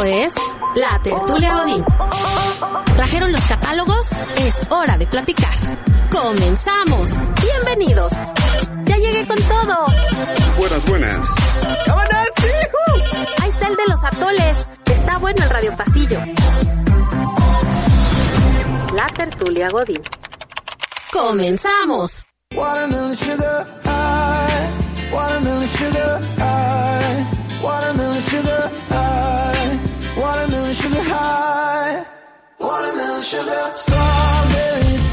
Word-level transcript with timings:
Esto 0.00 0.12
es 0.14 0.34
La 0.76 0.98
Tertulia 1.02 1.52
Godín. 1.58 1.84
¿Trajeron 2.96 3.32
los 3.32 3.42
catálogos? 3.42 4.08
Es 4.38 4.54
hora 4.70 4.96
de 4.96 5.06
platicar. 5.06 5.52
¡Comenzamos! 6.10 7.10
¡Bienvenidos! 7.42 8.10
¡Ya 8.86 8.96
llegué 8.96 9.26
con 9.26 9.36
todo! 9.36 9.86
Buenas, 10.56 10.86
buenas. 10.86 11.28
Ahí 13.42 13.50
está 13.50 13.68
el 13.68 13.76
de 13.76 13.86
los 13.88 14.02
atoles. 14.02 14.56
Está 14.86 15.18
bueno 15.18 15.44
el 15.44 15.50
radio 15.50 15.76
pasillo. 15.76 16.18
La 18.94 19.06
Tertulia 19.14 19.68
Godín. 19.68 20.02
¡Comenzamos! 21.12 22.26
Watermelon 22.54 23.14
sugar 23.14 23.66
high, 23.84 25.12
watermelon 25.12 25.66
sugar 25.66 26.20
high, 26.38 27.26
watermelon 27.62 28.20
sugar 28.22 28.70
high, 28.88 29.59
watermelon 30.30 30.74
sugar 30.74 31.02
high, 31.12 32.04
watermelon 32.60 33.22
sugar 33.30 33.62
strawberries 33.82 35.09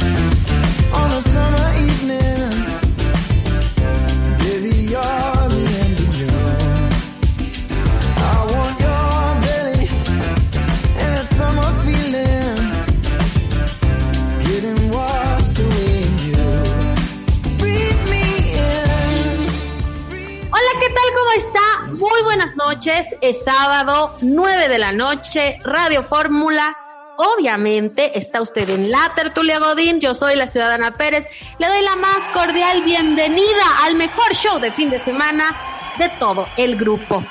noches. 22.67 23.07
Es 23.21 23.45
sábado, 23.45 24.17
9 24.19 24.67
de 24.67 24.77
la 24.77 24.91
noche, 24.91 25.57
Radio 25.63 26.03
Fórmula. 26.03 26.75
Obviamente 27.15 28.19
está 28.19 28.41
usted 28.41 28.69
en 28.69 28.91
la 28.91 29.13
tertulia 29.15 29.57
Godín, 29.57 30.01
yo 30.01 30.13
soy 30.13 30.35
la 30.35 30.47
ciudadana 30.47 30.91
Pérez, 30.91 31.27
le 31.59 31.67
doy 31.67 31.81
la 31.81 31.95
más 31.95 32.27
cordial 32.33 32.83
bienvenida 32.83 33.65
al 33.85 33.95
mejor 33.95 34.33
show 34.33 34.59
de 34.59 34.71
fin 34.71 34.89
de 34.89 34.99
semana 34.99 35.55
de 35.97 36.09
todo 36.19 36.45
el 36.57 36.75
grupo. 36.75 37.23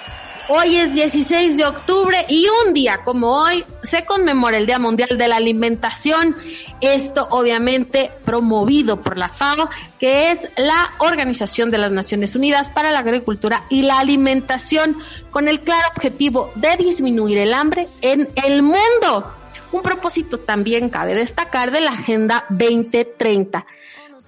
Hoy 0.49 0.77
es 0.77 0.95
16 0.95 1.57
de 1.57 1.65
octubre 1.65 2.25
y 2.29 2.47
un 2.65 2.73
día 2.73 3.01
como 3.05 3.33
hoy 3.43 3.65
se 3.83 4.05
conmemora 4.05 4.59
el 4.59 4.67
Día 4.67 4.79
Mundial 4.79 5.19
de 5.19 5.27
la 5.27 5.37
Alimentación. 5.37 6.37
Esto 6.81 7.27
obviamente 7.31 8.13
promovido 8.25 9.01
por 9.01 9.17
la 9.17 9.29
FAO, 9.29 9.69
que 9.99 10.31
es 10.31 10.49
la 10.57 10.93
Organización 10.99 11.73
de 11.73 11.79
las 11.79 11.91
Naciones 11.91 12.37
Unidas 12.37 12.71
para 12.71 12.93
la 12.93 13.01
Agricultura 13.01 13.65
y 13.71 13.83
la 13.83 13.99
Alimentación, 13.99 14.99
con 15.33 15.49
el 15.49 15.63
claro 15.63 15.89
objetivo 15.97 16.53
de 16.55 16.77
disminuir 16.77 17.39
el 17.39 17.53
hambre 17.53 17.89
en 18.01 18.29
el 18.37 18.63
mundo. 18.63 19.33
Un 19.73 19.83
propósito 19.83 20.39
también 20.39 20.91
cabe 20.91 21.17
destacar 21.17 21.73
de 21.73 21.81
la 21.81 21.91
Agenda 21.91 22.45
2030, 22.51 23.67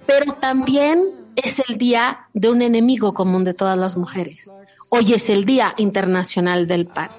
pero 0.05 0.33
también 0.33 1.01
es 1.37 1.61
el 1.65 1.77
día 1.77 2.27
de 2.33 2.49
un 2.49 2.61
enemigo 2.61 3.13
común 3.13 3.45
de 3.45 3.53
todas 3.53 3.77
las 3.77 3.95
mujeres. 3.95 4.49
Hoy 4.91 5.13
es 5.13 5.29
el 5.29 5.45
Día 5.45 5.75
Internacional 5.77 6.65
del 6.65 6.87
Pan. 6.87 7.09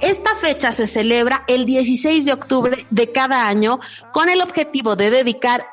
Esta 0.00 0.36
fecha 0.36 0.72
se 0.72 0.86
celebra 0.86 1.44
el 1.46 1.64
16 1.64 2.26
de 2.26 2.32
octubre 2.34 2.86
de 2.90 3.12
cada 3.12 3.48
año 3.48 3.80
con 4.12 4.28
el 4.28 4.42
objetivo 4.42 4.94
de 4.94 5.10
dedicar 5.10 5.64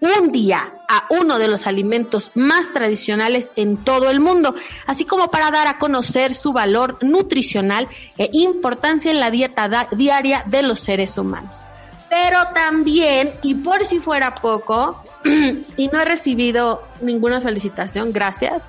un 0.00 0.32
día 0.32 0.68
a 0.88 1.04
uno 1.10 1.38
de 1.38 1.46
los 1.46 1.68
alimentos 1.68 2.32
más 2.34 2.72
tradicionales 2.72 3.50
en 3.54 3.76
todo 3.76 4.10
el 4.10 4.18
mundo, 4.18 4.56
así 4.86 5.04
como 5.04 5.30
para 5.30 5.52
dar 5.52 5.68
a 5.68 5.78
conocer 5.78 6.34
su 6.34 6.52
valor 6.52 6.98
nutricional 7.02 7.88
e 8.18 8.28
importancia 8.32 9.10
en 9.10 9.20
la 9.20 9.30
dieta 9.30 9.88
diaria 9.92 10.42
de 10.46 10.62
los 10.62 10.80
seres 10.80 11.16
humanos. 11.16 11.62
Pero 12.10 12.38
también, 12.52 13.32
y 13.42 13.54
por 13.54 13.84
si 13.84 14.00
fuera 14.00 14.34
poco, 14.34 15.02
y 15.76 15.88
no 15.88 16.00
he 16.00 16.04
recibido 16.04 16.82
ninguna 17.00 17.40
felicitación, 17.40 18.12
gracias, 18.12 18.64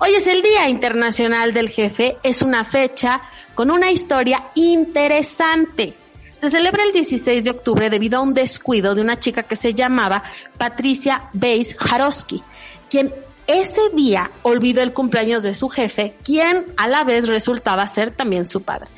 Hoy 0.00 0.14
es 0.14 0.28
el 0.28 0.42
Día 0.42 0.68
Internacional 0.68 1.52
del 1.52 1.70
Jefe, 1.70 2.18
es 2.22 2.40
una 2.40 2.62
fecha 2.62 3.20
con 3.56 3.72
una 3.72 3.90
historia 3.90 4.44
interesante. 4.54 5.94
Se 6.40 6.50
celebra 6.50 6.84
el 6.84 6.92
16 6.92 7.42
de 7.42 7.50
octubre 7.50 7.90
debido 7.90 8.18
a 8.18 8.22
un 8.22 8.32
descuido 8.32 8.94
de 8.94 9.00
una 9.00 9.18
chica 9.18 9.42
que 9.42 9.56
se 9.56 9.74
llamaba 9.74 10.22
Patricia 10.56 11.24
Bates 11.32 11.76
Jarosky, 11.76 12.44
quien 12.88 13.12
ese 13.48 13.80
día 13.92 14.30
olvidó 14.42 14.82
el 14.82 14.92
cumpleaños 14.92 15.42
de 15.42 15.56
su 15.56 15.68
jefe, 15.68 16.14
quien 16.22 16.66
a 16.76 16.86
la 16.86 17.02
vez 17.02 17.26
resultaba 17.26 17.88
ser 17.88 18.12
también 18.12 18.46
su 18.46 18.62
padre. 18.62 18.88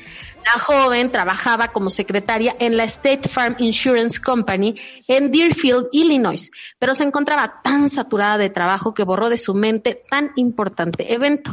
La 0.43 0.59
joven 0.59 1.11
trabajaba 1.11 1.69
como 1.69 1.89
secretaria 1.89 2.55
en 2.59 2.75
la 2.75 2.83
State 2.85 3.29
Farm 3.29 3.55
Insurance 3.59 4.19
Company 4.19 4.75
en 5.07 5.31
Deerfield, 5.31 5.87
Illinois, 5.91 6.49
pero 6.79 6.95
se 6.95 7.03
encontraba 7.03 7.61
tan 7.63 7.89
saturada 7.89 8.37
de 8.37 8.49
trabajo 8.49 8.93
que 8.93 9.03
borró 9.03 9.29
de 9.29 9.37
su 9.37 9.53
mente 9.53 10.01
tan 10.09 10.31
importante 10.35 11.13
evento. 11.13 11.51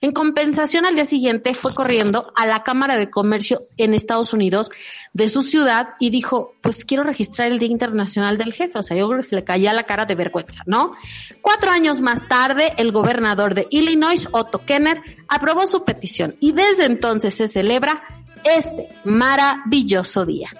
En 0.00 0.12
compensación, 0.12 0.86
al 0.86 0.94
día 0.94 1.04
siguiente 1.04 1.54
fue 1.54 1.74
corriendo 1.74 2.32
a 2.34 2.46
la 2.46 2.62
Cámara 2.62 2.96
de 2.96 3.10
Comercio 3.10 3.64
en 3.76 3.94
Estados 3.94 4.32
Unidos 4.32 4.70
de 5.12 5.28
su 5.28 5.42
ciudad 5.42 5.90
y 5.98 6.10
dijo, 6.10 6.54
pues 6.60 6.84
quiero 6.84 7.02
registrar 7.04 7.50
el 7.50 7.58
Día 7.58 7.68
Internacional 7.68 8.38
del 8.38 8.52
Jefe. 8.52 8.78
O 8.78 8.82
sea, 8.82 8.96
yo 8.96 9.06
creo 9.08 9.20
que 9.20 9.26
se 9.26 9.36
le 9.36 9.44
caía 9.44 9.72
la 9.72 9.84
cara 9.84 10.06
de 10.06 10.14
vergüenza, 10.14 10.62
¿no? 10.66 10.94
Cuatro 11.42 11.70
años 11.70 12.00
más 12.00 12.26
tarde, 12.28 12.72
el 12.78 12.92
gobernador 12.92 13.54
de 13.54 13.66
Illinois, 13.70 14.28
Otto 14.32 14.64
Kenner, 14.64 15.02
aprobó 15.28 15.66
su 15.66 15.84
petición 15.84 16.36
y 16.40 16.52
desde 16.52 16.86
entonces 16.86 17.34
se 17.34 17.48
celebra 17.48 18.02
este 18.44 18.88
maravilloso 19.04 20.26
día. 20.26 20.50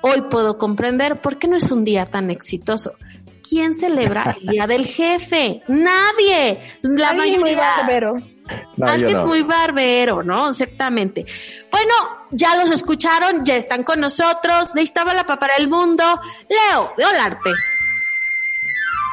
Hoy 0.00 0.22
puedo 0.30 0.58
comprender 0.58 1.16
por 1.20 1.38
qué 1.38 1.48
no 1.48 1.56
es 1.56 1.70
un 1.70 1.84
día 1.84 2.06
tan 2.06 2.30
exitoso. 2.30 2.94
¿Quién 3.48 3.74
celebra 3.74 4.36
el 4.40 4.46
Día 4.48 4.66
del 4.66 4.86
Jefe? 4.86 5.62
Nadie. 5.68 6.58
La 6.82 7.08
Alguien 7.10 7.40
muy 7.40 7.54
mayoría. 7.54 7.76
barbero. 7.78 8.16
No, 8.76 8.86
yo 8.86 8.92
Alguien 8.92 9.12
no. 9.14 9.26
muy 9.26 9.42
barbero, 9.42 10.22
¿no? 10.22 10.50
Exactamente. 10.50 11.24
Bueno, 11.70 11.94
ya 12.30 12.56
los 12.56 12.70
escucharon, 12.70 13.44
ya 13.44 13.56
están 13.56 13.82
con 13.84 14.00
nosotros. 14.00 14.74
De 14.74 14.82
Iztapalapa 14.82 15.38
para 15.38 15.54
el 15.56 15.68
mundo. 15.68 16.04
Leo, 16.48 16.92
de 16.96 17.06
Olarte. 17.06 17.50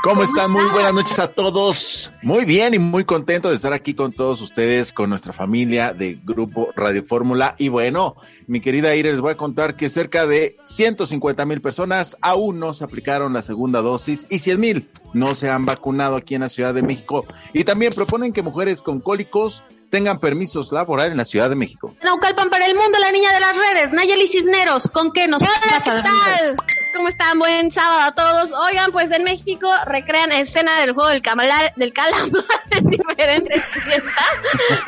¿Cómo 0.05 0.17
¿Cómo 0.17 0.23
están? 0.23 0.51
Muy 0.51 0.69
buenas 0.69 0.93
noches 0.93 1.17
a 1.17 1.29
todos. 1.29 2.11
Muy 2.21 2.45
bien 2.45 2.75
y 2.75 2.77
muy 2.77 3.05
contento 3.05 3.49
de 3.49 3.55
estar 3.55 3.73
aquí 3.73 3.95
con 3.95 4.11
todos 4.13 4.39
ustedes, 4.39 4.93
con 4.93 5.09
nuestra 5.09 5.33
familia 5.33 5.93
de 5.93 6.19
Grupo 6.23 6.69
Radio 6.75 7.03
Fórmula. 7.03 7.55
Y 7.57 7.69
bueno, 7.69 8.15
mi 8.45 8.61
querida 8.61 8.95
Ire, 8.95 9.13
les 9.13 9.19
voy 9.19 9.31
a 9.31 9.35
contar 9.35 9.75
que 9.75 9.89
cerca 9.89 10.27
de 10.27 10.57
150 10.65 11.44
mil 11.47 11.59
personas 11.59 12.17
aún 12.21 12.59
no 12.59 12.75
se 12.75 12.83
aplicaron 12.83 13.33
la 13.33 13.41
segunda 13.41 13.81
dosis 13.81 14.27
y 14.29 14.38
100 14.38 14.59
mil 14.59 14.89
no 15.13 15.33
se 15.33 15.49
han 15.49 15.65
vacunado 15.65 16.17
aquí 16.17 16.35
en 16.35 16.41
la 16.41 16.49
Ciudad 16.49 16.75
de 16.75 16.83
México. 16.83 17.25
Y 17.51 17.63
también 17.63 17.91
proponen 17.91 18.31
que 18.31 18.44
mujeres 18.44 18.83
con 18.83 19.01
cólicos 19.01 19.63
tengan 19.95 20.19
permisos 20.19 20.73
laborales 20.73 21.11
en 21.13 21.17
la 21.17 21.23
Ciudad 21.23 21.50
de 21.50 21.56
México. 21.56 21.95
Naucalpan 22.03 22.50
para 22.50 22.66
el 22.66 22.75
mundo, 22.75 23.00
la 23.00 23.11
niña 23.13 23.31
de 23.31 23.39
las 23.39 23.53
redes. 23.56 23.91
Nayeli 23.94 24.28
Cisneros, 24.28 24.89
¿con 24.89 25.13
qué 25.13 25.25
nos 25.29 25.41
Hola, 25.41 25.51
vas 25.72 25.73
a 25.73 25.83
¿qué 25.83 25.89
dar? 25.89 26.03
tal? 26.03 26.56
¿Cómo 26.97 27.07
están? 27.07 27.39
Buen 27.39 27.72
sábado 27.72 28.01
a 28.01 28.11
todos. 28.13 28.51
Oigan, 28.69 28.91
pues 28.91 29.09
en 29.11 29.23
México 29.23 29.69
recrean 29.85 30.33
escena 30.33 30.81
del 30.81 30.91
juego 30.91 31.09
del 31.11 31.22
calamar, 31.22 31.72
del 31.78 31.94
calamar 31.94 32.29
en 32.72 32.85
diferentes 32.89 33.63
fiestas. 33.63 34.25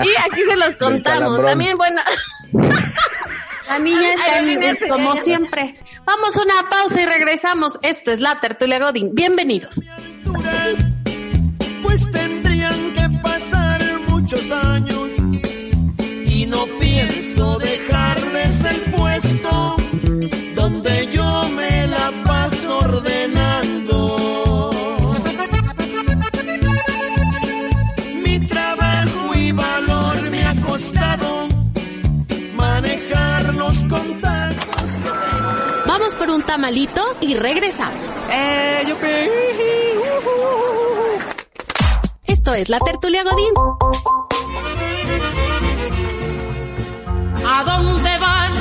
Y 0.04 0.10
aquí 0.30 0.42
se 0.46 0.56
los 0.58 0.76
contamos. 0.76 1.42
También, 1.42 1.78
bueno, 1.78 2.02
La 3.70 3.80
niña 3.80 4.14
está 4.14 4.40
en- 4.40 4.90
como 4.90 5.16
siempre. 5.16 5.80
Vamos 6.04 6.36
a 6.36 6.42
una 6.44 6.70
pausa 6.70 7.02
y 7.02 7.06
regresamos. 7.06 7.80
Esto 7.82 8.12
es 8.12 8.20
la 8.20 8.42
Tertulia 8.42 8.80
Godín. 8.80 9.12
Bienvenidos. 9.14 9.76
Pues 11.82 12.12
tendrían 12.12 12.94
que 12.94 13.10
pasar 13.22 13.82
muchos 14.10 14.52
años 14.52 14.77
no 16.50 16.66
pienso 16.80 17.58
dejarles 17.58 18.66
el 18.66 18.82
puesto 18.92 19.76
donde 20.56 21.08
yo 21.12 21.50
me 21.50 21.88
la 21.88 22.12
paso 22.26 22.80
ordenando. 22.80 24.72
Mi 28.24 28.40
trabajo 28.40 29.36
y 29.36 29.52
valor 29.52 30.30
me 30.30 30.46
ha 30.46 30.56
costado 30.56 31.48
manejar 32.56 33.54
los 33.56 33.78
contactos 33.86 34.92
que 35.04 35.10
tengo. 35.10 35.84
Vamos 35.86 36.16
por 36.16 36.30
un 36.30 36.44
tamalito 36.44 37.02
y 37.22 37.36
regresamos. 37.36 38.28
Eh, 38.32 38.86
yo 38.88 38.96
Esto 42.26 42.54
es 42.54 42.70
la 42.70 42.80
Tertulia 42.80 43.24
Godín. 43.24 43.54
¿A 47.58 47.64
dónde 47.64 48.20
van 48.20 48.54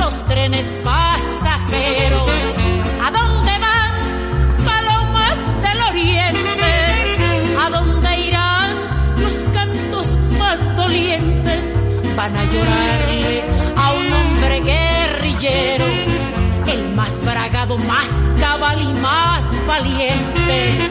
los 0.00 0.26
trenes 0.26 0.66
pasajeros? 0.82 2.28
¿A 3.00 3.08
dónde 3.12 3.52
van 3.66 3.94
palomas 4.64 5.38
del 5.62 5.80
oriente? 5.90 6.64
¿A 7.56 7.70
dónde 7.70 8.20
irán 8.20 8.70
los 9.22 9.36
cantos 9.54 10.18
más 10.40 10.76
dolientes? 10.76 12.16
Van 12.16 12.36
a 12.36 12.44
llorarle 12.46 13.44
a 13.76 13.92
un 13.92 14.12
hombre 14.12 14.60
guerrillero, 14.60 15.86
el 16.66 16.94
más 16.96 17.24
bragado, 17.24 17.78
más 17.78 18.10
cabal 18.40 18.82
y 18.82 18.92
más 18.94 19.44
valiente. 19.68 20.88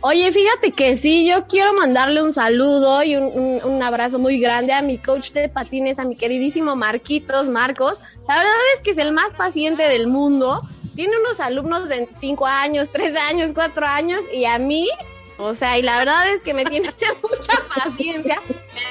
Oye, 0.00 0.30
fíjate 0.30 0.72
que 0.72 0.96
sí, 0.96 1.26
yo 1.28 1.46
quiero 1.48 1.72
mandarle 1.72 2.22
un 2.22 2.32
saludo 2.32 3.02
y 3.02 3.16
un, 3.16 3.60
un- 3.64 3.82
abrazo 3.82 4.18
muy 4.20 4.38
grande 4.38 4.72
a 4.72 4.80
mi 4.80 4.96
coach 4.98 5.32
de 5.32 5.48
patines, 5.48 5.98
a 5.98 6.04
mi 6.04 6.14
queridísimo 6.14 6.76
Marquitos 6.76 7.48
Marcos. 7.48 7.98
La 8.28 8.36
verdad 8.38 8.52
es 8.76 8.82
que 8.82 8.92
es 8.92 8.98
el 8.98 9.10
más 9.12 9.34
paciente 9.34 9.82
del 9.88 10.06
mundo. 10.06 10.62
Tiene 10.94 11.16
unos 11.18 11.40
alumnos 11.40 11.88
de 11.88 12.08
5 12.18 12.46
años, 12.46 12.88
3 12.92 13.16
años, 13.28 13.50
4 13.54 13.86
años 13.86 14.20
y 14.32 14.44
a 14.44 14.58
mí, 14.58 14.88
o 15.36 15.54
sea, 15.54 15.78
y 15.78 15.82
la 15.82 15.98
verdad 15.98 16.30
es 16.30 16.42
que 16.44 16.54
me 16.54 16.64
tiene 16.64 16.90
mucha 17.22 17.52
paciencia. 17.74 18.40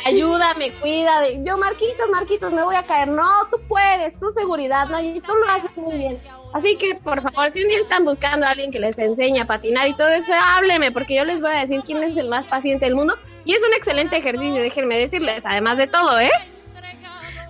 Me 0.03 0.09
ayuda, 0.09 0.53
me 0.55 0.71
cuida. 0.73 1.21
De, 1.21 1.41
yo, 1.45 1.57
Marquitos, 1.57 2.09
Marquitos, 2.11 2.51
me 2.51 2.63
voy 2.63 2.75
a 2.75 2.85
caer. 2.85 3.07
No, 3.07 3.23
tú 3.49 3.59
puedes, 3.69 4.17
tu 4.19 4.29
seguridad, 4.31 4.87
no, 4.89 4.99
y 4.99 5.21
tú 5.21 5.31
lo 5.33 5.49
haces 5.53 5.75
muy 5.77 5.97
bien. 5.97 6.19
Así 6.53 6.77
que, 6.77 6.95
por 6.95 7.21
favor, 7.21 7.51
si 7.51 7.61
un 7.61 7.67
día 7.67 7.79
están 7.79 8.03
buscando 8.03 8.45
a 8.45 8.51
alguien 8.51 8.71
que 8.71 8.79
les 8.79 8.97
enseñe 8.97 9.39
a 9.39 9.45
patinar 9.45 9.87
y 9.87 9.93
todo 9.93 10.07
eso, 10.07 10.31
hábleme, 10.33 10.91
porque 10.91 11.15
yo 11.15 11.25
les 11.25 11.41
voy 11.41 11.51
a 11.51 11.59
decir 11.59 11.81
quién 11.85 12.01
es 12.03 12.17
el 12.17 12.29
más 12.29 12.45
paciente 12.45 12.85
del 12.85 12.95
mundo. 12.95 13.15
Y 13.45 13.53
es 13.53 13.61
un 13.67 13.73
excelente 13.73 14.17
ejercicio, 14.17 14.61
déjenme 14.61 14.97
decirles, 14.97 15.43
además 15.45 15.77
de 15.77 15.87
todo, 15.87 16.19
¿eh? 16.19 16.31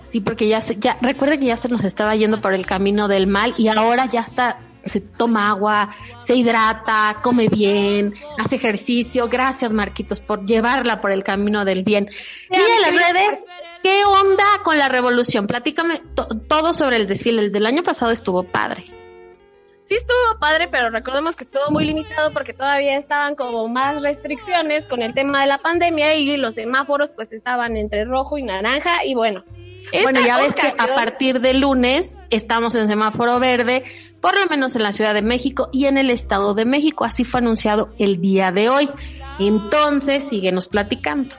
Sí, 0.02 0.20
porque 0.20 0.48
ya 0.48 0.62
se, 0.62 0.76
ya, 0.76 0.96
recuerde 1.02 1.38
que 1.38 1.46
ya 1.46 1.56
se 1.56 1.68
nos 1.68 1.84
estaba 1.84 2.16
yendo 2.16 2.40
por 2.40 2.54
el 2.54 2.64
camino 2.64 3.08
del 3.08 3.26
mal 3.26 3.54
y 3.58 3.68
ahora 3.68 4.06
ya 4.06 4.20
está, 4.22 4.58
se 4.88 5.00
toma 5.00 5.50
agua, 5.50 5.94
se 6.18 6.34
hidrata, 6.34 7.18
come 7.22 7.48
bien, 7.48 8.14
hace 8.38 8.56
ejercicio. 8.56 9.28
Gracias, 9.28 9.72
Marquitos, 9.72 10.20
por 10.20 10.44
llevarla 10.46 11.00
por 11.00 11.12
el 11.12 11.22
camino 11.24 11.64
del 11.64 11.82
bien. 11.84 12.08
Y 12.50 12.56
de 12.56 12.80
las 12.82 12.92
redes, 12.92 13.44
¿qué 13.82 14.04
onda 14.04 14.44
con 14.64 14.78
la 14.78 14.88
revolución? 14.88 15.46
Platícame 15.46 16.00
to- 16.14 16.28
todo 16.48 16.72
sobre 16.72 16.96
el 16.96 17.06
desfile. 17.06 17.42
El 17.42 17.52
del 17.52 17.66
año 17.66 17.82
pasado 17.82 18.10
estuvo 18.12 18.42
padre. 18.42 18.84
Sí 19.84 19.94
estuvo 19.94 20.38
padre, 20.38 20.68
pero 20.68 20.90
recordemos 20.90 21.34
que 21.34 21.44
estuvo 21.44 21.70
muy 21.70 21.86
limitado 21.86 22.30
porque 22.34 22.52
todavía 22.52 22.98
estaban 22.98 23.34
como 23.34 23.68
más 23.68 24.02
restricciones 24.02 24.86
con 24.86 25.00
el 25.00 25.14
tema 25.14 25.40
de 25.40 25.46
la 25.46 25.58
pandemia 25.58 26.14
y 26.14 26.36
los 26.36 26.56
semáforos 26.56 27.14
pues 27.14 27.32
estaban 27.32 27.74
entre 27.78 28.04
rojo 28.04 28.36
y 28.36 28.42
naranja 28.42 29.04
y 29.06 29.14
bueno. 29.14 29.44
Bueno, 30.02 30.20
ya 30.26 30.36
ves 30.36 30.54
que 30.54 30.66
a 30.66 30.70
ocasión- 30.72 30.94
partir 30.96 31.40
de 31.40 31.54
lunes 31.54 32.14
estamos 32.28 32.74
en 32.74 32.86
semáforo 32.86 33.38
verde, 33.40 33.84
por 34.20 34.38
lo 34.38 34.46
menos 34.46 34.76
en 34.76 34.82
la 34.82 34.92
Ciudad 34.92 35.14
de 35.14 35.22
México 35.22 35.68
y 35.72 35.86
en 35.86 35.98
el 35.98 36.10
Estado 36.10 36.54
de 36.54 36.64
México. 36.64 37.04
Así 37.04 37.24
fue 37.24 37.40
anunciado 37.40 37.90
el 37.98 38.20
día 38.20 38.52
de 38.52 38.68
hoy. 38.68 38.88
Entonces, 39.38 40.24
síguenos 40.24 40.68
platicando. 40.68 41.34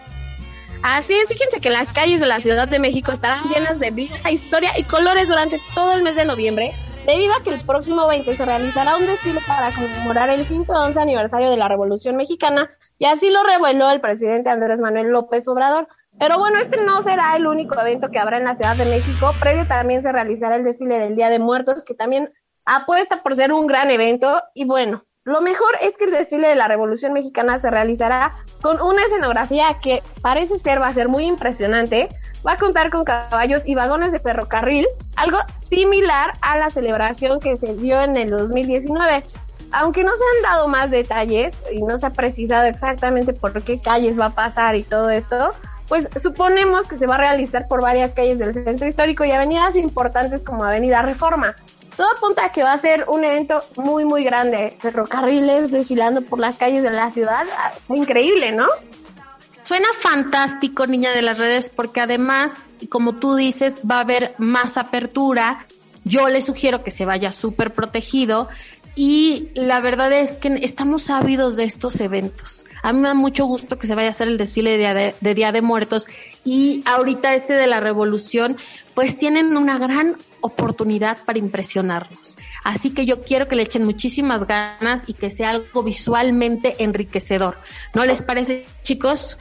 Así 0.81 1.13
es, 1.13 1.27
fíjense 1.27 1.59
que 1.59 1.69
las 1.69 1.91
calles 1.91 2.21
de 2.21 2.25
la 2.25 2.39
Ciudad 2.39 2.67
de 2.67 2.79
México 2.79 3.11
estarán 3.11 3.49
llenas 3.49 3.79
de 3.79 3.91
vida, 3.91 4.15
historia 4.31 4.71
y 4.77 4.83
colores 4.83 5.27
durante 5.27 5.59
todo 5.75 5.91
el 5.91 6.03
mes 6.03 6.15
de 6.15 6.23
noviembre, 6.23 6.73
debido 7.05 7.33
a 7.33 7.43
que 7.43 7.49
el 7.49 7.65
próximo 7.65 8.07
20 8.07 8.37
se 8.37 8.45
realizará 8.45 8.95
un 8.95 9.05
desfile 9.05 9.41
para 9.45 9.73
conmemorar 9.73 10.29
el 10.29 10.45
111 10.45 10.97
aniversario 10.97 11.51
de 11.51 11.57
la 11.57 11.67
Revolución 11.67 12.15
Mexicana, 12.15 12.69
y 12.97 13.05
así 13.05 13.29
lo 13.29 13.43
reveló 13.43 13.89
el 13.89 13.99
presidente 13.99 14.49
Andrés 14.49 14.79
Manuel 14.79 15.07
López 15.07 15.45
Obrador. 15.49 15.89
Pero 16.17 16.37
bueno, 16.37 16.59
este 16.59 16.81
no 16.81 17.01
será 17.01 17.35
el 17.35 17.45
único 17.45 17.79
evento 17.79 18.09
que 18.09 18.19
habrá 18.19 18.37
en 18.37 18.45
la 18.45 18.55
Ciudad 18.55 18.77
de 18.77 18.85
México, 18.85 19.33
previo 19.41 19.67
también 19.67 20.01
se 20.01 20.13
realizará 20.13 20.55
el 20.55 20.63
desfile 20.63 20.97
del 20.97 21.17
Día 21.17 21.29
de 21.29 21.39
Muertos, 21.39 21.83
que 21.83 21.93
también 21.93 22.29
apuesta 22.75 23.21
por 23.21 23.35
ser 23.35 23.51
un 23.51 23.67
gran 23.67 23.89
evento, 23.91 24.41
y 24.53 24.65
bueno, 24.65 25.01
lo 25.23 25.41
mejor 25.41 25.75
es 25.81 25.97
que 25.97 26.05
el 26.05 26.11
desfile 26.11 26.47
de 26.47 26.55
la 26.55 26.67
Revolución 26.67 27.13
Mexicana 27.13 27.59
se 27.59 27.69
realizará 27.69 28.35
con 28.61 28.81
una 28.81 29.03
escenografía 29.05 29.77
que 29.81 30.01
parece 30.21 30.57
ser 30.57 30.81
va 30.81 30.87
a 30.87 30.93
ser 30.93 31.09
muy 31.09 31.25
impresionante. 31.25 32.09
Va 32.47 32.53
a 32.53 32.57
contar 32.57 32.89
con 32.89 33.03
caballos 33.03 33.63
y 33.65 33.75
vagones 33.75 34.13
de 34.13 34.19
ferrocarril, 34.19 34.87
algo 35.17 35.37
similar 35.57 36.31
a 36.41 36.57
la 36.57 36.69
celebración 36.69 37.41
que 37.41 37.57
se 37.57 37.75
dio 37.75 38.01
en 38.01 38.15
el 38.15 38.29
2019. 38.29 39.23
Aunque 39.71 40.03
no 40.03 40.11
se 40.11 40.23
han 40.23 40.41
dado 40.41 40.67
más 40.67 40.89
detalles 40.89 41.55
y 41.69 41.81
no 41.81 41.97
se 41.97 42.05
ha 42.05 42.13
precisado 42.13 42.65
exactamente 42.65 43.33
por 43.33 43.61
qué 43.61 43.81
calles 43.81 44.17
va 44.17 44.27
a 44.27 44.33
pasar 44.33 44.77
y 44.77 44.83
todo 44.83 45.09
esto, 45.09 45.51
pues 45.89 46.07
suponemos 46.21 46.87
que 46.87 46.97
se 46.97 47.07
va 47.07 47.15
a 47.15 47.19
realizar 47.19 47.67
por 47.67 47.81
varias 47.81 48.13
calles 48.13 48.39
del 48.39 48.53
centro 48.53 48.87
histórico 48.87 49.25
y 49.25 49.31
avenidas 49.31 49.75
importantes 49.75 50.41
como 50.41 50.63
Avenida 50.63 51.01
Reforma. 51.01 51.55
Todo 51.99 52.13
apunta 52.15 52.45
a 52.45 52.51
que 52.53 52.63
va 52.63 52.71
a 52.71 52.77
ser 52.77 53.03
un 53.09 53.25
evento 53.25 53.59
muy, 53.75 54.05
muy 54.05 54.23
grande. 54.23 54.73
Ferrocarriles 54.79 55.69
desfilando 55.69 56.21
por 56.21 56.39
las 56.39 56.55
calles 56.55 56.81
de 56.81 56.91
la 56.91 57.11
ciudad. 57.11 57.45
Ah, 57.57 57.73
increíble, 57.89 58.53
¿no? 58.53 58.67
Suena 59.65 59.89
fantástico, 59.99 60.87
niña 60.87 61.11
de 61.11 61.21
las 61.21 61.37
redes, 61.37 61.69
porque 61.69 61.99
además, 61.99 62.53
como 62.87 63.15
tú 63.15 63.35
dices, 63.35 63.81
va 63.81 63.97
a 63.97 63.99
haber 63.99 64.33
más 64.37 64.77
apertura. 64.77 65.65
Yo 66.05 66.29
le 66.29 66.39
sugiero 66.39 66.85
que 66.85 66.91
se 66.91 67.03
vaya 67.03 67.33
súper 67.33 67.73
protegido 67.73 68.47
y 68.95 69.49
la 69.53 69.81
verdad 69.81 70.13
es 70.13 70.37
que 70.37 70.57
estamos 70.61 71.09
ávidos 71.09 71.57
de 71.57 71.65
estos 71.65 71.99
eventos. 71.99 72.63
A 72.81 72.93
mí 72.93 72.99
me 72.99 73.07
da 73.09 73.13
mucho 73.13 73.45
gusto 73.45 73.77
que 73.77 73.87
se 73.87 73.95
vaya 73.95 74.07
a 74.07 74.11
hacer 74.11 74.27
el 74.27 74.37
desfile 74.37 74.71
de 74.71 74.77
Día 74.77 74.93
de, 74.93 75.15
de 75.19 75.33
Día 75.33 75.51
de 75.51 75.61
Muertos 75.61 76.07
y 76.45 76.81
ahorita 76.85 77.33
este 77.35 77.53
de 77.53 77.67
la 77.67 77.79
Revolución, 77.79 78.57
pues 78.95 79.17
tienen 79.17 79.57
una 79.57 79.77
gran 79.77 80.17
oportunidad 80.41 81.17
para 81.25 81.39
impresionarnos. 81.39 82.35
Así 82.63 82.91
que 82.93 83.05
yo 83.05 83.21
quiero 83.23 83.47
que 83.47 83.55
le 83.55 83.63
echen 83.63 83.85
muchísimas 83.85 84.45
ganas 84.45 85.07
y 85.07 85.13
que 85.13 85.31
sea 85.31 85.51
algo 85.51 85.83
visualmente 85.83 86.75
enriquecedor. 86.83 87.57
¿No 87.93 88.05
les 88.05 88.21
parece, 88.21 88.65
chicos? 88.83 89.37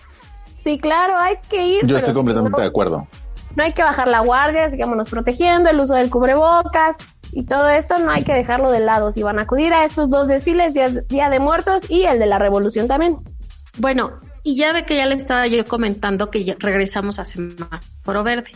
Sí, 0.62 0.78
claro, 0.78 1.16
hay 1.18 1.36
que 1.48 1.66
ir. 1.66 1.86
Yo 1.86 1.96
estoy 1.96 2.14
completamente 2.14 2.56
no- 2.56 2.62
de 2.62 2.68
acuerdo. 2.68 3.08
No 3.56 3.64
hay 3.64 3.72
que 3.72 3.82
bajar 3.82 4.06
la 4.06 4.20
guardia, 4.20 4.70
sigámonos 4.70 5.08
protegiendo, 5.08 5.68
el 5.70 5.80
uso 5.80 5.94
del 5.94 6.10
cubrebocas 6.10 6.96
y 7.32 7.44
todo 7.44 7.68
esto 7.68 7.98
no 7.98 8.10
hay 8.12 8.22
que 8.22 8.32
dejarlo 8.34 8.70
de 8.70 8.78
lado. 8.80 9.12
Si 9.12 9.22
van 9.22 9.38
a 9.40 9.42
acudir 9.42 9.72
a 9.72 9.84
estos 9.84 10.10
dos 10.10 10.28
desfiles, 10.28 10.74
Día, 10.74 10.88
Día 11.08 11.28
de 11.28 11.40
Muertos 11.40 11.80
y 11.88 12.04
el 12.04 12.18
de 12.20 12.26
la 12.26 12.38
Revolución 12.38 12.86
también. 12.86 13.16
Bueno, 13.78 14.20
y 14.42 14.56
ya 14.56 14.72
ve 14.72 14.84
que 14.84 14.96
ya 14.96 15.06
le 15.06 15.14
estaba 15.14 15.46
yo 15.46 15.64
comentando 15.66 16.30
que 16.30 16.44
ya 16.44 16.56
regresamos 16.58 17.18
a 17.18 17.24
semáforo 17.24 18.24
verde. 18.24 18.50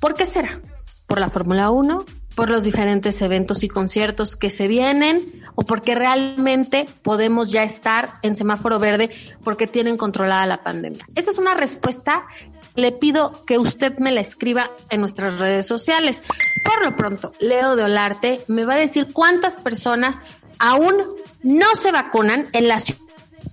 ¿Por 0.00 0.14
qué 0.14 0.26
será? 0.26 0.60
¿Por 1.06 1.18
la 1.18 1.30
Fórmula 1.30 1.70
1? 1.70 2.04
¿Por 2.34 2.50
los 2.50 2.64
diferentes 2.64 3.22
eventos 3.22 3.62
y 3.62 3.68
conciertos 3.68 4.36
que 4.36 4.50
se 4.50 4.66
vienen? 4.66 5.20
¿O 5.54 5.62
porque 5.62 5.94
realmente 5.94 6.86
podemos 7.02 7.52
ya 7.52 7.62
estar 7.62 8.10
en 8.22 8.36
semáforo 8.36 8.78
verde 8.78 9.10
porque 9.44 9.66
tienen 9.66 9.96
controlada 9.96 10.44
la 10.46 10.62
pandemia? 10.62 11.06
Esa 11.14 11.30
es 11.30 11.38
una 11.38 11.54
respuesta. 11.54 12.26
Le 12.74 12.90
pido 12.90 13.44
que 13.46 13.58
usted 13.58 13.98
me 13.98 14.10
la 14.10 14.20
escriba 14.20 14.72
en 14.90 15.00
nuestras 15.00 15.38
redes 15.38 15.66
sociales. 15.66 16.22
Por 16.64 16.84
lo 16.84 16.96
pronto, 16.96 17.32
Leo 17.38 17.76
de 17.76 17.84
Olarte 17.84 18.40
me 18.48 18.64
va 18.64 18.74
a 18.74 18.78
decir 18.78 19.08
cuántas 19.12 19.56
personas 19.56 20.20
aún 20.58 20.96
no 21.44 21.76
se 21.76 21.92
vacunan 21.92 22.46
en 22.52 22.68
la 22.68 22.80
Ciudad 22.80 23.03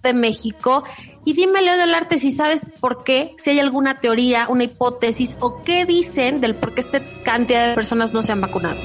de 0.01 0.13
México 0.13 0.83
Y 1.25 1.33
dime, 1.33 1.61
Leo 1.61 1.77
del 1.77 1.93
Arte, 1.93 2.17
si 2.17 2.31
sabes 2.31 2.71
por 2.79 3.03
qué, 3.03 3.35
si 3.37 3.51
hay 3.51 3.59
alguna 3.59 3.99
teoría, 3.99 4.47
una 4.49 4.63
hipótesis 4.63 5.37
o 5.39 5.61
qué 5.61 5.85
dicen 5.85 6.41
del 6.41 6.55
por 6.55 6.73
qué 6.73 6.81
esta 6.81 7.01
cantidad 7.23 7.69
de 7.69 7.75
personas 7.75 8.13
no 8.13 8.23
se 8.23 8.31
han 8.31 8.41
vacunado. 8.41 8.77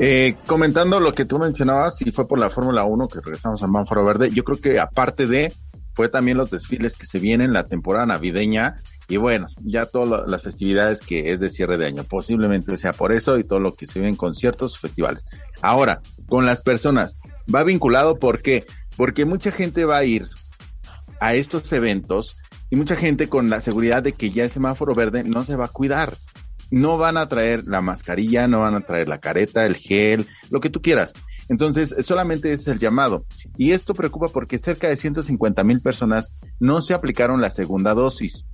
Eh, 0.00 0.36
comentando 0.46 1.00
lo 1.00 1.12
que 1.12 1.24
tú 1.24 1.38
mencionabas, 1.38 1.96
si 1.96 2.12
fue 2.12 2.28
por 2.28 2.38
la 2.38 2.50
Fórmula 2.50 2.84
1 2.84 3.08
que 3.08 3.20
regresamos 3.20 3.62
a 3.62 3.66
Manforo 3.66 4.04
Verde, 4.04 4.30
yo 4.30 4.44
creo 4.44 4.60
que 4.60 4.78
aparte 4.78 5.26
de, 5.26 5.52
fue 5.94 6.08
también 6.08 6.36
los 6.36 6.50
desfiles 6.50 6.94
que 6.94 7.06
se 7.06 7.18
vienen, 7.18 7.52
la 7.52 7.66
temporada 7.66 8.06
navideña 8.06 8.80
y 9.08 9.16
bueno, 9.16 9.48
ya 9.62 9.86
todas 9.86 10.28
las 10.30 10.42
festividades 10.42 11.00
que 11.00 11.32
es 11.32 11.40
de 11.40 11.48
cierre 11.48 11.78
de 11.78 11.86
año. 11.86 12.04
Posiblemente 12.04 12.76
sea 12.76 12.92
por 12.92 13.10
eso 13.10 13.38
y 13.38 13.44
todo 13.44 13.58
lo 13.58 13.74
que 13.74 13.86
se 13.86 13.98
ve 13.98 14.06
en 14.06 14.16
conciertos, 14.16 14.78
festivales. 14.78 15.24
Ahora, 15.62 16.02
con 16.28 16.44
las 16.44 16.60
personas, 16.60 17.18
va 17.52 17.64
vinculado, 17.64 18.18
¿por 18.18 18.42
qué? 18.42 18.66
Porque 18.98 19.24
mucha 19.24 19.52
gente 19.52 19.84
va 19.84 19.96
a 19.96 20.04
ir 20.04 20.28
a 21.20 21.34
estos 21.34 21.72
eventos 21.72 22.36
y 22.68 22.76
mucha 22.76 22.96
gente 22.96 23.28
con 23.28 23.48
la 23.48 23.60
seguridad 23.60 24.02
de 24.02 24.12
que 24.12 24.30
ya 24.30 24.42
el 24.42 24.50
semáforo 24.50 24.94
verde 24.94 25.22
no 25.22 25.44
se 25.44 25.54
va 25.54 25.66
a 25.66 25.68
cuidar. 25.68 26.16
No 26.70 26.98
van 26.98 27.16
a 27.16 27.28
traer 27.28 27.64
la 27.66 27.80
mascarilla, 27.80 28.48
no 28.48 28.60
van 28.60 28.74
a 28.74 28.80
traer 28.80 29.08
la 29.08 29.20
careta, 29.20 29.64
el 29.64 29.76
gel, 29.76 30.26
lo 30.50 30.60
que 30.60 30.68
tú 30.68 30.82
quieras. 30.82 31.14
Entonces, 31.48 31.94
solamente 32.04 32.52
es 32.52 32.66
el 32.66 32.80
llamado. 32.80 33.24
Y 33.56 33.70
esto 33.70 33.94
preocupa 33.94 34.26
porque 34.26 34.58
cerca 34.58 34.88
de 34.88 34.96
150 34.96 35.62
mil 35.62 35.80
personas 35.80 36.32
no 36.58 36.80
se 36.80 36.92
aplicaron 36.92 37.40
la 37.40 37.50
segunda 37.50 37.94
dosis 37.94 38.46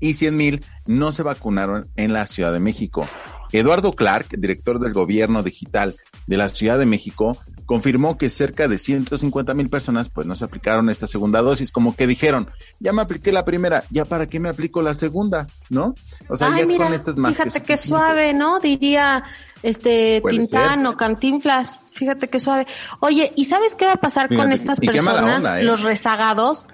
y 0.00 0.14
100 0.14 0.36
mil 0.36 0.64
no 0.86 1.10
se 1.10 1.24
vacunaron 1.24 1.90
en 1.96 2.12
la 2.12 2.26
Ciudad 2.26 2.52
de 2.52 2.60
México. 2.60 3.06
Eduardo 3.50 3.92
Clark, 3.92 4.28
director 4.38 4.78
del 4.78 4.92
gobierno 4.92 5.42
digital 5.42 5.96
de 6.28 6.36
la 6.36 6.48
Ciudad 6.48 6.78
de 6.78 6.86
México, 6.86 7.36
confirmó 7.68 8.16
que 8.16 8.30
cerca 8.30 8.66
de 8.66 8.78
150 8.78 9.52
mil 9.52 9.68
personas 9.68 10.08
pues 10.08 10.26
no 10.26 10.34
se 10.34 10.42
aplicaron 10.42 10.88
esta 10.88 11.06
segunda 11.06 11.42
dosis, 11.42 11.70
como 11.70 11.94
que 11.94 12.06
dijeron, 12.06 12.48
ya 12.80 12.94
me 12.94 13.02
apliqué 13.02 13.30
la 13.30 13.44
primera, 13.44 13.84
ya 13.90 14.06
para 14.06 14.26
qué 14.26 14.40
me 14.40 14.48
aplico 14.48 14.80
la 14.80 14.94
segunda, 14.94 15.46
¿no? 15.68 15.94
O 16.30 16.36
sea, 16.36 16.48
Ay, 16.50 16.60
ya 16.60 16.66
mira, 16.66 16.86
con 16.86 16.94
estas 16.94 17.18
más 17.18 17.36
que 17.36 17.42
fíjate 17.42 17.60
qué 17.60 17.76
suficiente. 17.76 18.06
suave, 18.06 18.32
¿no? 18.32 18.58
Diría 18.58 19.22
este 19.62 20.22
Tintán 20.26 20.78
ser. 20.78 20.86
o 20.86 20.96
Cantinflas. 20.96 21.78
Fíjate 21.92 22.28
qué 22.28 22.40
suave. 22.40 22.66
Oye, 23.00 23.32
¿y 23.36 23.44
sabes 23.44 23.74
qué 23.74 23.84
va 23.84 23.92
a 23.92 23.96
pasar 23.96 24.34
con 24.34 24.50
estas 24.50 24.80
personas, 24.80 25.36
onda, 25.36 25.60
¿eh? 25.60 25.64
los 25.64 25.82
rezagados? 25.82 26.64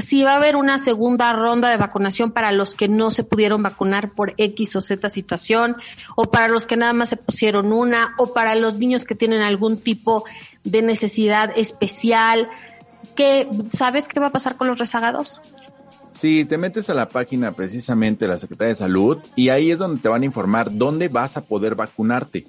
Si 0.00 0.22
va 0.22 0.32
a 0.32 0.36
haber 0.36 0.56
una 0.56 0.78
segunda 0.78 1.32
ronda 1.32 1.68
de 1.68 1.76
vacunación 1.76 2.32
para 2.32 2.52
los 2.52 2.74
que 2.74 2.88
no 2.88 3.10
se 3.10 3.24
pudieron 3.24 3.62
vacunar 3.62 4.12
por 4.12 4.34
X 4.36 4.76
o 4.76 4.80
Z 4.80 5.08
situación, 5.08 5.76
o 6.16 6.30
para 6.30 6.48
los 6.48 6.66
que 6.66 6.76
nada 6.76 6.92
más 6.92 7.10
se 7.10 7.16
pusieron 7.16 7.72
una, 7.72 8.14
o 8.18 8.32
para 8.32 8.54
los 8.54 8.78
niños 8.78 9.04
que 9.04 9.14
tienen 9.14 9.42
algún 9.42 9.78
tipo 9.78 10.24
de 10.64 10.82
necesidad 10.82 11.52
especial. 11.56 12.48
¿Qué, 13.14 13.48
¿Sabes 13.72 14.08
qué 14.08 14.20
va 14.20 14.26
a 14.26 14.32
pasar 14.32 14.56
con 14.56 14.68
los 14.68 14.78
rezagados? 14.78 15.40
Sí, 16.12 16.44
te 16.44 16.58
metes 16.58 16.90
a 16.90 16.94
la 16.94 17.08
página 17.08 17.52
precisamente 17.52 18.26
de 18.26 18.32
la 18.32 18.38
Secretaría 18.38 18.70
de 18.70 18.74
Salud 18.74 19.18
y 19.36 19.48
ahí 19.48 19.70
es 19.70 19.78
donde 19.78 20.00
te 20.00 20.08
van 20.08 20.22
a 20.22 20.26
informar 20.26 20.76
dónde 20.76 21.08
vas 21.08 21.36
a 21.36 21.44
poder 21.44 21.74
vacunarte. 21.74 22.46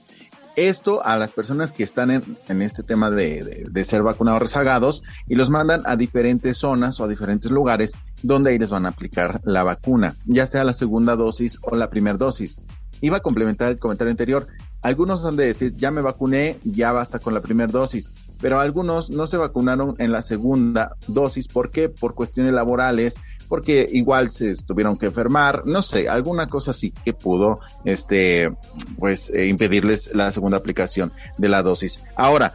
Esto 0.58 1.04
a 1.06 1.18
las 1.18 1.32
personas 1.32 1.72
que 1.72 1.84
están 1.84 2.12
en, 2.12 2.62
este 2.62 2.84
tema 2.84 3.10
de, 3.10 3.44
de- 3.44 3.68
de 3.70 3.86
ser 3.86 4.04
vacunados 4.04 4.42
rezagados 4.42 5.02
y 5.28 5.36
los 5.36 5.50
mandan 5.50 5.82
a 5.86 5.96
diferentes 5.96 6.58
zonas 6.58 7.00
o 7.00 7.06
a 7.06 7.08
diferentes 7.08 7.50
lugares 7.52 7.94
donde 8.22 8.52
ahí 8.52 8.60
les 8.60 8.70
van 8.70 8.86
a 8.86 8.90
aplicar 8.90 9.40
la 9.46 9.64
vacuna, 9.64 10.16
ya 10.26 10.46
sea 10.48 10.64
la 10.66 10.74
segunda 10.74 11.16
dosis 11.16 11.58
o 11.62 11.76
la 11.76 11.90
primera 11.90 12.18
dosis. 12.18 12.58
Iba 13.00 13.18
a 13.18 13.22
complementar 13.22 13.72
el 13.72 13.80
comentario 13.80 14.12
anterior. 14.12 14.48
Algunos 14.84 15.26
han 15.26 15.36
de 15.36 15.46
decir, 15.46 15.76
ya 15.76 15.90
me 15.92 16.02
vacuné, 16.02 16.58
ya 16.64 16.92
basta 16.92 17.20
con 17.20 17.34
la 17.34 17.40
primera 17.40 17.72
dosis, 17.72 18.12
pero 18.40 18.60
algunos 18.60 19.10
no 19.10 19.28
se 19.28 19.38
vacunaron 19.38 19.96
en 20.00 20.12
la 20.12 20.22
segunda 20.22 20.96
dosis. 21.08 21.48
¿Por 21.48 21.72
qué? 21.72 21.88
Por 21.90 22.14
cuestiones 22.14 22.52
laborales, 22.54 23.16
porque 23.52 23.86
igual 23.92 24.32
se 24.32 24.56
tuvieron 24.56 24.98
que 24.98 25.08
enfermar, 25.08 25.64
no 25.66 25.82
sé, 25.82 26.08
alguna 26.08 26.48
cosa 26.48 26.72
así 26.72 26.92
que 27.04 27.12
pudo, 27.12 27.60
este, 27.84 28.50
pues, 28.98 29.30
eh, 29.30 29.48
impedirles 29.48 30.16
la 30.16 30.32
segunda 30.32 30.56
aplicación 30.56 31.12
de 31.38 31.50
la 31.50 31.62
dosis. 31.62 32.02
Ahora, 32.16 32.54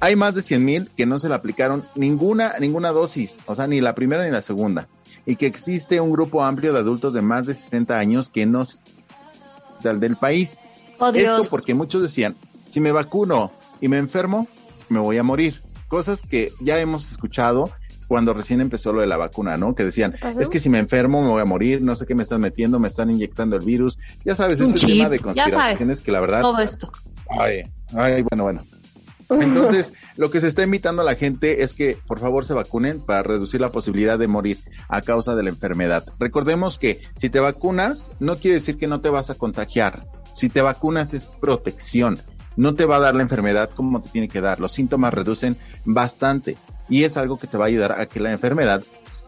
hay 0.00 0.16
más 0.16 0.34
de 0.34 0.42
100 0.42 0.64
mil 0.64 0.90
que 0.96 1.06
no 1.06 1.20
se 1.20 1.28
le 1.28 1.36
aplicaron 1.36 1.84
ninguna, 1.94 2.54
ninguna 2.58 2.90
dosis, 2.90 3.38
o 3.46 3.54
sea, 3.54 3.68
ni 3.68 3.80
la 3.80 3.94
primera 3.94 4.24
ni 4.24 4.32
la 4.32 4.42
segunda. 4.42 4.88
Y 5.26 5.36
que 5.36 5.46
existe 5.46 6.00
un 6.00 6.10
grupo 6.10 6.42
amplio 6.42 6.72
de 6.72 6.80
adultos 6.80 7.14
de 7.14 7.22
más 7.22 7.46
de 7.46 7.54
60 7.54 7.96
años 7.96 8.28
que 8.28 8.44
no 8.44 8.66
se- 8.66 8.78
del, 9.84 10.00
del 10.00 10.16
país. 10.16 10.58
Oh. 10.98 11.10
Esto 11.14 11.44
porque 11.50 11.72
muchos 11.74 12.02
decían, 12.02 12.34
si 12.68 12.80
me 12.80 12.90
vacuno 12.90 13.52
y 13.80 13.86
me 13.86 13.98
enfermo, 13.98 14.48
me 14.88 14.98
voy 14.98 15.18
a 15.18 15.22
morir. 15.22 15.62
Cosas 15.86 16.20
que 16.20 16.52
ya 16.60 16.80
hemos 16.80 17.12
escuchado 17.12 17.70
cuando 18.12 18.34
recién 18.34 18.60
empezó 18.60 18.92
lo 18.92 19.00
de 19.00 19.06
la 19.06 19.16
vacuna, 19.16 19.56
¿no? 19.56 19.74
Que 19.74 19.84
decían, 19.84 20.16
es 20.38 20.50
que 20.50 20.58
si 20.58 20.68
me 20.68 20.78
enfermo 20.78 21.22
me 21.22 21.28
voy 21.28 21.40
a 21.40 21.46
morir, 21.46 21.80
no 21.80 21.96
sé 21.96 22.04
qué 22.04 22.14
me 22.14 22.22
están 22.22 22.42
metiendo, 22.42 22.78
me 22.78 22.88
están 22.88 23.10
inyectando 23.10 23.56
el 23.56 23.64
virus. 23.64 23.98
Ya 24.22 24.34
sabes, 24.34 24.60
este 24.60 24.86
tema 24.86 25.08
de 25.08 25.18
conspiraciones 25.18 25.98
que 26.00 26.12
la 26.12 26.20
verdad... 26.20 26.42
Todo 26.42 26.58
esto. 26.58 26.92
Ay, 27.40 27.62
ay, 27.94 28.22
bueno, 28.30 28.42
bueno. 28.42 28.60
Entonces, 29.30 29.94
lo 30.18 30.30
que 30.30 30.42
se 30.42 30.48
está 30.48 30.62
invitando 30.62 31.00
a 31.00 31.06
la 31.06 31.14
gente 31.14 31.62
es 31.62 31.72
que 31.72 31.96
por 32.06 32.18
favor 32.18 32.44
se 32.44 32.52
vacunen 32.52 33.00
para 33.00 33.22
reducir 33.22 33.62
la 33.62 33.72
posibilidad 33.72 34.18
de 34.18 34.28
morir 34.28 34.58
a 34.90 35.00
causa 35.00 35.34
de 35.34 35.44
la 35.44 35.48
enfermedad. 35.48 36.04
Recordemos 36.18 36.78
que 36.78 37.00
si 37.16 37.30
te 37.30 37.40
vacunas, 37.40 38.10
no 38.20 38.36
quiere 38.36 38.56
decir 38.56 38.76
que 38.76 38.88
no 38.88 39.00
te 39.00 39.08
vas 39.08 39.30
a 39.30 39.36
contagiar. 39.36 40.06
Si 40.34 40.50
te 40.50 40.60
vacunas 40.60 41.14
es 41.14 41.24
protección. 41.24 42.18
No 42.56 42.74
te 42.74 42.84
va 42.84 42.96
a 42.96 43.00
dar 43.00 43.14
la 43.14 43.22
enfermedad 43.22 43.70
como 43.74 44.02
te 44.02 44.10
tiene 44.10 44.28
que 44.28 44.42
dar. 44.42 44.60
Los 44.60 44.72
síntomas 44.72 45.14
reducen 45.14 45.56
bastante 45.86 46.58
y 46.88 47.04
es 47.04 47.16
algo 47.16 47.36
que 47.36 47.46
te 47.46 47.56
va 47.56 47.64
a 47.64 47.68
ayudar 47.68 48.00
a 48.00 48.06
que 48.06 48.20
la 48.20 48.30
enfermedad 48.32 48.82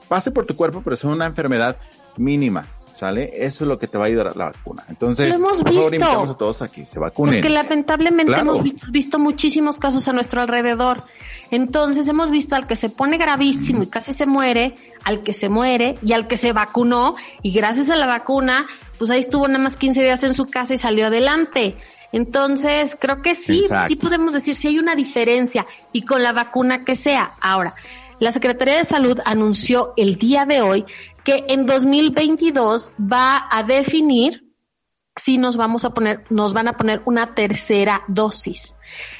pase 0.09 0.31
por 0.31 0.45
tu 0.47 0.57
cuerpo, 0.57 0.83
pero 0.83 0.97
sea 0.97 1.11
una 1.11 1.27
enfermedad 1.27 1.77
mínima. 2.17 2.67
¿Sale? 2.95 3.33
Eso 3.35 3.65
es 3.65 3.69
lo 3.69 3.77
que 3.77 3.89
te 3.89 3.99
va 3.99 4.05
a 4.05 4.07
ayudar 4.07 4.29
a 4.29 4.35
la 4.37 4.45
vacuna. 4.53 4.85
Entonces, 4.89 5.29
Lo 5.31 5.35
hemos 5.35 5.55
por 5.55 5.73
favor, 5.73 5.85
invitamos 5.95 6.31
a 6.31 6.35
todos 6.37 6.63
a 6.63 6.69
que 6.69 6.87
se 6.87 7.01
vacunen. 7.01 7.35
Porque 7.41 7.49
lamentablemente 7.51 8.27
Claro. 8.33 8.43
hemos 8.53 8.63
vi- 8.63 8.77
visto 8.93 9.19
muchísimos 9.19 9.81
casos 9.81 10.07
a 10.07 10.13
nuestro 10.13 10.41
alrededor. 10.41 11.03
Entonces 11.51 12.09
hemos 12.09 12.31
visto 12.31 12.57
al 12.57 12.67
que 12.67 12.77
se 12.77 12.89
pone 12.89 13.19
gravísimo 13.19 13.83
y 13.83 13.87
casi 13.87 14.13
se 14.13 14.27
muere, 14.27 14.75
al 15.05 15.23
que 15.23 15.35
se 15.35 15.49
muere 15.49 15.97
y 16.03 16.13
al 16.13 16.27
que 16.27 16.37
se 16.37 16.53
vacunó 16.53 17.15
y 17.43 17.53
gracias 17.53 17.91
a 17.91 17.97
la 17.97 18.07
vacuna, 18.07 18.67
pues 18.99 19.11
ahí 19.11 19.21
estuvo 19.21 19.47
nada 19.47 19.61
más 19.61 19.77
15 19.77 20.03
días 20.03 20.25
en 20.25 20.35
su 20.35 20.47
casa 20.47 20.75
y 20.75 20.79
salió 20.79 21.07
adelante. 21.07 21.77
Entonces, 22.13 22.97
creo 23.01 23.23
que 23.23 23.35
sí, 23.35 23.61
Exacto. 23.61 23.89
sí 23.89 23.97
podemos 23.97 24.33
decir 24.33 24.55
si 24.55 24.69
hay 24.69 24.79
una 24.79 24.95
diferencia 24.95 25.67
y 25.93 26.03
con 26.03 26.23
la 26.23 26.33
vacuna 26.33 26.85
que 26.85 26.95
sea. 26.95 27.33
Ahora, 27.41 27.75
la 28.21 28.31
Secretaría 28.31 28.79
de 28.79 28.85
Salud 28.85 29.19
anunció 29.25 29.93
el 29.97 30.17
día 30.17 30.45
de 30.45 30.61
hoy 30.61 30.85
que 31.25 31.45
en 31.49 31.67
2022 31.67 32.93
va 33.01 33.49
a 33.51 33.65
definir 33.65 34.44
si 35.17 35.39
nos 35.39 35.57
vamos 35.57 35.85
a 35.85 35.91
poner, 35.91 36.25
nos 36.31 36.53
van 36.53 36.69
a 36.69 36.77
poner 36.77 37.03
una 37.05 37.35
tercera 37.35 38.03
dosis. 38.09 38.77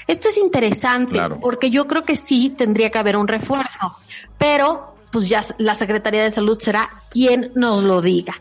Esto 0.07 0.29
es 0.29 0.37
interesante 0.37 1.13
Claro. 1.13 1.39
porque 1.41 1.71
yo 1.71 1.87
creo 1.87 2.05
que 2.05 2.17
sí 2.17 2.51
tendría 2.51 2.91
que 2.91 2.99
haber 2.99 3.17
un 3.17 3.29
refuerzo, 3.29 3.97
pero 4.39 4.97
pues 5.11 5.29
ya 5.29 5.45
la 5.59 5.75
Secretaría 5.75 6.25
de 6.25 6.31
Salud 6.31 6.59
será 6.61 6.91
quien 7.11 7.53
nos 7.55 7.83
lo 7.83 8.03
diga. 8.03 8.35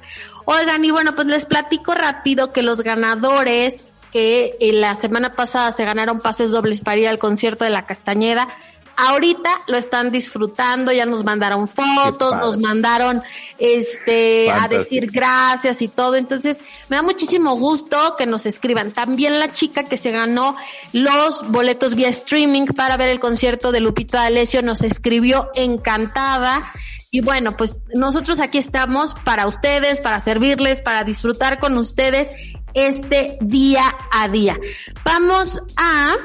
Oigan, 0.45 0.83
y 0.83 0.91
bueno, 0.91 1.13
pues 1.15 1.27
les 1.27 1.45
platico 1.45 1.93
rápido 1.93 2.51
que 2.51 2.63
los 2.63 2.81
ganadores 2.81 3.85
que 4.11 4.57
en 4.59 4.81
la 4.81 4.95
semana 4.95 5.35
pasada 5.35 5.71
se 5.71 5.85
ganaron 5.85 6.19
pases 6.19 6.51
dobles 6.51 6.81
para 6.81 6.97
ir 6.97 7.07
al 7.07 7.17
concierto 7.17 7.63
de 7.63 7.71
la 7.71 7.85
Castañeda, 7.85 8.47
ahorita 8.95 9.49
lo 9.67 9.77
están 9.77 10.11
disfrutando, 10.11 10.91
ya 10.91 11.05
nos 11.05 11.23
mandaron 11.23 11.67
fotos, 11.67 12.37
nos 12.37 12.57
mandaron 12.57 13.21
este 13.57 14.51
a 14.51 14.67
decir 14.67 15.11
gracias 15.11 15.81
y 15.81 15.87
todo. 15.87 16.15
Entonces, 16.15 16.61
me 16.89 16.97
da 16.97 17.01
muchísimo 17.01 17.55
gusto 17.55 18.15
que 18.17 18.25
nos 18.25 18.45
escriban. 18.45 18.91
También 18.91 19.39
la 19.39 19.51
chica 19.51 19.83
que 19.83 19.97
se 19.97 20.11
ganó 20.11 20.55
los 20.91 21.49
boletos 21.49 21.95
vía 21.95 22.09
streaming 22.09 22.67
para 22.67 22.97
ver 22.97 23.09
el 23.09 23.19
concierto 23.19 23.71
de 23.71 23.79
Lupita 23.79 24.21
D'Alessio 24.21 24.61
nos 24.61 24.83
escribió 24.83 25.49
encantada. 25.55 26.73
Y 27.11 27.21
bueno, 27.21 27.55
pues 27.55 27.77
nosotros 27.93 28.39
aquí 28.39 28.57
estamos 28.57 29.15
para 29.23 29.45
ustedes, 29.45 29.99
para 29.99 30.19
servirles, 30.19 30.81
para 30.81 31.03
disfrutar 31.03 31.59
con 31.59 31.77
ustedes 31.77 32.31
este 32.73 33.37
día 33.41 33.95
a 34.11 34.27
día. 34.27 34.59
Vamos 35.05 35.61
a 35.75 36.15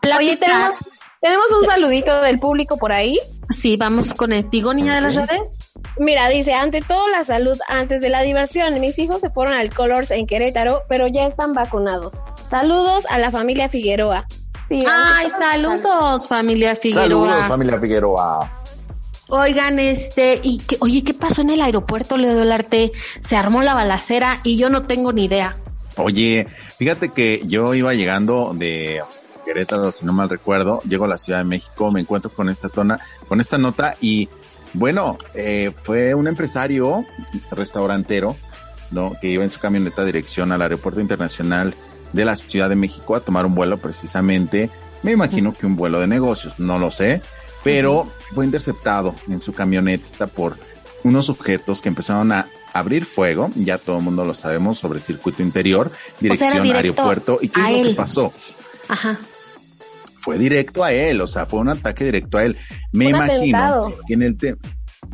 platicar. 0.00 0.20
Oye, 0.20 0.36
tenemos, 0.36 0.76
tenemos 1.20 1.46
un 1.58 1.66
saludito 1.66 2.20
del 2.20 2.38
público 2.38 2.76
por 2.76 2.92
ahí. 2.92 3.18
Sí, 3.50 3.76
vamos 3.76 4.12
contigo, 4.14 4.74
niña 4.74 4.96
de 4.96 5.00
las 5.00 5.14
redes. 5.14 5.72
Mira, 5.98 6.28
dice, 6.28 6.54
ante 6.54 6.82
todo 6.82 7.08
la 7.08 7.24
salud 7.24 7.58
antes 7.68 8.00
de 8.02 8.10
la 8.10 8.22
diversión. 8.22 8.78
Mis 8.80 8.98
hijos 8.98 9.20
se 9.20 9.30
fueron 9.30 9.54
al 9.54 9.72
Colors 9.72 10.10
en 10.10 10.26
Querétaro, 10.26 10.82
pero 10.88 11.08
ya 11.08 11.26
están 11.26 11.54
vacunados. 11.54 12.12
Saludos 12.50 13.04
a 13.08 13.18
la 13.18 13.30
familia 13.30 13.68
Figueroa. 13.68 14.26
Sí, 14.68 14.84
Ay, 14.86 15.28
saludos, 15.38 16.28
familia 16.28 16.76
Figueroa. 16.76 17.02
Saludos, 17.02 17.48
familia 17.48 17.80
Figueroa. 17.80 18.52
Oigan, 19.30 19.78
este, 19.78 20.40
y 20.42 20.58
que, 20.58 20.76
oye, 20.80 21.02
¿qué 21.04 21.14
pasó 21.14 21.42
en 21.42 21.50
el 21.50 21.60
aeropuerto, 21.60 22.16
Leo 22.16 22.34
del 22.34 22.52
Arte? 22.52 22.92
Se 23.26 23.36
armó 23.36 23.62
la 23.62 23.74
balacera 23.74 24.40
y 24.42 24.56
yo 24.56 24.70
no 24.70 24.82
tengo 24.82 25.12
ni 25.12 25.24
idea. 25.24 25.56
Oye, 25.96 26.46
fíjate 26.76 27.10
que 27.10 27.42
yo 27.44 27.74
iba 27.74 27.92
llegando 27.92 28.52
de, 28.54 29.02
Querétaro, 29.48 29.90
si 29.92 30.04
no 30.04 30.12
mal 30.12 30.28
recuerdo, 30.28 30.82
llego 30.82 31.06
a 31.06 31.08
la 31.08 31.16
Ciudad 31.16 31.38
de 31.38 31.44
México, 31.44 31.90
me 31.90 32.02
encuentro 32.02 32.30
con 32.30 32.50
esta 32.50 32.68
tona, 32.68 33.00
con 33.28 33.40
esta 33.40 33.56
nota 33.56 33.96
y 33.98 34.28
bueno, 34.74 35.16
eh, 35.32 35.72
fue 35.84 36.12
un 36.12 36.28
empresario 36.28 37.06
restaurantero, 37.50 38.36
¿no? 38.90 39.14
Que 39.18 39.28
iba 39.28 39.42
en 39.42 39.50
su 39.50 39.58
camioneta 39.58 40.04
dirección 40.04 40.52
al 40.52 40.60
aeropuerto 40.60 41.00
internacional 41.00 41.72
de 42.12 42.24
la 42.26 42.36
Ciudad 42.36 42.68
de 42.68 42.76
México 42.76 43.16
a 43.16 43.20
tomar 43.20 43.46
un 43.46 43.54
vuelo 43.54 43.78
precisamente, 43.78 44.68
me 45.02 45.12
imagino 45.12 45.54
que 45.54 45.64
un 45.64 45.76
vuelo 45.76 45.98
de 45.98 46.06
negocios, 46.06 46.58
no 46.58 46.78
lo 46.78 46.90
sé, 46.90 47.22
pero 47.64 48.06
fue 48.34 48.44
interceptado 48.44 49.14
en 49.28 49.40
su 49.40 49.54
camioneta 49.54 50.26
por 50.26 50.56
unos 51.04 51.24
sujetos 51.24 51.80
que 51.80 51.88
empezaron 51.88 52.32
a 52.32 52.48
abrir 52.74 53.06
fuego, 53.06 53.50
ya 53.54 53.78
todo 53.78 53.96
el 53.96 54.04
mundo 54.04 54.26
lo 54.26 54.34
sabemos 54.34 54.78
sobre 54.78 55.00
circuito 55.00 55.42
interior, 55.42 55.90
dirección 56.20 56.62
directo 56.62 56.76
aeropuerto. 56.76 57.38
¿Y 57.40 57.48
qué 57.48 57.60
es 57.62 57.82
lo 57.82 57.88
que 57.88 57.94
pasó? 57.94 58.32
Ajá. 58.88 59.18
Fue 60.20 60.38
directo 60.38 60.84
a 60.84 60.92
él, 60.92 61.20
o 61.20 61.26
sea, 61.26 61.46
fue 61.46 61.60
un 61.60 61.68
ataque 61.70 62.04
directo 62.04 62.38
a 62.38 62.44
él. 62.44 62.56
Me 62.92 63.06
Un 63.06 63.16
imagino 63.16 63.58
atentado. 63.58 63.94
que 64.06 64.14
en 64.14 64.22
el 64.22 64.36
tema. 64.36 64.58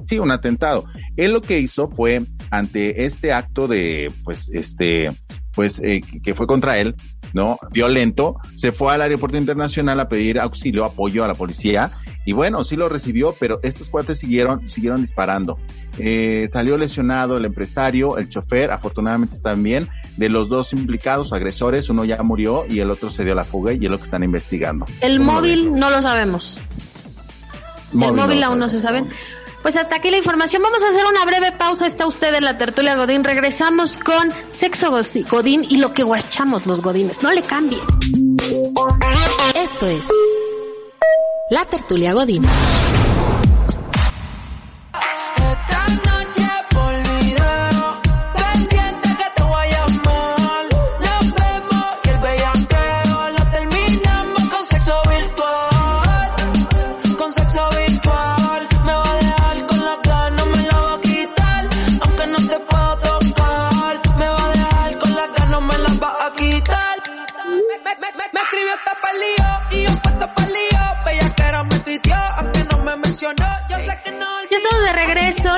Sí, 0.09 0.19
un 0.19 0.31
atentado. 0.31 0.87
Él 1.17 1.33
lo 1.33 1.41
que 1.41 1.61
hizo 1.61 1.89
fue, 1.89 2.23
ante 2.51 3.05
este 3.05 3.33
acto 3.33 3.69
de, 3.69 4.11
pues, 4.25 4.49
este, 4.53 5.13
pues, 5.53 5.81
eh, 5.85 6.01
que 6.23 6.35
fue 6.35 6.47
contra 6.47 6.79
él, 6.79 6.95
¿no? 7.35 7.59
Violento, 7.71 8.37
se 8.55 8.73
fue 8.73 8.95
al 8.95 9.03
aeropuerto 9.03 9.37
internacional 9.37 10.01
a 10.01 10.09
pedir 10.09 10.41
auxilio, 10.41 10.85
apoyo 10.85 11.25
a 11.25 11.29
la 11.29 11.35
policía, 11.35 11.91
y 12.25 12.33
bueno, 12.33 12.65
sí 12.65 12.77
lo 12.77 12.89
recibió, 12.89 13.35
pero 13.39 13.61
estos 13.63 13.89
cuates 13.89 14.19
siguieron, 14.19 14.71
siguieron 14.71 15.03
disparando. 15.03 15.59
Eh, 15.99 16.47
salió 16.49 16.79
lesionado 16.79 17.37
el 17.37 17.45
empresario, 17.45 18.17
el 18.17 18.31
chofer, 18.31 18.71
afortunadamente 18.71 19.35
están 19.35 19.63
bien. 19.63 19.89
De 20.17 20.31
los 20.31 20.49
dos 20.49 20.73
implicados, 20.73 21.33
agresores, 21.33 21.91
uno 21.91 22.05
ya 22.05 22.23
murió 22.23 22.65
y 22.69 22.79
el 22.79 22.91
otro 22.91 23.11
se 23.11 23.25
dio 23.25 23.35
la 23.35 23.45
fuga 23.45 23.73
y 23.75 23.85
es 23.85 23.91
lo 23.91 23.99
que 23.99 24.05
están 24.05 24.23
investigando. 24.23 24.87
El 25.01 25.19
¿Cómo 25.19 25.33
lo 25.33 25.39
móvil 25.41 25.75
no 25.75 25.91
lo 25.91 26.01
sabemos. 26.01 26.59
el 27.93 28.13
móvil 28.13 28.43
aún 28.43 28.59
no 28.59 28.69
se 28.71 28.81
sabe. 28.81 29.05
Pues 29.65 29.77
hasta 29.77 29.97
aquí 29.97 30.11
la 30.11 30.19
información. 30.19 30.63
Vamos 30.63 30.83
a 30.83 30.91
hacer 30.91 31.07
una 31.07 31.25
breve 31.25 31.51
pausa. 31.51 31.87
Está 31.87 32.07
usted 32.07 32.35
en 32.35 32.45
la 32.45 32.59
tertulia 32.59 32.97
Godín. 32.97 33.25
Regresamos 33.25 33.97
con 33.97 34.31
Sexo 34.53 34.91
Godín 35.31 35.65
y 35.67 35.79
lo 35.79 35.95
que 35.95 36.03
guachamos 36.03 36.67
los 36.67 36.83
Godines. 36.83 37.23
No 37.23 37.33
le 37.33 37.41
cambie. 37.41 37.81
Esto 39.55 39.87
es 39.87 40.07
La 41.49 41.65
Tertulia 41.65 42.13
Godín. 42.13 42.43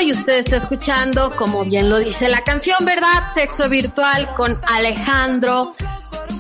Y 0.01 0.13
usted 0.13 0.39
está 0.39 0.57
escuchando, 0.57 1.31
como 1.37 1.65
bien 1.65 1.89
lo 1.89 1.99
dice 1.99 2.29
la 2.29 2.43
canción, 2.43 2.85
¿verdad? 2.85 3.31
Sexo 3.33 3.69
virtual 3.69 4.29
con 4.35 4.61
Alejandro. 4.69 5.75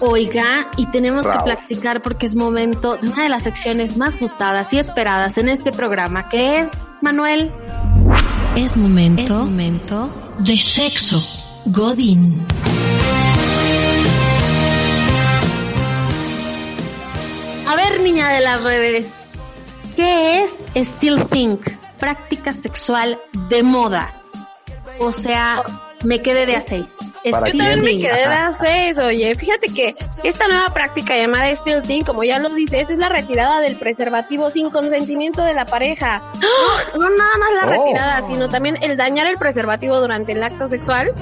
Oiga, 0.00 0.70
y 0.76 0.86
tenemos 0.86 1.24
Bravo. 1.24 1.38
que 1.38 1.44
platicar 1.44 2.02
porque 2.02 2.26
es 2.26 2.34
momento 2.34 2.96
de 2.96 3.08
una 3.08 3.22
de 3.22 3.28
las 3.28 3.44
secciones 3.44 3.96
más 3.96 4.18
gustadas 4.18 4.72
y 4.72 4.78
esperadas 4.78 5.38
en 5.38 5.48
este 5.48 5.72
programa, 5.72 6.28
que 6.28 6.60
es, 6.60 6.72
Manuel, 7.00 7.50
Es 8.56 8.76
momento, 8.76 9.22
es 9.22 9.30
momento 9.30 10.34
de 10.38 10.56
sexo 10.58 11.18
Godín. 11.66 12.44
A 17.68 17.76
ver, 17.76 18.00
niña 18.00 18.28
de 18.30 18.40
las 18.40 18.62
redes, 18.62 19.08
¿qué 19.96 20.44
es 20.44 20.66
Still 20.88 21.24
Think? 21.26 21.85
Práctica 21.98 22.52
sexual 22.52 23.18
de 23.48 23.62
moda. 23.62 24.12
O 24.98 25.12
sea, 25.12 25.62
me 26.04 26.22
quedé 26.22 26.46
de 26.46 26.56
a 26.56 26.62
seis. 26.62 26.86
¿Para 27.30 27.48
Still 27.48 27.58
Yo 27.60 27.64
también 27.64 27.84
me 27.84 28.00
quedé 28.00 28.18
de 28.28 28.34
a 28.34 28.52
seis, 28.60 28.98
oye. 28.98 29.34
Fíjate 29.34 29.68
que 29.68 29.94
esta 30.22 30.46
nueva 30.46 30.68
práctica 30.72 31.16
llamada 31.16 31.50
Still 31.56 31.82
Think, 31.82 32.06
como 32.06 32.22
ya 32.22 32.38
lo 32.38 32.50
dices, 32.50 32.88
es 32.88 32.98
la 32.98 33.08
retirada 33.08 33.60
del 33.60 33.76
preservativo 33.76 34.50
sin 34.50 34.70
consentimiento 34.70 35.42
de 35.42 35.52
la 35.54 35.64
pareja. 35.64 36.22
No, 36.94 36.98
no 37.00 37.16
nada 37.16 37.32
más 37.38 37.50
la 37.54 37.62
Oh. 37.66 37.84
retirada, 37.84 38.22
sino 38.22 38.48
también 38.48 38.78
el 38.80 38.96
dañar 38.96 39.26
el 39.26 39.38
preservativo 39.38 40.00
durante 40.00 40.32
el 40.32 40.42
acto 40.42 40.68
sexual. 40.68 41.12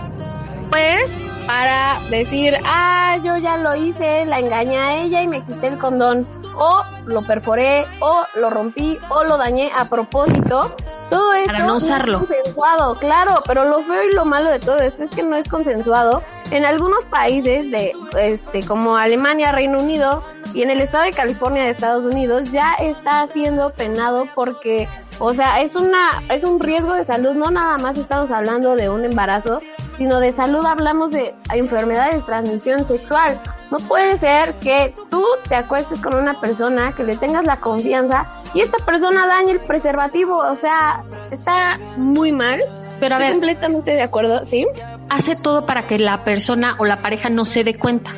Pues 0.70 1.10
para 1.46 2.00
decir, 2.10 2.56
ah, 2.64 3.16
yo 3.24 3.36
ya 3.38 3.56
lo 3.56 3.74
hice, 3.74 4.24
la 4.26 4.38
engañé 4.40 4.78
a 4.78 4.96
ella 5.02 5.22
y 5.22 5.28
me 5.28 5.42
quité 5.42 5.68
el 5.68 5.78
condón. 5.78 6.26
O 6.56 6.82
lo 7.06 7.22
perforé, 7.22 7.86
o 8.00 8.24
lo 8.36 8.50
rompí, 8.50 8.98
o 9.08 9.24
lo 9.24 9.36
dañé 9.36 9.70
a 9.76 9.86
propósito. 9.86 10.74
Todo 11.10 11.32
esto 11.34 11.52
Para 11.52 11.66
no 11.66 11.76
usarlo. 11.76 12.20
es 12.22 12.26
consensuado, 12.28 12.94
claro, 12.96 13.42
pero 13.46 13.64
lo 13.66 13.82
feo 13.82 14.04
y 14.04 14.14
lo 14.14 14.24
malo 14.24 14.50
de 14.50 14.58
todo 14.58 14.78
esto 14.78 15.04
es 15.04 15.10
que 15.10 15.22
no 15.22 15.36
es 15.36 15.48
consensuado. 15.48 16.22
En 16.50 16.64
algunos 16.64 17.04
países 17.06 17.70
de 17.70 17.92
este 18.18 18.64
como 18.66 18.96
Alemania, 18.96 19.52
Reino 19.52 19.78
Unido 19.78 20.22
y 20.54 20.62
en 20.62 20.70
el 20.70 20.80
estado 20.80 21.04
de 21.04 21.12
California 21.12 21.64
de 21.64 21.70
Estados 21.70 22.04
Unidos 22.04 22.50
ya 22.50 22.74
está 22.74 23.26
siendo 23.26 23.70
penado 23.70 24.26
porque 24.34 24.88
o 25.18 25.32
sea, 25.32 25.60
es 25.60 25.76
una 25.76 26.22
es 26.30 26.44
un 26.44 26.60
riesgo 26.60 26.94
de 26.94 27.04
salud, 27.04 27.34
no 27.34 27.50
nada 27.50 27.78
más 27.78 27.96
estamos 27.96 28.30
hablando 28.30 28.74
de 28.74 28.88
un 28.88 29.04
embarazo, 29.04 29.60
sino 29.98 30.20
de 30.20 30.32
salud 30.32 30.64
hablamos 30.66 31.10
de 31.10 31.34
enfermedades 31.52 32.16
de 32.16 32.22
transmisión 32.22 32.86
sexual. 32.86 33.40
No 33.70 33.78
puede 33.78 34.18
ser 34.18 34.54
que 34.54 34.94
tú 35.10 35.24
te 35.48 35.54
acuestes 35.56 36.00
con 36.00 36.14
una 36.16 36.40
persona, 36.40 36.92
que 36.96 37.04
le 37.04 37.16
tengas 37.16 37.44
la 37.46 37.58
confianza 37.58 38.26
y 38.54 38.60
esta 38.60 38.78
persona 38.84 39.26
dañe 39.26 39.52
el 39.52 39.60
preservativo, 39.60 40.36
o 40.38 40.54
sea, 40.54 41.02
está 41.30 41.78
muy 41.96 42.32
mal. 42.32 42.60
Pero 43.00 43.16
a 43.16 43.18
Estoy 43.18 43.24
ver, 43.26 43.32
completamente 43.32 43.90
de 43.96 44.02
acuerdo, 44.02 44.44
¿sí? 44.46 44.66
hace 45.10 45.34
todo 45.36 45.66
para 45.66 45.82
que 45.88 45.98
la 45.98 46.18
persona 46.24 46.76
o 46.78 46.84
la 46.84 46.96
pareja 46.98 47.28
no 47.28 47.44
se 47.44 47.64
dé 47.64 47.76
cuenta. 47.76 48.12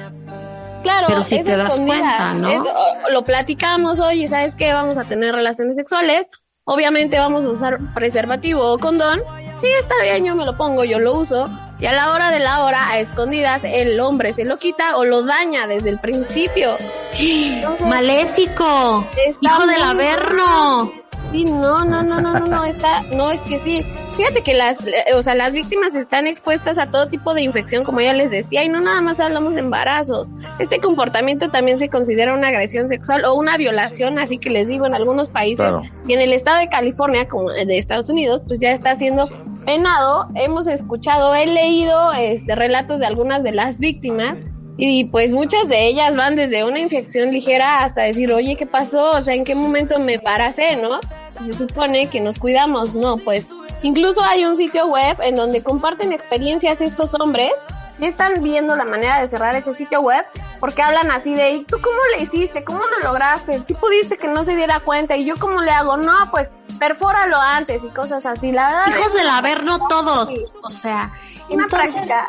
Claro, 0.82 1.06
Pero 1.08 1.24
si 1.24 1.42
te 1.42 1.56
das 1.56 1.70
escondida. 1.72 1.96
cuenta, 1.98 2.34
¿no? 2.34 2.48
Es- 2.50 3.12
lo 3.12 3.24
platicamos, 3.24 3.98
oye, 4.00 4.28
¿sabes 4.28 4.54
qué? 4.54 4.72
Vamos 4.72 4.98
a 4.98 5.04
tener 5.04 5.34
relaciones 5.34 5.76
sexuales. 5.76 6.28
Obviamente 6.64 7.18
vamos 7.18 7.44
a 7.44 7.48
usar 7.48 7.78
preservativo 7.94 8.60
o 8.72 8.78
condón. 8.78 9.20
Sí, 9.60 9.66
está 9.80 9.94
bien, 10.02 10.24
yo 10.24 10.34
me 10.36 10.44
lo 10.44 10.56
pongo, 10.56 10.84
yo 10.84 10.98
lo 10.98 11.14
uso. 11.14 11.48
Y 11.78 11.86
a 11.86 11.92
la 11.92 12.12
hora 12.12 12.30
de 12.30 12.38
la 12.38 12.64
hora, 12.64 12.88
a 12.88 12.98
escondidas, 12.98 13.62
el 13.64 14.00
hombre 14.00 14.32
se 14.32 14.44
lo 14.44 14.56
quita 14.56 14.96
o 14.96 15.04
lo 15.04 15.22
daña 15.24 15.66
desde 15.66 15.90
el 15.90 15.98
principio. 15.98 16.76
Entonces, 17.18 17.86
Maléfico, 17.86 19.06
Está 19.26 19.38
hijo 19.42 19.66
del 19.66 19.82
averno. 19.82 20.90
Sí, 21.32 21.44
no, 21.44 21.84
no, 21.84 22.02
no, 22.02 22.20
no, 22.20 22.32
no, 22.32 22.46
no, 22.46 22.64
está, 22.64 23.02
no, 23.14 23.30
es 23.30 23.40
que 23.42 23.58
sí. 23.60 23.84
Fíjate 24.16 24.40
que 24.42 24.54
las, 24.54 24.78
o 25.14 25.20
sea, 25.20 25.34
las 25.34 25.52
víctimas 25.52 25.94
están 25.94 26.26
expuestas 26.26 26.78
a 26.78 26.90
todo 26.90 27.08
tipo 27.08 27.34
de 27.34 27.42
infección, 27.42 27.84
como 27.84 28.00
ya 28.00 28.14
les 28.14 28.30
decía, 28.30 28.64
y 28.64 28.68
no 28.70 28.80
nada 28.80 29.02
más 29.02 29.20
hablamos 29.20 29.52
de 29.52 29.60
embarazos. 29.60 30.28
Este 30.58 30.78
comportamiento 30.80 31.50
también 31.50 31.78
se 31.78 31.90
considera 31.90 32.32
una 32.32 32.48
agresión 32.48 32.88
sexual 32.88 33.26
o 33.26 33.34
una 33.34 33.58
violación, 33.58 34.18
así 34.18 34.38
que 34.38 34.48
les 34.48 34.68
digo, 34.68 34.86
en 34.86 34.94
algunos 34.94 35.28
países 35.28 35.66
Claro. 35.66 35.82
y 36.08 36.14
en 36.14 36.20
el 36.20 36.32
estado 36.32 36.58
de 36.60 36.70
California, 36.70 37.28
como 37.28 37.50
de 37.50 37.76
Estados 37.76 38.08
Unidos, 38.08 38.42
pues 38.46 38.58
ya 38.58 38.70
está 38.70 38.96
siendo 38.96 39.28
penado. 39.66 40.28
Hemos 40.34 40.66
escuchado, 40.68 41.34
he 41.34 41.44
leído 41.44 42.12
este 42.14 42.54
relatos 42.54 43.00
de 43.00 43.06
algunas 43.06 43.42
de 43.42 43.52
las 43.52 43.78
víctimas 43.78 44.38
y 44.78 45.06
pues 45.06 45.32
muchas 45.32 45.68
de 45.68 45.88
ellas 45.88 46.16
van 46.16 46.36
desde 46.36 46.64
una 46.64 46.78
infección 46.78 47.32
ligera 47.32 47.84
hasta 47.84 48.02
decir, 48.02 48.32
oye, 48.32 48.56
¿qué 48.56 48.66
pasó? 48.66 49.10
O 49.10 49.20
sea, 49.20 49.34
¿en 49.34 49.44
qué 49.44 49.54
momento 49.54 49.98
me 49.98 50.14
embaracé, 50.14 50.76
no? 50.76 51.00
Se 51.44 51.52
supone 51.52 52.08
que 52.08 52.20
nos 52.20 52.38
cuidamos, 52.38 52.94
no, 52.94 53.16
pues 53.18 53.48
incluso 53.82 54.22
hay 54.22 54.44
un 54.44 54.56
sitio 54.56 54.86
web 54.86 55.16
en 55.20 55.34
donde 55.34 55.62
comparten 55.62 56.12
experiencias 56.12 56.80
estos 56.80 57.12
hombres 57.14 57.50
y 57.98 58.06
están 58.06 58.42
viendo 58.42 58.76
la 58.76 58.84
manera 58.84 59.20
de 59.20 59.28
cerrar 59.28 59.56
ese 59.56 59.74
sitio 59.74 60.00
web 60.00 60.24
porque 60.60 60.82
hablan 60.82 61.10
así 61.10 61.34
de, 61.34 61.52
¿y 61.52 61.64
tú 61.64 61.76
cómo 61.82 61.98
le 62.16 62.24
hiciste? 62.24 62.62
¿Cómo 62.62 62.80
lo 62.80 63.08
lograste? 63.08 63.60
¿Sí 63.66 63.74
pudiste 63.74 64.16
que 64.16 64.28
no 64.28 64.44
se 64.44 64.54
diera 64.54 64.80
cuenta? 64.80 65.16
¿Y 65.16 65.24
yo 65.24 65.36
cómo 65.36 65.60
le 65.60 65.70
hago? 65.70 65.96
No, 65.96 66.14
pues 66.30 66.50
perfóralo 66.78 67.36
antes 67.36 67.82
y 67.84 67.88
cosas 67.88 68.24
así. 68.26 68.52
La 68.52 68.66
verdad 68.68 68.98
Hijos 68.98 69.14
del 69.14 69.28
averno 69.28 69.78
todos. 69.88 70.30
O 70.62 70.70
sea, 70.70 71.10
una 71.50 71.64
entonces 71.64 71.90
práctica. 71.92 72.28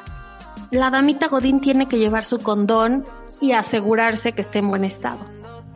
la 0.72 0.90
damita 0.90 1.28
Godín 1.28 1.62
tiene 1.62 1.88
que 1.88 1.98
llevar 2.00 2.26
su 2.26 2.40
condón 2.40 3.06
y 3.42 3.52
asegurarse 3.52 4.32
que 4.34 4.42
esté 4.42 4.60
en 4.60 4.70
buen 4.70 4.84
estado. 4.84 5.20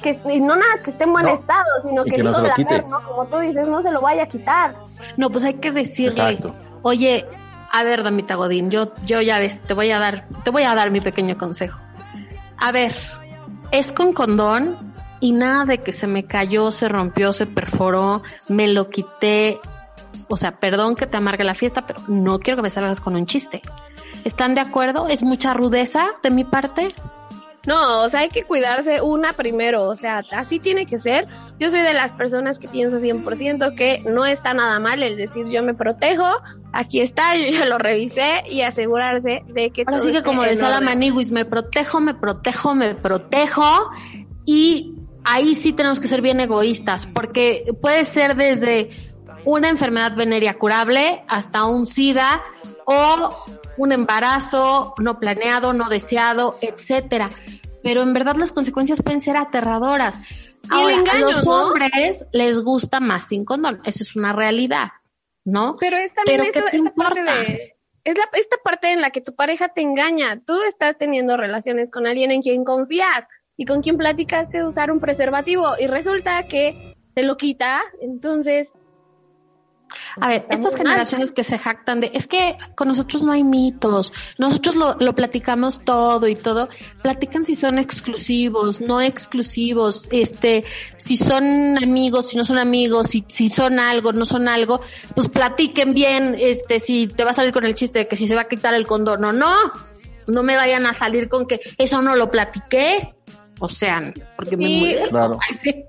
que 0.01 0.19
y 0.33 0.39
no 0.41 0.55
nada 0.55 0.81
que 0.83 0.91
esté 0.91 1.03
en 1.03 1.11
buen 1.13 1.25
No. 1.25 1.33
estado, 1.33 1.65
sino 1.83 2.01
Y 2.05 2.09
que, 2.09 2.15
que 2.17 2.23
no 2.23 2.29
el 2.29 2.35
se 2.35 2.41
hijo 2.41 2.47
lo 2.49 2.55
del. 2.55 2.75
Averno, 2.79 3.01
como 3.07 3.25
tú 3.27 3.37
dices, 3.39 3.67
no 3.67 3.81
se 3.81 3.91
lo 3.91 4.01
vaya 4.01 4.23
a 4.23 4.27
quitar. 4.27 4.73
No, 5.17 5.29
pues 5.29 5.43
hay 5.43 5.53
que 5.55 5.71
decirle, 5.71 6.31
Exacto. 6.31 6.55
oye, 6.81 7.25
a 7.71 7.83
ver, 7.83 8.03
damita 8.03 8.35
Godín, 8.35 8.71
yo, 8.71 8.93
yo 9.05 9.21
ya 9.21 9.37
ves, 9.37 9.61
te 9.61 9.73
voy 9.75 9.91
a 9.91 9.99
dar, 9.99 10.25
te 10.43 10.49
voy 10.49 10.63
a 10.63 10.73
dar 10.73 10.89
mi 10.89 11.01
pequeño 11.01 11.37
consejo. 11.37 11.77
A 12.57 12.71
ver, 12.71 12.95
es 13.71 13.91
con 13.91 14.11
condón 14.13 14.90
y 15.21 15.31
nada 15.31 15.63
de 15.63 15.77
que 15.77 15.93
se 15.93 16.07
me 16.07 16.25
cayó, 16.25 16.71
se 16.71 16.89
rompió, 16.89 17.31
se 17.31 17.45
perforó, 17.45 18.21
me 18.49 18.67
lo 18.67 18.89
quité. 18.89 19.59
O 20.27 20.35
sea, 20.35 20.59
perdón 20.59 20.95
que 20.95 21.05
te 21.05 21.15
amargue 21.15 21.45
la 21.45 21.53
fiesta, 21.53 21.85
pero 21.87 22.01
no 22.07 22.39
quiero 22.39 22.57
que 22.57 22.63
me 22.63 22.69
salgas 22.69 22.99
con 22.99 23.15
un 23.15 23.25
chiste. 23.25 23.61
¿Están 24.25 24.55
de 24.55 24.61
acuerdo? 24.61 25.07
¿Es 25.07 25.23
mucha 25.23 25.53
rudeza 25.53 26.09
de 26.23 26.31
mi 26.31 26.43
parte? 26.43 26.93
No, 27.67 28.01
o 28.01 28.09
sea, 28.09 28.21
hay 28.21 28.29
que 28.29 28.43
cuidarse 28.43 29.01
una 29.01 29.33
primero, 29.33 29.83
o 29.83 29.93
sea, 29.93 30.23
así 30.31 30.59
tiene 30.59 30.87
que 30.87 30.97
ser. 30.97 31.27
Yo 31.59 31.69
soy 31.69 31.81
de 31.81 31.93
las 31.93 32.11
personas 32.11 32.57
que 32.57 32.67
piensa 32.67 32.97
100% 32.97 33.75
que 33.75 34.01
no 34.09 34.25
está 34.25 34.55
nada 34.55 34.79
mal 34.79 35.03
el 35.03 35.15
decir 35.15 35.45
yo 35.45 35.61
me 35.61 35.75
protejo, 35.75 36.25
aquí 36.73 37.01
está, 37.01 37.35
yo 37.35 37.51
ya 37.51 37.65
lo 37.65 37.77
revisé 37.77 38.41
y 38.49 38.61
asegurarse 38.61 39.43
de 39.47 39.69
que... 39.69 39.83
Ahora 39.85 40.01
sí 40.01 40.11
que 40.11 40.23
como 40.23 40.43
en 40.43 40.49
decía 40.49 40.69
la 40.69 40.77
orden. 40.77 40.89
Maniguis, 40.89 41.31
me 41.31 41.45
protejo, 41.45 41.99
me 41.99 42.15
protejo, 42.15 42.73
me 42.73 42.95
protejo 42.95 43.91
y 44.43 44.95
ahí 45.23 45.55
sí 45.55 45.73
tenemos 45.73 45.99
que 45.99 46.07
ser 46.07 46.21
bien 46.21 46.39
egoístas 46.39 47.05
porque 47.07 47.65
puede 47.81 48.05
ser 48.05 48.35
desde 48.35 48.89
una 49.45 49.69
enfermedad 49.69 50.15
venérea 50.15 50.57
curable 50.57 51.23
hasta 51.27 51.65
un 51.65 51.85
SIDA 51.85 52.41
o 52.85 53.35
un 53.77 53.91
embarazo 53.91 54.93
no 54.99 55.19
planeado, 55.19 55.73
no 55.73 55.89
deseado, 55.89 56.55
etcétera. 56.61 57.29
Pero 57.83 58.01
en 58.03 58.13
verdad 58.13 58.35
las 58.35 58.51
consecuencias 58.51 59.01
pueden 59.01 59.21
ser 59.21 59.37
aterradoras. 59.37 60.17
Y 60.63 60.67
el 60.67 60.71
Ahora, 60.73 60.93
engaño, 60.95 61.27
a 61.27 61.31
los 61.31 61.45
¿no? 61.45 61.51
hombres 61.69 62.25
les 62.31 62.61
gusta 62.63 62.99
más 62.99 63.27
sin 63.27 63.43
condón, 63.45 63.81
eso 63.83 64.03
es 64.03 64.15
una 64.15 64.31
realidad, 64.33 64.89
¿no? 65.43 65.75
Pero 65.79 65.97
es 65.97 66.13
también 66.13 66.41
Pero 66.41 66.51
¿qué 66.53 66.59
esto- 66.59 66.71
te 66.71 66.77
esta 66.77 66.91
parte 66.93 67.23
de... 67.23 67.75
Es 68.03 68.17
la, 68.17 68.23
esta 68.33 68.57
parte 68.63 68.91
en 68.91 69.01
la 69.01 69.11
que 69.11 69.21
tu 69.21 69.35
pareja 69.35 69.69
te 69.69 69.81
engaña. 69.81 70.39
Tú 70.39 70.59
estás 70.67 70.97
teniendo 70.97 71.37
relaciones 71.37 71.91
con 71.91 72.07
alguien 72.07 72.31
en 72.31 72.41
quien 72.41 72.63
confías 72.63 73.27
y 73.61 73.65
con 73.65 73.83
quien 73.83 73.95
platicaste 73.95 74.57
de 74.57 74.65
usar 74.65 74.89
un 74.89 74.99
preservativo 74.99 75.75
y 75.79 75.85
resulta 75.85 76.41
que 76.47 76.95
te 77.13 77.21
lo 77.21 77.37
quita, 77.37 77.79
entonces... 78.01 78.69
A 80.19 80.29
ver, 80.29 80.47
estas 80.49 80.71
mal. 80.71 80.81
generaciones 80.81 81.31
que 81.31 81.43
se 81.43 81.59
jactan 81.59 82.01
de, 82.01 82.09
es 82.15 82.25
que 82.25 82.57
con 82.75 82.87
nosotros 82.87 83.23
no 83.23 83.33
hay 83.33 83.43
mitos, 83.43 84.13
nosotros 84.39 84.75
lo, 84.75 84.95
lo 84.99 85.13
platicamos 85.13 85.85
todo 85.85 86.27
y 86.27 86.35
todo, 86.35 86.69
platican 87.03 87.45
si 87.45 87.53
son 87.53 87.77
exclusivos, 87.77 88.81
no 88.81 88.99
exclusivos, 88.99 90.09
este, 90.11 90.63
si 90.97 91.15
son 91.15 91.77
amigos, 91.77 92.29
si 92.29 92.37
no 92.37 92.43
son 92.43 92.57
amigos, 92.57 93.09
si, 93.09 93.23
si 93.27 93.49
son 93.49 93.79
algo, 93.79 94.11
no 94.11 94.25
son 94.25 94.47
algo, 94.47 94.81
pues 95.13 95.29
platiquen 95.29 95.93
bien, 95.93 96.35
este, 96.39 96.79
si 96.79 97.05
te 97.05 97.23
va 97.23 97.29
a 97.29 97.35
salir 97.35 97.53
con 97.53 97.65
el 97.65 97.75
chiste 97.75 97.99
de 97.99 98.07
que 98.07 98.15
si 98.15 98.25
se 98.25 98.33
va 98.33 98.41
a 98.41 98.47
quitar 98.47 98.73
el 98.73 98.87
condón 98.87 99.23
o 99.23 99.31
no, 99.31 99.53
no 100.25 100.41
me 100.41 100.55
vayan 100.55 100.87
a 100.87 100.93
salir 100.93 101.29
con 101.29 101.45
que 101.45 101.59
eso 101.77 102.01
no 102.01 102.15
lo 102.15 102.31
platiqué, 102.31 103.13
o 103.61 103.69
sea, 103.69 104.13
porque 104.35 104.57
me 104.57 104.65
Sí. 104.65 104.79
muero. 104.79 105.09
Claro. 105.09 105.37
Ay, 105.49 105.55
sí. 105.63 105.85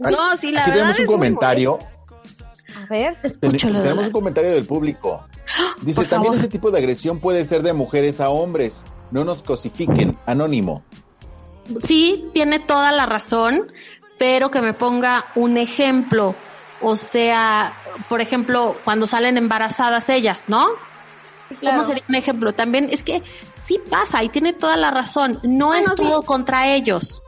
No, 0.00 0.36
sí, 0.36 0.52
la 0.52 0.60
Aquí 0.62 0.70
verdad 0.70 0.72
tenemos 0.72 0.98
un 1.00 1.06
comentario. 1.06 1.78
A 2.76 2.86
ver. 2.90 3.16
Ten- 3.22 3.30
Escúchalo, 3.54 3.80
tenemos 3.82 4.06
un 4.06 4.12
comentario 4.12 4.50
del 4.50 4.66
público. 4.66 5.24
Dice, 5.82 5.96
Por 5.96 6.08
también 6.08 6.32
favor. 6.32 6.38
ese 6.38 6.48
tipo 6.48 6.70
de 6.70 6.78
agresión 6.78 7.20
puede 7.20 7.44
ser 7.44 7.62
de 7.62 7.72
mujeres 7.72 8.20
a 8.20 8.28
hombres. 8.28 8.84
No 9.10 9.24
nos 9.24 9.42
cosifiquen. 9.42 10.18
Anónimo. 10.26 10.82
sí, 11.80 12.26
tiene 12.34 12.58
toda 12.60 12.92
la 12.92 13.06
razón, 13.06 13.72
pero 14.18 14.50
que 14.50 14.60
me 14.60 14.74
ponga 14.74 15.26
un 15.34 15.56
ejemplo. 15.56 16.34
O 16.82 16.96
sea, 16.96 17.72
por 18.08 18.20
ejemplo, 18.20 18.76
cuando 18.84 19.06
salen 19.06 19.38
embarazadas 19.38 20.08
ellas, 20.10 20.44
¿no? 20.48 20.66
Claro. 21.60 21.76
¿Cómo 21.78 21.84
sería 21.84 22.02
un 22.08 22.14
ejemplo? 22.16 22.52
También 22.54 22.88
es 22.90 23.02
que 23.02 23.22
sí 23.64 23.80
pasa 23.90 24.22
y 24.22 24.28
tiene 24.28 24.52
toda 24.52 24.76
la 24.76 24.90
razón. 24.90 25.38
No 25.42 25.68
Bueno, 25.68 25.82
es 25.82 25.94
todo 25.94 26.20
sí. 26.20 26.26
contra 26.26 26.68
ellos. 26.68 27.22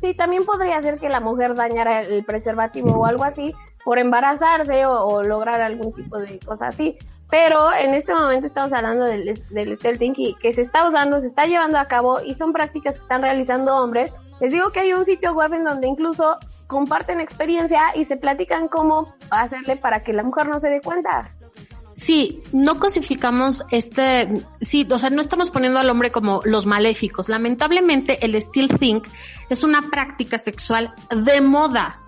Sí, 0.00 0.14
también 0.14 0.44
podría 0.46 0.80
ser 0.80 0.98
que 0.98 1.08
la 1.10 1.20
mujer 1.20 1.54
dañara 1.54 2.00
el 2.00 2.24
preservativo 2.24 2.92
o 2.92 3.04
algo 3.06 3.24
así 3.24 3.54
por 3.84 3.98
embarazarse 3.98 4.86
o, 4.86 4.92
o 5.04 5.22
lograr 5.22 5.60
algún 5.60 5.92
tipo 5.92 6.18
de 6.18 6.38
cosa 6.40 6.68
así. 6.68 6.96
Pero 7.30 7.72
en 7.72 7.94
este 7.94 8.12
momento 8.14 8.46
estamos 8.46 8.72
hablando 8.72 9.04
del, 9.04 9.40
del 9.50 9.76
stealthing 9.78 10.14
y 10.16 10.34
que 10.34 10.52
se 10.52 10.62
está 10.62 10.88
usando, 10.88 11.20
se 11.20 11.28
está 11.28 11.44
llevando 11.46 11.78
a 11.78 11.84
cabo 11.86 12.20
y 12.24 12.34
son 12.34 12.52
prácticas 12.52 12.94
que 12.94 13.00
están 13.00 13.22
realizando 13.22 13.76
hombres. 13.76 14.12
Les 14.40 14.52
digo 14.52 14.70
que 14.70 14.80
hay 14.80 14.92
un 14.94 15.04
sitio 15.04 15.32
web 15.34 15.52
en 15.52 15.64
donde 15.64 15.86
incluso 15.86 16.38
comparten 16.66 17.20
experiencia 17.20 17.82
y 17.94 18.04
se 18.06 18.16
platican 18.16 18.68
cómo 18.68 19.14
hacerle 19.30 19.76
para 19.76 20.02
que 20.02 20.12
la 20.12 20.22
mujer 20.22 20.48
no 20.48 20.60
se 20.60 20.70
dé 20.70 20.80
cuenta. 20.80 21.32
Sí, 22.00 22.42
no 22.52 22.80
cosificamos 22.80 23.62
este, 23.70 24.42
sí, 24.62 24.88
o 24.90 24.98
sea, 24.98 25.10
no 25.10 25.20
estamos 25.20 25.50
poniendo 25.50 25.78
al 25.78 25.90
hombre 25.90 26.10
como 26.10 26.40
los 26.44 26.64
maléficos. 26.64 27.28
Lamentablemente, 27.28 28.24
el 28.24 28.34
still 28.36 28.68
think 28.78 29.06
es 29.50 29.62
una 29.64 29.82
práctica 29.82 30.38
sexual 30.38 30.94
de 31.14 31.42
moda. 31.42 31.98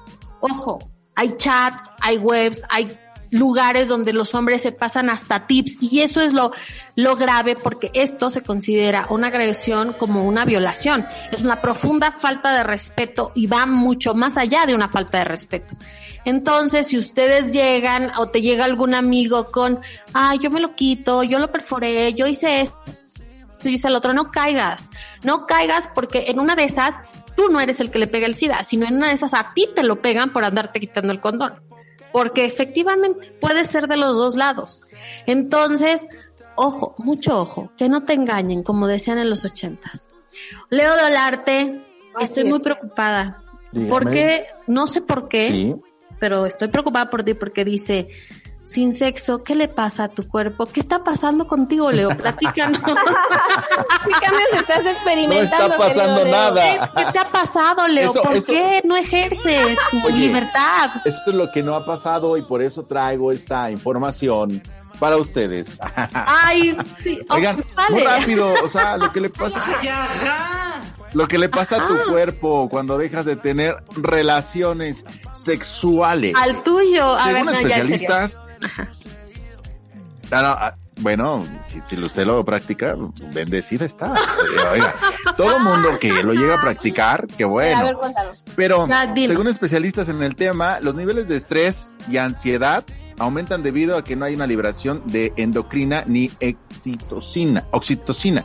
Ojo, 0.41 0.79
hay 1.15 1.37
chats, 1.37 1.91
hay 2.01 2.17
webs, 2.17 2.63
hay 2.71 2.91
lugares 3.33 3.89
donde 3.89 4.13
los 4.13 4.35
hombres 4.35 4.63
se 4.63 4.73
pasan 4.73 5.11
hasta 5.11 5.47
tips 5.47 5.79
y 5.81 6.01
eso 6.01 6.21
es 6.21 6.33
lo, 6.33 6.53
lo 6.97 7.17
grave 7.17 7.57
porque 7.57 7.91
esto 7.95 8.31
se 8.31 8.43
considera 8.43 9.07
una 9.09 9.29
agresión 9.29 9.95
como 9.95 10.25
una 10.25 10.45
violación. 10.45 11.07
Es 11.33 11.41
una 11.41 11.61
profunda 11.61 12.13
falta 12.13 12.55
de 12.55 12.63
respeto 12.63 13.33
y 13.35 13.47
va 13.47 13.67
mucho 13.67 14.15
más 14.15 14.37
allá 14.37 14.67
de 14.67 14.75
una 14.75 14.91
falta 14.91 15.19
de 15.19 15.25
respeto. 15.25 15.75
Entonces, 16.25 16.89
si 16.89 16.99
ustedes 16.99 17.53
llegan 17.53 18.13
o 18.19 18.29
te 18.29 18.43
llega 18.43 18.67
algún 18.67 18.95
amigo 18.95 19.47
con, 19.47 19.81
ay, 20.13 20.39
yo 20.39 20.51
me 20.51 20.61
lo 20.61 20.77
quito, 20.77 21.23
yo 21.23 21.39
lo 21.39 21.51
perforé, 21.51 22.13
yo 22.13 22.27
hice 22.27 22.61
esto, 22.61 22.79
yo 23.63 23.71
hice 23.71 23.89
el 23.89 23.97
otro, 23.97 24.13
no 24.13 24.31
caigas, 24.31 24.91
no 25.25 25.47
caigas 25.47 25.89
porque 25.95 26.25
en 26.29 26.39
una 26.39 26.55
de 26.55 26.65
esas 26.65 26.97
tú 27.35 27.49
no 27.51 27.61
eres 27.61 27.81
el 27.81 27.91
que 27.91 27.99
le 27.99 28.07
pega 28.07 28.27
el 28.27 28.35
SIDA, 28.35 28.63
sino 28.63 28.87
en 28.87 28.97
una 28.97 29.09
de 29.09 29.15
esas 29.15 29.33
a 29.33 29.49
ti 29.55 29.69
te 29.75 29.83
lo 29.83 30.03
pegan 30.03 30.33
por 30.33 30.45
andarte 30.45 30.81
quitando 30.81 31.13
el 31.13 31.21
condón. 31.21 31.72
Porque 32.13 32.45
efectivamente 32.45 33.31
puede 33.41 33.65
ser 33.65 33.89
de 33.89 33.97
los 33.97 34.17
dos 34.17 34.37
lados. 34.37 34.83
Entonces, 35.27 36.07
ojo, 36.57 36.95
mucho 36.99 37.39
ojo, 37.41 37.73
que 37.77 37.89
no 37.89 38.05
te 38.05 38.13
engañen, 38.13 38.63
como 38.63 38.87
decían 38.87 39.19
en 39.19 39.31
los 39.31 39.45
ochentas. 39.45 40.09
Leo 40.71 40.95
Dolarte, 40.97 41.81
Así 42.15 42.25
estoy 42.25 42.43
es. 42.45 42.49
muy 42.51 42.59
preocupada. 42.61 43.43
Dígame. 43.73 43.89
Porque, 43.91 44.47
no 44.67 44.87
sé 44.87 45.01
por 45.01 45.29
qué, 45.29 45.49
Sí. 45.49 45.75
pero 46.21 46.45
estoy 46.47 46.69
preocupada 46.69 47.09
por 47.09 47.25
ti 47.25 47.33
porque 47.35 47.65
dice, 47.65 48.09
sin 48.73 48.93
sexo, 48.95 49.43
¿qué 49.43 49.55
le 49.55 49.69
pasa 49.69 50.05
a 50.05 50.09
tu 50.09 50.27
cuerpo? 50.27 50.67
¿Qué 50.67 50.81
está 50.81 51.05
pasando 51.05 51.47
contigo, 51.47 51.93
Leo? 51.93 52.09
Platícanos. 52.11 52.81
¿Qué 54.05 54.11
cambios 54.21 54.53
estás 54.61 54.83
No 54.85 54.91
experimentando? 54.91 55.65
está 55.67 55.77
pasando 55.79 56.25
Leo? 56.25 56.33
nada. 56.33 56.93
¿Qué 56.97 57.05
te 57.13 57.19
ha 57.19 57.31
pasado, 57.31 57.87
Leo? 57.89 58.11
Eso- 58.11 58.23
¿Por 58.23 58.35
eso- 58.35 58.53
qué 58.53 58.81
no 58.85 58.97
ejerces 58.97 59.79
tu 59.91 59.99
Oye. 60.07 60.17
libertad? 60.17 60.91
Esto 61.05 61.31
es 61.31 61.37
lo 61.37 61.51
que 61.53 61.63
no 61.63 61.75
ha 61.75 61.85
pasado 61.85 62.37
y 62.37 62.43
por 62.43 62.63
eso 62.63 62.85
traigo 62.85 63.31
esta 63.33 63.71
información 63.71 64.63
para 64.99 65.17
ustedes. 65.17 65.79
Ay, 66.15 66.77
sí. 67.03 67.21
Oigan, 67.29 67.63
vale. 67.75 67.91
muy 67.95 68.05
rápido, 68.05 68.55
o 68.65 68.69
sea, 68.69 68.97
lo 68.97 69.13
que 69.13 69.21
le 69.21 69.31
pasa, 69.31 69.63
lo 71.13 71.27
que 71.29 71.39
le 71.39 71.49
pasa 71.49 71.77
a 71.77 71.87
tu 71.87 71.99
cuerpo 72.11 72.69
cuando 72.71 72.97
dejas 72.99 73.25
de 73.25 73.37
tener 73.37 73.77
relaciones 73.97 75.05
sexuales. 75.35 76.35
Al 76.37 76.63
tuyo. 76.63 77.17
A 77.19 77.27
ver, 77.27 77.37
Según 77.37 77.47
no, 77.47 77.53
en 77.53 77.69
serio. 77.69 77.69
especialistas, 77.69 78.43
no, 80.31 80.49
ah, 80.49 80.77
bueno, 81.01 81.45
si, 81.87 82.01
usted 82.01 82.27
lo 82.27 82.45
practica, 82.45 82.97
bendecida 83.33 83.85
está. 83.85 84.15
Eh, 84.15 84.73
Oiga, 84.73 84.95
todo 85.37 85.59
mundo 85.59 85.99
que 85.99 86.23
lo 86.23 86.33
llega 86.33 86.57
a 86.57 86.61
practicar, 86.61 87.27
qué 87.27 87.45
A 87.45 87.49
ver, 87.49 87.95
bueno. 87.95 88.15
Pero 88.55 88.87
Ya, 88.87 89.07
dinos. 89.07 89.31
según 89.31 89.49
especialistas 89.49 90.09
en 90.09 90.23
el 90.23 90.37
tema, 90.37 90.81
los 90.81 90.95
niveles 90.95 91.29
de 91.29 91.37
estrés 91.37 91.97
y 92.09 92.19
ansiedad 92.19 92.85
aumentan 93.19 93.63
debido 93.63 93.97
a 93.97 94.05
que 94.05 94.17
no 94.17 94.25
hay 94.25 94.35
una 94.35 94.47
liberación 94.47 95.03
de 95.07 95.33
endocrina 95.37 96.05
ni 96.07 96.31
oxitocina. 96.41 97.65
oxitocina. 97.71 98.45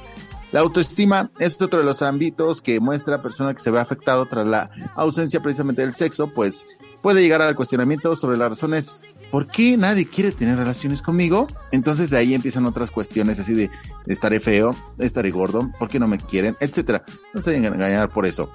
La 0.52 0.62
autoestima 0.62 1.30
es 1.40 1.62
otro 1.62 1.80
de 1.80 1.86
los 1.86 2.02
ámbitos 2.02 2.62
que 2.62 2.80
muestra 2.80 3.18
a 3.18 3.22
persona 3.22 3.54
que 3.54 3.60
se 3.60 3.70
ve 3.70 3.80
afectado 3.80 4.26
tras 4.28 4.48
la 4.48 4.70
ausencia 4.96 5.42
precisamente 5.42 5.82
del 5.82 5.94
sexo, 5.94 6.28
pues 6.28 6.66
puede 7.02 7.22
llegar 7.22 7.42
al 7.42 7.56
cuestionamiento 7.56 8.16
sobre 8.16 8.38
las 8.38 8.50
razones 8.50 8.98
¿por 9.32 9.48
qué 9.48 9.78
nadie 9.78 10.08
quiere 10.08 10.32
tener 10.32 10.58
relaciones 10.58 11.02
conmigo? 11.02 11.48
Entonces 11.72 12.10
de 12.10 12.18
ahí 12.18 12.34
empiezan 12.34 12.66
otras 12.66 12.92
cuestiones 12.92 13.40
así 13.40 13.54
de 13.54 13.70
estaré 14.06 14.40
feo, 14.40 14.76
estaré 14.98 15.32
gordo, 15.32 15.70
¿por 15.78 15.90
qué 15.90 16.00
no 16.00 16.08
me 16.08 16.18
quieren? 16.18 16.56
Etcétera. 16.60 17.04
No 17.34 17.42
se 17.42 17.56
engañar 17.56 18.10
por 18.10 18.26
eso. 18.26 18.50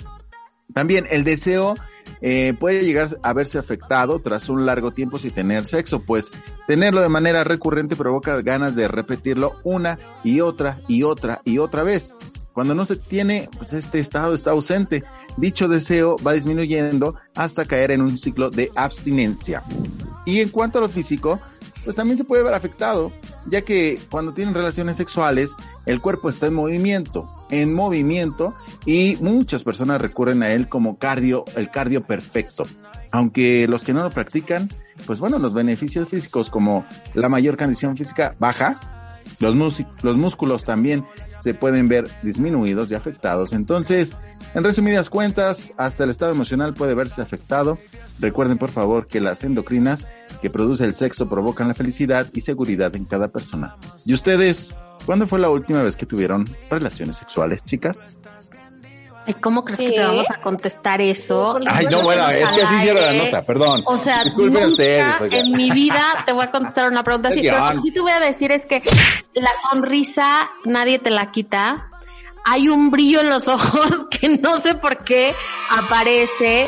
También 0.72 1.06
el 1.10 1.24
deseo 1.24 1.74
eh, 2.20 2.54
puede 2.58 2.84
llegar 2.84 3.08
a 3.22 3.32
verse 3.32 3.58
afectado 3.58 4.20
tras 4.20 4.48
un 4.48 4.64
largo 4.64 4.92
tiempo 4.92 5.18
sin 5.18 5.32
tener 5.32 5.66
sexo, 5.66 6.00
pues 6.00 6.30
tenerlo 6.66 7.02
de 7.02 7.08
manera 7.08 7.44
recurrente 7.44 7.96
provoca 7.96 8.40
ganas 8.40 8.74
de 8.74 8.88
repetirlo 8.88 9.52
una 9.64 9.98
y 10.24 10.40
otra 10.40 10.78
y 10.88 11.02
otra 11.02 11.42
y 11.44 11.58
otra 11.58 11.82
vez. 11.82 12.14
Cuando 12.52 12.74
no 12.74 12.84
se 12.84 12.96
tiene, 12.96 13.48
pues 13.56 13.72
este 13.72 13.98
estado 13.98 14.34
está 14.34 14.50
ausente. 14.50 15.04
Dicho 15.36 15.68
deseo 15.68 16.16
va 16.26 16.32
disminuyendo 16.32 17.14
hasta 17.34 17.64
caer 17.64 17.90
en 17.90 18.02
un 18.02 18.18
ciclo 18.18 18.50
de 18.50 18.70
abstinencia. 18.74 19.62
Y 20.26 20.40
en 20.40 20.50
cuanto 20.50 20.78
a 20.78 20.82
lo 20.82 20.88
físico, 20.88 21.40
pues 21.84 21.96
también 21.96 22.16
se 22.16 22.24
puede 22.24 22.42
ver 22.42 22.54
afectado, 22.54 23.10
ya 23.46 23.62
que 23.62 23.98
cuando 24.10 24.32
tienen 24.32 24.54
relaciones 24.54 24.96
sexuales, 24.96 25.54
el 25.86 26.00
cuerpo 26.00 26.28
está 26.28 26.46
en 26.46 26.54
movimiento 26.54 27.28
en 27.52 27.74
movimiento 27.74 28.54
y 28.86 29.18
muchas 29.20 29.62
personas 29.62 30.00
recurren 30.00 30.42
a 30.42 30.50
él 30.50 30.68
como 30.68 30.98
cardio, 30.98 31.44
el 31.54 31.70
cardio 31.70 32.02
perfecto. 32.02 32.64
Aunque 33.12 33.68
los 33.68 33.84
que 33.84 33.92
no 33.92 34.02
lo 34.02 34.10
practican, 34.10 34.70
pues 35.06 35.20
bueno, 35.20 35.38
los 35.38 35.52
beneficios 35.52 36.08
físicos 36.08 36.48
como 36.48 36.84
la 37.14 37.28
mayor 37.28 37.58
condición 37.58 37.96
física 37.96 38.34
baja, 38.38 38.80
los, 39.38 39.54
los 40.02 40.16
músculos 40.16 40.64
también 40.64 41.04
se 41.42 41.54
pueden 41.54 41.88
ver 41.88 42.08
disminuidos 42.22 42.90
y 42.90 42.94
afectados. 42.94 43.52
Entonces, 43.52 44.16
en 44.54 44.62
resumidas 44.62 45.10
cuentas, 45.10 45.72
hasta 45.76 46.04
el 46.04 46.10
estado 46.10 46.32
emocional 46.32 46.74
puede 46.74 46.94
verse 46.94 47.20
afectado. 47.20 47.78
Recuerden 48.20 48.58
por 48.58 48.70
favor 48.70 49.06
que 49.08 49.20
las 49.20 49.42
endocrinas 49.42 50.06
que 50.40 50.50
produce 50.50 50.84
el 50.84 50.94
sexo 50.94 51.28
provocan 51.28 51.68
la 51.68 51.74
felicidad 51.74 52.28
y 52.32 52.42
seguridad 52.42 52.94
en 52.94 53.06
cada 53.06 53.28
persona. 53.28 53.76
¿Y 54.04 54.14
ustedes, 54.14 54.72
cuándo 55.04 55.26
fue 55.26 55.40
la 55.40 55.50
última 55.50 55.82
vez 55.82 55.96
que 55.96 56.06
tuvieron 56.06 56.46
relaciones 56.70 57.16
sexuales, 57.16 57.64
chicas? 57.64 58.18
Ay, 59.26 59.34
¿Cómo 59.34 59.64
crees 59.64 59.78
que 59.78 59.90
te 59.90 60.04
vamos 60.04 60.26
a 60.30 60.40
contestar 60.40 61.00
eso? 61.00 61.58
Ay, 61.68 61.86
no, 61.90 62.02
bueno, 62.02 62.28
es 62.28 62.48
que 62.48 62.62
así 62.62 62.74
hicieron 62.76 63.02
la 63.02 63.12
nota, 63.12 63.42
perdón. 63.42 63.82
O 63.86 63.96
sea, 63.96 64.24
Disculpen 64.24 64.64
ustedes, 64.64 65.04
en 65.30 65.52
mi 65.52 65.70
vida 65.70 66.02
te 66.26 66.32
voy 66.32 66.44
a 66.44 66.50
contestar 66.50 66.90
una 66.90 67.04
pregunta 67.04 67.28
así, 67.28 67.40
pero 67.42 67.58
lo 67.58 67.72
que 67.76 67.82
sí 67.82 67.90
te 67.92 68.00
voy 68.00 68.12
a 68.12 68.20
decir 68.20 68.50
es 68.50 68.66
que 68.66 68.82
la 69.34 69.50
sonrisa 69.70 70.50
nadie 70.64 70.98
te 70.98 71.10
la 71.10 71.30
quita. 71.30 71.88
Hay 72.44 72.68
un 72.68 72.90
brillo 72.90 73.20
en 73.20 73.30
los 73.30 73.46
ojos 73.48 74.06
que 74.10 74.28
no 74.28 74.58
sé 74.58 74.74
por 74.74 75.04
qué 75.04 75.34
aparece 75.70 76.66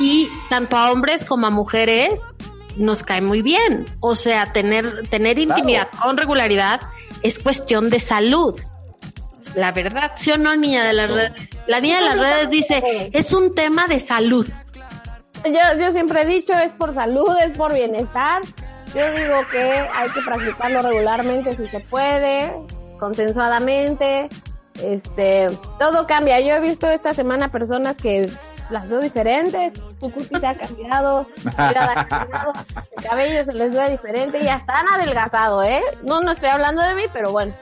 y 0.00 0.28
tanto 0.48 0.76
a 0.76 0.90
hombres 0.90 1.24
como 1.26 1.46
a 1.46 1.50
mujeres 1.50 2.22
nos 2.76 3.02
cae 3.02 3.20
muy 3.20 3.42
bien. 3.42 3.84
O 4.00 4.14
sea, 4.14 4.46
tener, 4.46 5.06
tener 5.08 5.38
intimidad 5.38 5.88
con 6.00 6.16
regularidad 6.16 6.80
es 7.22 7.38
cuestión 7.38 7.90
de 7.90 8.00
salud 8.00 8.58
la 9.54 9.72
verdad, 9.72 10.12
¿sí 10.16 10.30
o 10.32 10.38
no, 10.38 10.54
niña 10.56 10.84
de 10.84 10.92
las 10.92 11.10
redes? 11.10 11.32
La 11.66 11.80
niña 11.80 11.98
de 11.98 12.04
las 12.04 12.18
redes 12.18 12.50
dice, 12.50 13.10
es 13.12 13.32
un 13.32 13.54
tema 13.54 13.86
de 13.86 14.00
salud. 14.00 14.48
Yo, 15.44 15.78
yo 15.78 15.92
siempre 15.92 16.22
he 16.22 16.26
dicho, 16.26 16.52
es 16.54 16.72
por 16.72 16.94
salud, 16.94 17.36
es 17.44 17.56
por 17.56 17.74
bienestar. 17.74 18.42
Yo 18.94 19.10
digo 19.12 19.34
que 19.50 19.62
hay 19.62 20.10
que 20.10 20.20
practicarlo 20.20 20.82
regularmente 20.82 21.52
si 21.54 21.66
se 21.68 21.80
puede, 21.80 22.52
consensuadamente. 22.98 24.28
Este, 24.82 25.48
todo 25.78 26.06
cambia. 26.06 26.40
Yo 26.40 26.54
he 26.54 26.60
visto 26.60 26.88
esta 26.88 27.12
semana 27.12 27.50
personas 27.50 27.96
que 27.96 28.30
las 28.70 28.88
veo 28.88 29.00
diferentes, 29.00 29.78
su 30.00 30.10
cutis 30.10 30.38
se 30.38 30.46
ha 30.46 30.54
cambiado, 30.54 31.26
ha 31.44 32.06
cambiado, 32.06 32.52
el 32.96 33.04
cabello 33.04 33.44
se 33.44 33.52
les 33.52 33.72
ve 33.72 33.90
diferente 33.90 34.42
y 34.42 34.48
hasta 34.48 34.80
han 34.80 34.88
adelgazado, 34.88 35.62
¿eh? 35.62 35.82
No, 36.02 36.20
no 36.20 36.32
estoy 36.32 36.48
hablando 36.48 36.82
de 36.82 36.94
mí, 36.94 37.02
pero 37.12 37.32
bueno. 37.32 37.52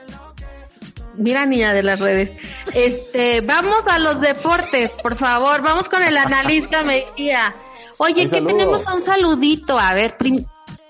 Mira, 1.15 1.45
niña 1.45 1.73
de 1.73 1.83
las 1.83 1.99
redes. 1.99 2.33
Este, 2.73 3.41
vamos 3.41 3.83
a 3.87 3.99
los 3.99 4.21
deportes, 4.21 4.91
por 5.01 5.15
favor. 5.15 5.61
Vamos 5.61 5.89
con 5.89 6.03
el 6.03 6.17
analista 6.17 6.83
Mejía. 6.83 7.55
Oye, 7.97 8.27
¿qué 8.29 8.41
tenemos 8.41 8.85
un 8.91 9.01
saludito. 9.01 9.77
A 9.77 9.93
ver, 9.93 10.17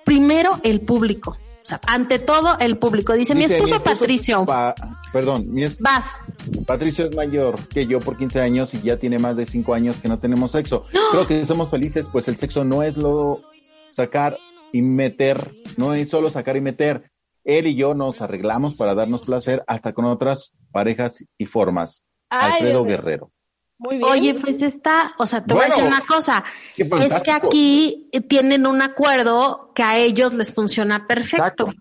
primero 0.05 0.59
el 0.63 0.81
público. 0.81 1.37
O 1.61 1.65
sea, 1.65 1.79
ante 1.87 2.19
todo 2.19 2.57
el 2.59 2.77
público. 2.77 3.13
Dice, 3.13 3.35
mi, 3.35 3.43
esposo 3.43 3.81
Patricio. 3.83 4.45
perdón, 5.13 5.53
mi 5.53 5.65
Vas. 5.79 6.05
Patricio 6.65 7.05
es 7.05 7.15
mayor 7.15 7.59
que 7.67 7.85
yo 7.85 7.99
por 7.99 8.17
15 8.17 8.41
años 8.41 8.73
y 8.73 8.81
ya 8.81 8.97
tiene 8.97 9.19
más 9.19 9.35
de 9.35 9.45
5 9.45 9.73
años 9.73 9.97
que 9.97 10.07
no 10.07 10.19
tenemos 10.19 10.51
sexo. 10.51 10.85
Creo 11.11 11.27
que 11.27 11.45
somos 11.45 11.69
felices, 11.69 12.07
pues 12.11 12.27
el 12.27 12.37
sexo 12.37 12.63
no 12.63 12.81
es 12.81 12.97
lo 12.97 13.41
sacar 13.91 14.37
y 14.71 14.81
meter, 14.81 15.51
no 15.77 15.93
es 15.93 16.09
solo 16.09 16.29
sacar 16.29 16.57
y 16.57 16.61
meter, 16.61 17.10
él 17.43 17.67
y 17.67 17.75
yo 17.75 17.93
nos 17.93 18.21
arreglamos 18.21 18.75
para 18.75 18.95
darnos 18.95 19.21
placer 19.21 19.63
hasta 19.67 19.93
con 19.93 20.05
otras 20.05 20.53
parejas 20.71 21.23
y 21.37 21.45
formas. 21.45 22.05
Alfredo 22.29 22.83
Guerrero. 22.83 23.31
Muy 23.77 23.97
bien. 23.97 24.09
Oye, 24.09 24.35
pues 24.35 24.61
está, 24.61 25.13
o 25.17 25.25
sea, 25.25 25.43
te 25.43 25.55
voy 25.55 25.63
a 25.63 25.65
decir 25.67 25.83
una 25.83 26.01
cosa, 26.01 26.43
es 26.77 27.23
que 27.23 27.31
aquí 27.31 28.09
tienen 28.29 28.67
un 28.67 28.79
acuerdo 28.81 29.71
que 29.73 29.81
a 29.81 29.97
ellos 29.97 30.35
les 30.35 30.53
funciona 30.53 31.07
perfecto. 31.07 31.73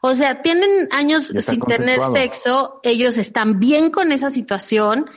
O 0.00 0.14
sea, 0.14 0.40
tienen 0.42 0.88
años 0.92 1.32
sin 1.40 1.60
tener 1.60 2.00
sexo, 2.12 2.78
ellos 2.84 3.18
están 3.18 3.58
bien 3.58 3.90
con 3.90 4.12
esa 4.12 4.30
situación 4.30 5.10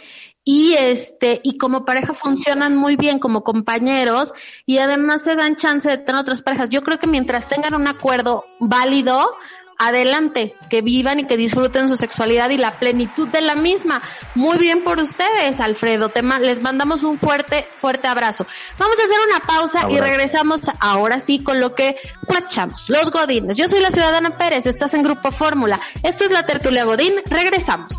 y 0.43 0.73
este 0.73 1.39
y 1.43 1.57
como 1.59 1.85
pareja 1.85 2.15
funcionan 2.15 2.75
muy 2.75 2.95
bien 2.95 3.19
como 3.19 3.43
compañeros 3.43 4.33
y 4.65 4.79
además 4.79 5.23
se 5.23 5.35
dan 5.35 5.55
chance 5.55 5.87
de 5.87 5.99
tener 5.99 6.21
otras 6.21 6.41
parejas. 6.41 6.69
Yo 6.69 6.81
creo 6.81 6.97
que 6.97 7.07
mientras 7.07 7.47
tengan 7.47 7.75
un 7.75 7.87
acuerdo 7.87 8.45
válido, 8.59 9.35
adelante, 9.81 10.55
que 10.69 10.81
vivan 10.81 11.19
y 11.19 11.25
que 11.25 11.37
disfruten 11.37 11.87
su 11.87 11.97
sexualidad 11.97 12.51
y 12.51 12.57
la 12.57 12.71
plenitud 12.73 13.27
de 13.27 13.41
la 13.41 13.55
misma. 13.55 13.99
Muy 14.35 14.59
bien 14.59 14.83
por 14.83 14.99
ustedes, 14.99 15.59
Alfredo. 15.59 16.11
les 16.39 16.61
mandamos 16.61 17.01
un 17.01 17.17
fuerte, 17.17 17.67
fuerte 17.75 18.07
abrazo. 18.07 18.45
Vamos 18.77 18.95
a 18.99 19.03
hacer 19.03 19.17
una 19.27 19.39
pausa 19.39 19.87
y 19.89 19.99
regresamos 19.99 20.61
ahora 20.79 21.19
sí 21.19 21.43
con 21.43 21.59
lo 21.59 21.73
que 21.73 21.97
plachamos. 22.27 22.89
Los 22.89 23.11
Godines. 23.11 23.57
Yo 23.57 23.67
soy 23.67 23.81
la 23.81 23.89
Ciudadana 23.89 24.37
Pérez, 24.37 24.67
estás 24.67 24.93
en 24.93 25.01
Grupo 25.01 25.31
Fórmula. 25.31 25.79
Esto 26.03 26.25
es 26.25 26.31
la 26.31 26.45
Tertulia 26.45 26.85
Godín. 26.85 27.15
Regresamos. 27.25 27.91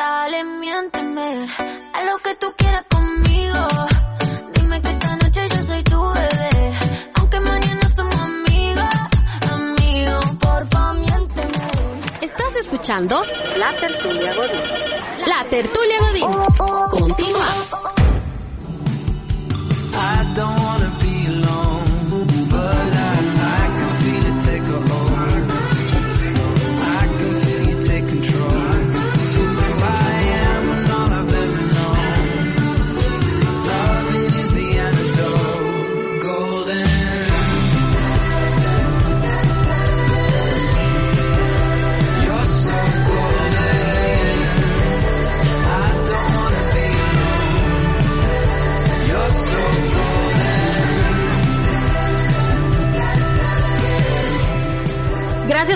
Dale, 0.00 0.42
miénteme 0.44 1.46
a 1.92 2.02
lo 2.04 2.16
que 2.24 2.34
tú 2.36 2.46
quieras 2.56 2.84
conmigo. 2.88 3.66
Dime 4.54 4.80
que 4.80 4.90
esta 4.92 5.16
noche 5.16 5.46
yo 5.54 5.62
soy 5.62 5.82
tu 5.82 6.00
bebé. 6.02 6.72
Aunque 7.16 7.40
mañana 7.40 7.86
somos 7.94 8.16
amigas, 8.16 8.94
amigos, 9.50 10.24
porfa, 10.40 10.92
miénteme. 10.94 11.70
¿Estás 12.22 12.54
escuchando? 12.62 13.22
La 13.58 13.72
Tertulia 13.72 14.34
Godín. 14.36 15.26
La 15.26 15.44
Tertulia 15.50 15.98
Godín. 16.00 16.30
Continuamos. 16.98 17.99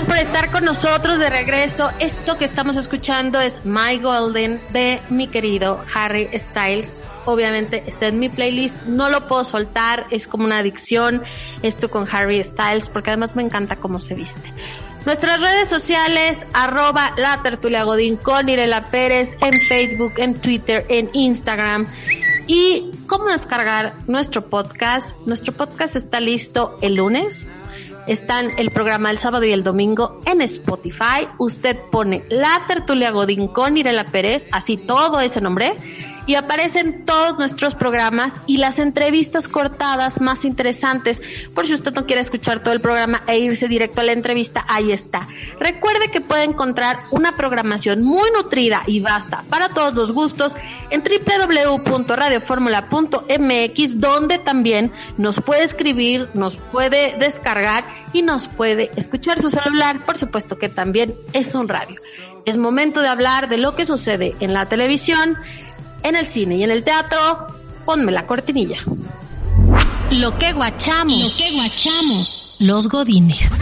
Por 0.05 0.17
estar 0.17 0.51
con 0.51 0.65
nosotros 0.65 1.19
de 1.19 1.29
regreso. 1.29 1.89
Esto 1.99 2.37
que 2.37 2.45
estamos 2.45 2.75
escuchando 2.75 3.39
es 3.39 3.53
My 3.65 3.97
Golden 3.99 4.59
de 4.71 5.01
mi 5.09 5.27
querido 5.27 5.83
Harry 5.93 6.29
Styles. 6.33 7.01
Obviamente 7.25 7.83
está 7.87 8.07
en 8.07 8.19
mi 8.19 8.29
playlist, 8.29 8.75
no 8.85 9.09
lo 9.09 9.27
puedo 9.27 9.43
soltar, 9.43 10.05
es 10.11 10.27
como 10.27 10.45
una 10.45 10.59
adicción 10.59 11.23
esto 11.63 11.89
con 11.89 12.07
Harry 12.11 12.43
Styles 12.43 12.89
porque 12.89 13.11
además 13.11 13.35
me 13.35 13.43
encanta 13.43 13.77
cómo 13.77 13.99
se 13.99 14.13
viste. 14.15 14.53
Nuestras 15.05 15.39
redes 15.39 15.69
sociales, 15.69 16.45
arroba 16.53 17.13
la 17.17 17.41
tertulia 17.41 17.85
con 18.21 18.49
Irela 18.49 18.85
Pérez, 18.85 19.35
en 19.41 19.53
Facebook, 19.53 20.13
en 20.17 20.35
Twitter, 20.35 20.85
en 20.89 21.09
Instagram. 21.13 21.87
Y 22.47 22.91
cómo 23.07 23.25
descargar 23.25 23.93
nuestro 24.07 24.49
podcast. 24.49 25.15
Nuestro 25.25 25.53
podcast 25.53 25.95
está 25.95 26.19
listo 26.19 26.75
el 26.81 26.95
lunes 26.95 27.51
están 28.07 28.49
el 28.57 28.71
programa 28.71 29.11
el 29.11 29.19
sábado 29.19 29.45
y 29.45 29.51
el 29.51 29.63
domingo 29.63 30.21
en 30.25 30.41
Spotify. 30.41 31.27
Usted 31.37 31.77
pone 31.91 32.23
La 32.29 32.61
Tertulia 32.67 33.11
Godín 33.11 33.47
con 33.47 33.77
Irela 33.77 34.05
Pérez, 34.05 34.47
así 34.51 34.77
todo 34.77 35.19
ese 35.19 35.41
nombre 35.41 35.73
y 36.25 36.35
aparecen 36.35 37.03
todos 37.05 37.37
nuestros 37.37 37.75
programas 37.75 38.33
y 38.45 38.57
las 38.57 38.79
entrevistas 38.79 39.47
cortadas 39.47 40.19
más 40.21 40.45
interesantes. 40.45 41.21
Por 41.53 41.67
si 41.67 41.73
usted 41.73 41.93
no 41.93 42.05
quiere 42.05 42.21
escuchar 42.21 42.61
todo 42.61 42.73
el 42.73 42.81
programa 42.81 43.23
e 43.27 43.39
irse 43.39 43.67
directo 43.67 44.01
a 44.01 44.03
la 44.03 44.11
entrevista, 44.11 44.63
ahí 44.67 44.91
está. 44.91 45.27
Recuerde 45.59 46.11
que 46.11 46.21
puede 46.21 46.43
encontrar 46.43 46.99
una 47.11 47.35
programación 47.35 48.03
muy 48.03 48.29
nutrida 48.31 48.83
y 48.87 48.99
vasta 48.99 49.43
para 49.49 49.69
todos 49.69 49.95
los 49.95 50.11
gustos 50.11 50.55
en 50.89 51.03
www.radioformula.mx, 51.03 53.99
donde 53.99 54.39
también 54.39 54.91
nos 55.17 55.39
puede 55.41 55.63
escribir, 55.63 56.27
nos 56.33 56.57
puede 56.57 57.15
descargar 57.19 57.85
y 58.13 58.21
nos 58.21 58.47
puede 58.47 58.91
escuchar 58.95 59.41
su 59.41 59.49
celular. 59.49 59.99
Por 60.05 60.17
supuesto 60.17 60.57
que 60.57 60.69
también 60.69 61.13
es 61.33 61.53
un 61.55 61.67
radio. 61.67 61.97
Es 62.45 62.57
momento 62.57 63.01
de 63.01 63.07
hablar 63.07 63.49
de 63.49 63.57
lo 63.57 63.75
que 63.75 63.87
sucede 63.87 64.35
en 64.39 64.53
la 64.53 64.67
televisión, 64.67 65.35
en 66.07 66.15
el 66.15 66.27
cine 66.27 66.57
y 66.57 66.63
en 66.63 66.71
el 66.71 66.83
teatro 66.83 67.47
Ponme 67.85 68.11
la 68.11 68.25
cortinilla. 68.25 68.77
Lo 70.09 70.37
que 70.37 70.53
guachamos. 70.53 71.21
Lo 71.21 71.45
que 71.45 71.53
guachamos. 71.53 72.55
Los 72.59 72.89
godines. 72.89 73.61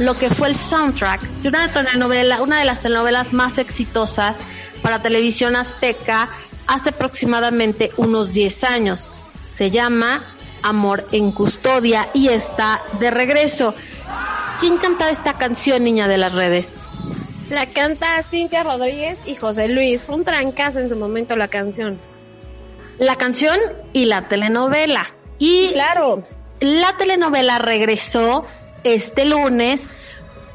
Lo 0.00 0.14
que 0.18 0.30
fue 0.30 0.48
el 0.48 0.56
soundtrack 0.56 1.20
de 1.20 1.48
una 1.48 1.72
telenovela, 1.72 2.42
una 2.42 2.58
de 2.58 2.64
las 2.64 2.80
telenovelas 2.82 3.32
más 3.32 3.58
exitosas 3.58 4.36
para 4.82 5.00
televisión 5.00 5.54
azteca 5.54 6.28
hace 6.66 6.90
aproximadamente 6.90 7.92
unos 7.96 8.32
10 8.32 8.64
años. 8.64 9.08
Se 9.54 9.70
llama 9.70 10.24
Amor 10.62 11.06
en 11.12 11.30
Custodia 11.30 12.08
y 12.14 12.28
está 12.28 12.80
de 12.98 13.12
regreso. 13.12 13.74
¿Quién 14.58 14.76
canta 14.78 15.08
esta 15.08 15.34
canción, 15.34 15.84
niña 15.84 16.08
de 16.08 16.18
las 16.18 16.32
redes? 16.32 16.84
La 17.48 17.66
canta 17.66 18.20
Cintia 18.24 18.64
Rodríguez 18.64 19.18
y 19.24 19.36
José 19.36 19.68
Luis. 19.68 20.02
Fue 20.02 20.16
un 20.16 20.24
trancazo 20.24 20.80
en 20.80 20.88
su 20.88 20.96
momento 20.96 21.36
la 21.36 21.46
canción. 21.46 22.00
La 22.98 23.14
canción 23.14 23.56
y 23.92 24.06
la 24.06 24.26
telenovela. 24.26 25.14
Y 25.38 25.70
Claro. 25.72 26.26
la 26.58 26.96
telenovela 26.96 27.58
regresó 27.58 28.44
este 28.94 29.24
lunes 29.24 29.88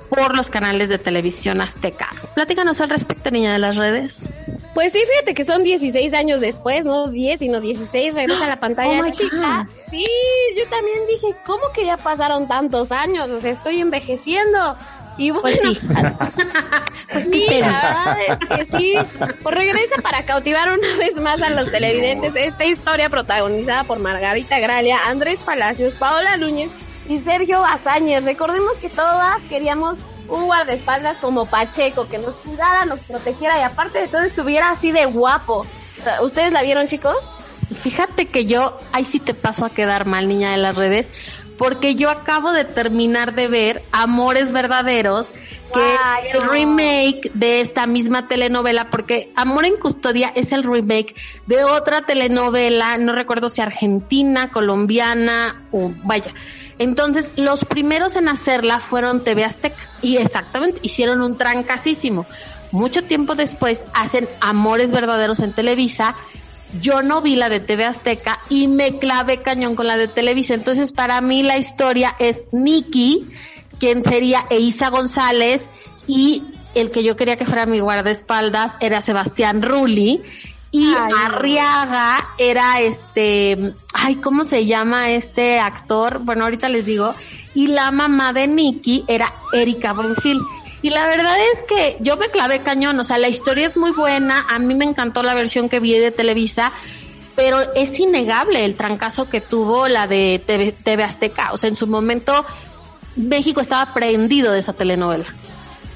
por 0.09 0.35
los 0.35 0.49
canales 0.49 0.89
de 0.89 0.99
televisión 0.99 1.59
azteca. 1.59 2.09
Platícanos 2.35 2.79
al 2.81 2.89
respecto, 2.91 3.31
niña 3.31 3.53
de 3.53 3.59
las 3.59 3.75
redes. 3.75 4.29
Pues 4.75 4.91
sí, 4.93 4.99
fíjate 5.11 5.33
que 5.33 5.43
son 5.43 5.63
16 5.63 6.13
años 6.13 6.39
después, 6.39 6.85
no 6.85 7.07
10, 7.07 7.39
sino 7.39 7.59
16, 7.59 8.13
regresa 8.13 8.45
a 8.45 8.49
la 8.49 8.55
pantalla 8.59 9.01
Oh 9.03 9.09
chica. 9.11 9.65
God. 9.67 9.73
Sí, 9.89 10.05
yo 10.57 10.65
también 10.67 10.99
dije, 11.07 11.35
¿cómo 11.45 11.63
que 11.75 11.85
ya 11.85 11.97
pasaron 11.97 12.47
tantos 12.47 12.91
años? 12.91 13.29
O 13.31 13.39
sea, 13.39 13.51
estoy 13.51 13.79
envejeciendo. 13.81 14.75
Y 15.17 15.29
bueno, 15.31 15.43
Pues 15.51 15.59
sí. 15.61 15.79
pues 17.11 17.23
sí, 17.25 17.45
la 17.59 17.67
verdad 17.67 18.17
es 18.27 18.67
que 18.67 18.77
sí. 18.77 18.93
Pues 19.43 19.55
regresa 19.55 20.01
para 20.01 20.23
cautivar 20.23 20.71
una 20.71 20.95
vez 20.97 21.15
más 21.15 21.41
a 21.41 21.49
los 21.51 21.71
televidentes 21.71 22.33
esta 22.35 22.65
historia 22.65 23.09
protagonizada 23.09 23.83
por 23.83 23.99
Margarita 23.99 24.59
Gralia, 24.59 24.99
Andrés 25.07 25.39
Palacios, 25.39 25.93
Paola 25.95 26.37
Núñez 26.37 26.69
y 27.07 27.19
Sergio 27.19 27.61
Bazáñez. 27.61 28.23
Recordemos 28.23 28.77
que 28.77 28.89
todas 28.89 29.41
queríamos 29.49 29.97
un 30.27 30.45
guardaespaldas 30.45 31.17
como 31.17 31.45
Pacheco, 31.45 32.07
que 32.07 32.17
nos 32.17 32.33
cuidara, 32.35 32.85
nos 32.85 32.99
protegiera 33.01 33.59
y 33.59 33.61
aparte 33.61 33.99
de 33.99 34.07
todo 34.07 34.21
estuviera 34.21 34.71
así 34.71 34.91
de 34.91 35.05
guapo. 35.05 35.65
¿Ustedes 36.21 36.51
la 36.51 36.63
vieron, 36.63 36.87
chicos? 36.87 37.15
Fíjate 37.81 38.27
que 38.27 38.45
yo, 38.45 38.77
ahí 38.91 39.05
sí 39.05 39.19
te 39.19 39.33
paso 39.33 39.65
a 39.65 39.69
quedar 39.69 40.05
mal, 40.05 40.27
niña 40.27 40.51
de 40.51 40.57
las 40.57 40.75
redes, 40.75 41.09
porque 41.57 41.95
yo 41.95 42.09
acabo 42.09 42.51
de 42.51 42.65
terminar 42.65 43.33
de 43.33 43.47
ver 43.47 43.83
Amores 43.91 44.51
Verdaderos, 44.51 45.31
que 45.73 45.93
es 45.93 46.35
el 46.35 46.49
remake 46.49 47.31
de 47.33 47.61
esta 47.61 47.87
misma 47.87 48.27
telenovela, 48.27 48.89
porque 48.89 49.31
Amor 49.35 49.65
en 49.65 49.77
Custodia 49.77 50.31
es 50.35 50.51
el 50.51 50.63
remake 50.63 51.15
de 51.47 51.63
otra 51.63 52.01
telenovela, 52.01 52.97
no 52.97 53.13
recuerdo 53.13 53.49
si 53.49 53.61
argentina, 53.61 54.51
colombiana 54.51 55.63
o 55.71 55.91
vaya. 56.03 56.33
Entonces, 56.79 57.29
los 57.35 57.65
primeros 57.65 58.15
en 58.15 58.27
hacerla 58.27 58.79
fueron 58.79 59.23
TV 59.23 59.45
Azteca 59.45 59.77
y 60.01 60.17
exactamente 60.17 60.79
hicieron 60.81 61.21
un 61.21 61.37
trancasísimo. 61.37 62.25
Mucho 62.71 63.03
tiempo 63.03 63.35
después 63.35 63.85
hacen 63.93 64.27
Amores 64.41 64.91
Verdaderos 64.91 65.39
en 65.41 65.53
Televisa 65.53 66.15
yo 66.81 67.01
no 67.01 67.21
vi 67.21 67.35
la 67.35 67.49
de 67.49 67.59
TV 67.59 67.85
Azteca 67.85 68.39
y 68.49 68.67
me 68.67 68.97
clavé 68.97 69.41
cañón 69.41 69.75
con 69.75 69.87
la 69.87 69.97
de 69.97 70.07
Televisa. 70.07 70.53
Entonces, 70.53 70.91
para 70.91 71.21
mí 71.21 71.43
la 71.43 71.57
historia 71.57 72.15
es 72.19 72.43
Nikki, 72.51 73.27
quien 73.79 74.03
sería 74.03 74.45
Eiza 74.49 74.89
González, 74.89 75.67
y 76.07 76.43
el 76.75 76.91
que 76.91 77.03
yo 77.03 77.15
quería 77.15 77.37
que 77.37 77.45
fuera 77.45 77.65
mi 77.65 77.79
guardaespaldas 77.79 78.73
era 78.79 79.01
Sebastián 79.01 79.61
Rulli. 79.61 80.21
Y 80.71 80.87
Ay. 80.87 81.11
Arriaga 81.25 82.29
era 82.39 82.81
este, 82.81 83.73
ay, 83.93 84.15
¿cómo 84.15 84.43
se 84.43 84.65
llama 84.65 85.11
este 85.11 85.59
actor? 85.59 86.19
Bueno, 86.23 86.45
ahorita 86.45 86.67
les 86.67 86.87
digo. 86.87 87.13
Y 87.53 87.67
la 87.67 87.91
mamá 87.91 88.33
de 88.33 88.47
Nikki 88.47 89.05
era 89.07 89.31
Erika 89.53 89.93
Bonfil. 89.93 90.41
Y 90.83 90.89
la 90.89 91.07
verdad 91.07 91.35
es 91.53 91.63
que 91.63 91.97
yo 92.01 92.17
me 92.17 92.29
clavé 92.29 92.59
cañón, 92.59 92.99
o 92.99 93.05
sea, 93.05 93.17
la 93.17 93.29
historia 93.29 93.65
es 93.65 93.77
muy 93.77 93.91
buena, 93.91 94.45
a 94.49 94.59
mí 94.59 94.75
me 94.75 94.83
encantó 94.83 95.23
la 95.23 95.33
versión 95.33 95.69
que 95.69 95.79
vi 95.79 95.97
de 95.97 96.11
Televisa, 96.11 96.73
pero 97.35 97.61
es 97.73 97.97
innegable 97.99 98.65
el 98.65 98.75
trancazo 98.75 99.29
que 99.29 99.39
tuvo 99.39 99.87
la 99.87 100.07
de 100.07 100.41
TV, 100.45 100.73
TV 100.73 101.03
Azteca, 101.03 101.53
o 101.53 101.57
sea, 101.57 101.69
en 101.69 101.77
su 101.77 101.87
momento 101.87 102.45
México 103.15 103.61
estaba 103.61 103.93
prendido 103.93 104.51
de 104.51 104.59
esa 104.59 104.73
telenovela. 104.73 105.25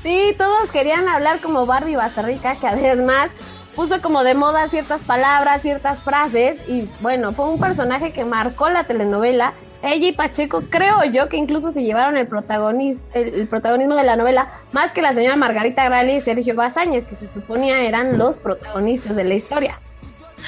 Sí, 0.03 0.33
todos 0.37 0.71
querían 0.71 1.09
hablar 1.09 1.41
como 1.41 1.65
Barbie 1.65 1.97
Bastarrica, 1.97 2.55
que 2.55 2.67
además 2.67 3.29
puso 3.75 4.01
como 4.01 4.23
de 4.23 4.35
moda 4.35 4.69
ciertas 4.69 5.01
palabras, 5.01 5.63
ciertas 5.63 6.01
frases, 6.01 6.61
y 6.65 6.87
bueno, 7.01 7.33
fue 7.33 7.49
un 7.49 7.59
personaje 7.59 8.13
que 8.13 8.23
marcó 8.23 8.69
la 8.69 8.85
telenovela. 8.85 9.53
Ella 9.87 10.09
y 10.09 10.13
Pacheco, 10.13 10.63
creo 10.69 11.03
yo 11.05 11.29
que 11.29 11.37
incluso 11.37 11.71
se 11.71 11.83
llevaron 11.83 12.17
el, 12.17 12.29
protagonis- 12.29 12.99
el, 13.13 13.33
el 13.33 13.47
protagonismo 13.47 13.95
de 13.95 14.03
la 14.03 14.15
novela, 14.15 14.51
más 14.71 14.91
que 14.91 15.01
la 15.01 15.13
señora 15.13 15.35
Margarita 15.35 15.83
Grali 15.85 16.17
y 16.17 16.21
Sergio 16.21 16.55
Bazáñez, 16.55 17.05
que 17.05 17.15
se 17.15 17.31
suponía 17.33 17.81
eran 17.81 18.17
los 18.17 18.37
protagonistas 18.37 19.15
de 19.15 19.23
la 19.23 19.33
historia. 19.35 19.79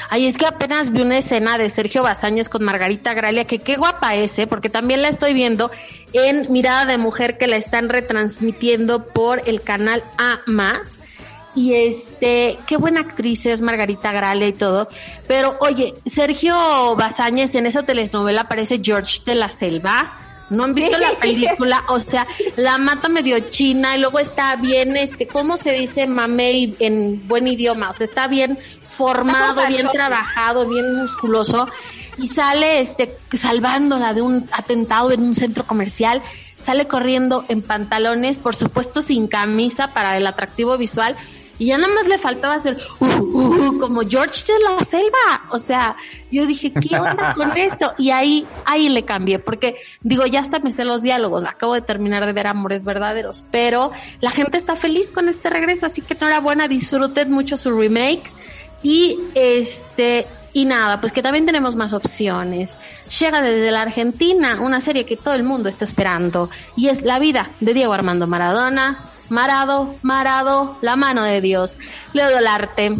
Ay, 0.09 0.27
es 0.27 0.37
que 0.37 0.45
apenas 0.45 0.91
vi 0.91 1.01
una 1.01 1.17
escena 1.17 1.57
de 1.57 1.69
Sergio 1.69 2.03
Bazáñez 2.03 2.47
con 2.47 2.63
Margarita 2.63 3.13
Gralia, 3.13 3.45
que 3.45 3.59
qué 3.59 3.75
guapa 3.75 4.15
es, 4.15 4.37
¿eh? 4.39 4.47
porque 4.47 4.69
también 4.69 5.01
la 5.01 5.09
estoy 5.09 5.33
viendo 5.33 5.71
en 6.13 6.51
Mirada 6.51 6.85
de 6.85 6.97
Mujer 6.97 7.37
que 7.37 7.47
la 7.47 7.57
están 7.57 7.89
retransmitiendo 7.89 9.07
por 9.07 9.41
el 9.47 9.61
canal 9.61 10.03
A 10.17 10.39
Y 11.55 11.73
este, 11.73 12.57
qué 12.67 12.77
buena 12.77 13.01
actriz 13.01 13.45
es 13.45 13.61
Margarita 13.61 14.11
Gralia 14.11 14.47
y 14.47 14.53
todo. 14.53 14.87
Pero 15.27 15.57
oye, 15.59 15.95
Sergio 16.05 16.95
Bazáñez 16.95 17.55
en 17.55 17.65
esa 17.65 17.83
telenovela 17.83 18.41
aparece 18.41 18.79
George 18.83 19.21
de 19.25 19.35
la 19.35 19.49
Selva. 19.49 20.13
¿No 20.49 20.63
han 20.63 20.73
visto 20.73 20.97
la 20.97 21.11
película? 21.11 21.83
O 21.89 21.99
sea, 21.99 22.25
la 22.55 22.77
mata 22.77 23.07
medio 23.07 23.39
china 23.49 23.95
y 23.95 23.99
luego 23.99 24.19
está 24.19 24.55
bien, 24.55 24.97
este, 24.97 25.27
¿cómo 25.27 25.57
se 25.57 25.73
dice 25.73 26.07
mamey 26.07 26.75
en 26.79 27.27
buen 27.27 27.47
idioma? 27.47 27.91
O 27.91 27.93
sea, 27.93 28.05
está 28.05 28.27
bien 28.27 28.57
formado, 28.87 29.65
bien 29.67 29.87
trabajado, 29.91 30.67
bien 30.67 30.95
musculoso 30.95 31.67
y 32.17 32.27
sale 32.27 32.81
este 32.81 33.15
salvándola 33.33 34.13
de 34.13 34.21
un 34.21 34.49
atentado 34.51 35.11
en 35.11 35.21
un 35.21 35.35
centro 35.35 35.65
comercial, 35.65 36.21
sale 36.59 36.87
corriendo 36.87 37.45
en 37.47 37.61
pantalones, 37.61 38.39
por 38.39 38.55
supuesto 38.55 39.01
sin 39.01 39.27
camisa 39.27 39.93
para 39.93 40.17
el 40.17 40.27
atractivo 40.27 40.77
visual 40.77 41.15
y 41.59 41.67
ya 41.67 41.77
nada 41.77 41.93
más 41.93 42.07
le 42.07 42.17
faltaba 42.17 42.55
hacer 42.55 42.77
uh, 42.99 43.05
uh, 43.05 43.67
uh, 43.67 43.77
como 43.77 44.01
George 44.01 44.51
de 44.51 44.59
la 44.59 44.83
selva, 44.83 45.43
o 45.51 45.59
sea, 45.59 45.95
yo 46.31 46.47
dije, 46.47 46.73
¿qué 46.73 46.97
onda 46.97 47.35
con 47.35 47.55
esto? 47.57 47.93
Y 47.97 48.09
ahí 48.09 48.47
ahí 48.65 48.89
le 48.89 49.05
cambié 49.05 49.37
porque 49.37 49.75
digo, 50.01 50.25
ya 50.25 50.39
hasta 50.39 50.59
me 50.59 50.71
sé 50.71 50.85
los 50.85 51.01
diálogos, 51.01 51.43
acabo 51.45 51.75
de 51.75 51.81
terminar 51.81 52.25
de 52.25 52.33
ver 52.33 52.47
Amores 52.47 52.85
Verdaderos, 52.85 53.43
pero 53.51 53.91
la 54.21 54.31
gente 54.31 54.57
está 54.57 54.75
feliz 54.75 55.11
con 55.11 55.29
este 55.29 55.49
regreso, 55.49 55.85
así 55.85 56.01
que 56.01 56.15
enhorabuena, 56.15 56.67
disfruten 56.67 57.31
mucho 57.31 57.57
su 57.57 57.71
remake. 57.71 58.31
Y 58.81 59.19
este, 59.35 60.25
y 60.53 60.65
nada, 60.65 60.99
pues 60.99 61.11
que 61.11 61.21
también 61.21 61.45
tenemos 61.45 61.75
más 61.75 61.93
opciones. 61.93 62.77
Llega 63.19 63.41
desde 63.41 63.71
la 63.71 63.81
Argentina 63.81 64.59
una 64.61 64.81
serie 64.81 65.05
que 65.05 65.17
todo 65.17 65.33
el 65.33 65.43
mundo 65.43 65.69
está 65.69 65.85
esperando 65.85 66.49
y 66.75 66.87
es 66.87 67.01
La 67.01 67.19
vida 67.19 67.49
de 67.59 67.73
Diego 67.73 67.93
Armando 67.93 68.27
Maradona. 68.27 69.05
Marado, 69.29 69.95
Marado, 70.01 70.77
la 70.81 70.95
mano 70.95 71.23
de 71.23 71.41
Dios. 71.41 71.77
Leo 72.13 72.31
Dolarte. 72.31 72.95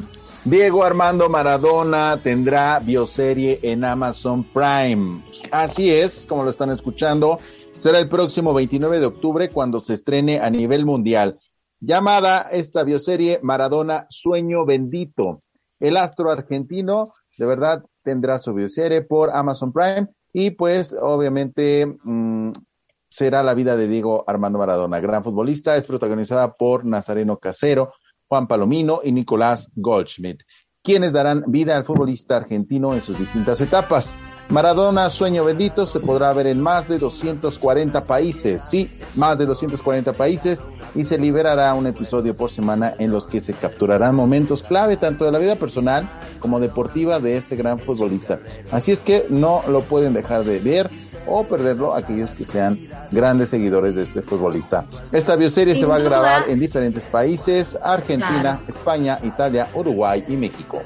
Diego 0.45 0.83
Armando 0.83 1.29
Maradona 1.29 2.19
tendrá 2.21 2.79
bioserie 2.79 3.59
en 3.63 3.83
Amazon 3.83 4.43
Prime. 4.43 5.23
Así 5.51 5.91
es, 5.91 6.25
como 6.27 6.43
lo 6.43 6.49
están 6.49 6.69
escuchando, 6.69 7.39
será 7.77 7.99
el 7.99 8.07
próximo 8.07 8.53
29 8.53 8.99
de 8.99 9.05
octubre 9.05 9.49
cuando 9.49 9.79
se 9.79 9.95
estrene 9.95 10.39
a 10.39 10.49
nivel 10.49 10.85
mundial. 10.85 11.39
Llamada 11.79 12.47
esta 12.51 12.83
bioserie 12.83 13.39
Maradona 13.41 14.05
Sueño 14.09 14.65
Bendito. 14.65 15.41
El 15.79 15.97
astro 15.97 16.31
argentino 16.31 17.13
de 17.37 17.45
verdad 17.45 17.83
tendrá 18.03 18.37
su 18.37 18.53
bioserie 18.53 19.01
por 19.01 19.31
Amazon 19.31 19.71
Prime 19.71 20.07
y 20.33 20.51
pues 20.51 20.95
obviamente 20.99 21.85
mm, 21.85 22.51
será 23.09 23.43
la 23.43 23.53
vida 23.53 23.75
de 23.75 23.87
Diego 23.87 24.23
Armando 24.27 24.59
Maradona, 24.59 24.99
gran 24.99 25.23
futbolista, 25.23 25.75
es 25.75 25.85
protagonizada 25.85 26.53
por 26.53 26.85
Nazareno 26.85 27.37
Casero, 27.37 27.93
Juan 28.27 28.47
Palomino 28.47 29.01
y 29.03 29.11
Nicolás 29.11 29.71
Goldschmidt. 29.75 30.43
quienes 30.81 31.11
darán 31.11 31.43
vida 31.47 31.75
al 31.75 31.83
futbolista 31.83 32.37
argentino 32.37 32.93
en 32.93 33.01
sus 33.01 33.19
distintas 33.19 33.59
etapas. 33.59 34.15
Maradona 34.47 35.09
Sueño 35.09 35.43
Bendito 35.43 35.85
se 35.85 35.99
podrá 35.99 36.31
ver 36.33 36.47
en 36.47 36.61
más 36.61 36.87
de 36.87 36.97
240 36.97 38.05
países, 38.05 38.63
sí, 38.63 38.89
más 39.15 39.37
de 39.37 39.45
240 39.45 40.13
países, 40.13 40.63
y 40.95 41.03
se 41.03 41.17
liberará 41.19 41.73
un 41.73 41.85
episodio 41.85 42.35
por 42.35 42.49
semana 42.49 42.95
en 42.97 43.11
los 43.11 43.27
que 43.27 43.41
se 43.41 43.53
capturarán 43.53 44.15
momentos 44.15 44.63
clave 44.63 44.97
tanto 44.97 45.25
de 45.25 45.31
la 45.31 45.37
vida 45.37 45.55
personal 45.55 46.09
como 46.39 46.59
deportiva 46.59 47.19
de 47.19 47.37
este 47.37 47.55
gran 47.55 47.77
futbolista. 47.77 48.39
Así 48.71 48.91
es 48.91 49.03
que 49.03 49.25
no 49.29 49.63
lo 49.67 49.81
pueden 49.81 50.13
dejar 50.13 50.45
de 50.45 50.59
ver 50.59 50.89
o 51.29 51.43
perderlo 51.43 51.93
aquellos 51.93 52.29
que 52.31 52.43
sean 52.45 52.79
grandes 53.11 53.49
seguidores 53.49 53.95
de 53.95 54.03
este 54.03 54.21
futbolista. 54.21 54.85
Esta 55.11 55.35
bioserie 55.35 55.75
Sin 55.75 55.83
se 55.83 55.87
va 55.87 55.95
a 55.95 55.99
grabar 55.99 56.49
en 56.49 56.59
diferentes 56.59 57.05
países, 57.05 57.77
Argentina, 57.81 58.41
Claro. 58.41 58.59
España, 58.67 59.19
Italia, 59.23 59.67
Uruguay 59.73 60.23
y 60.27 60.33
México. 60.35 60.81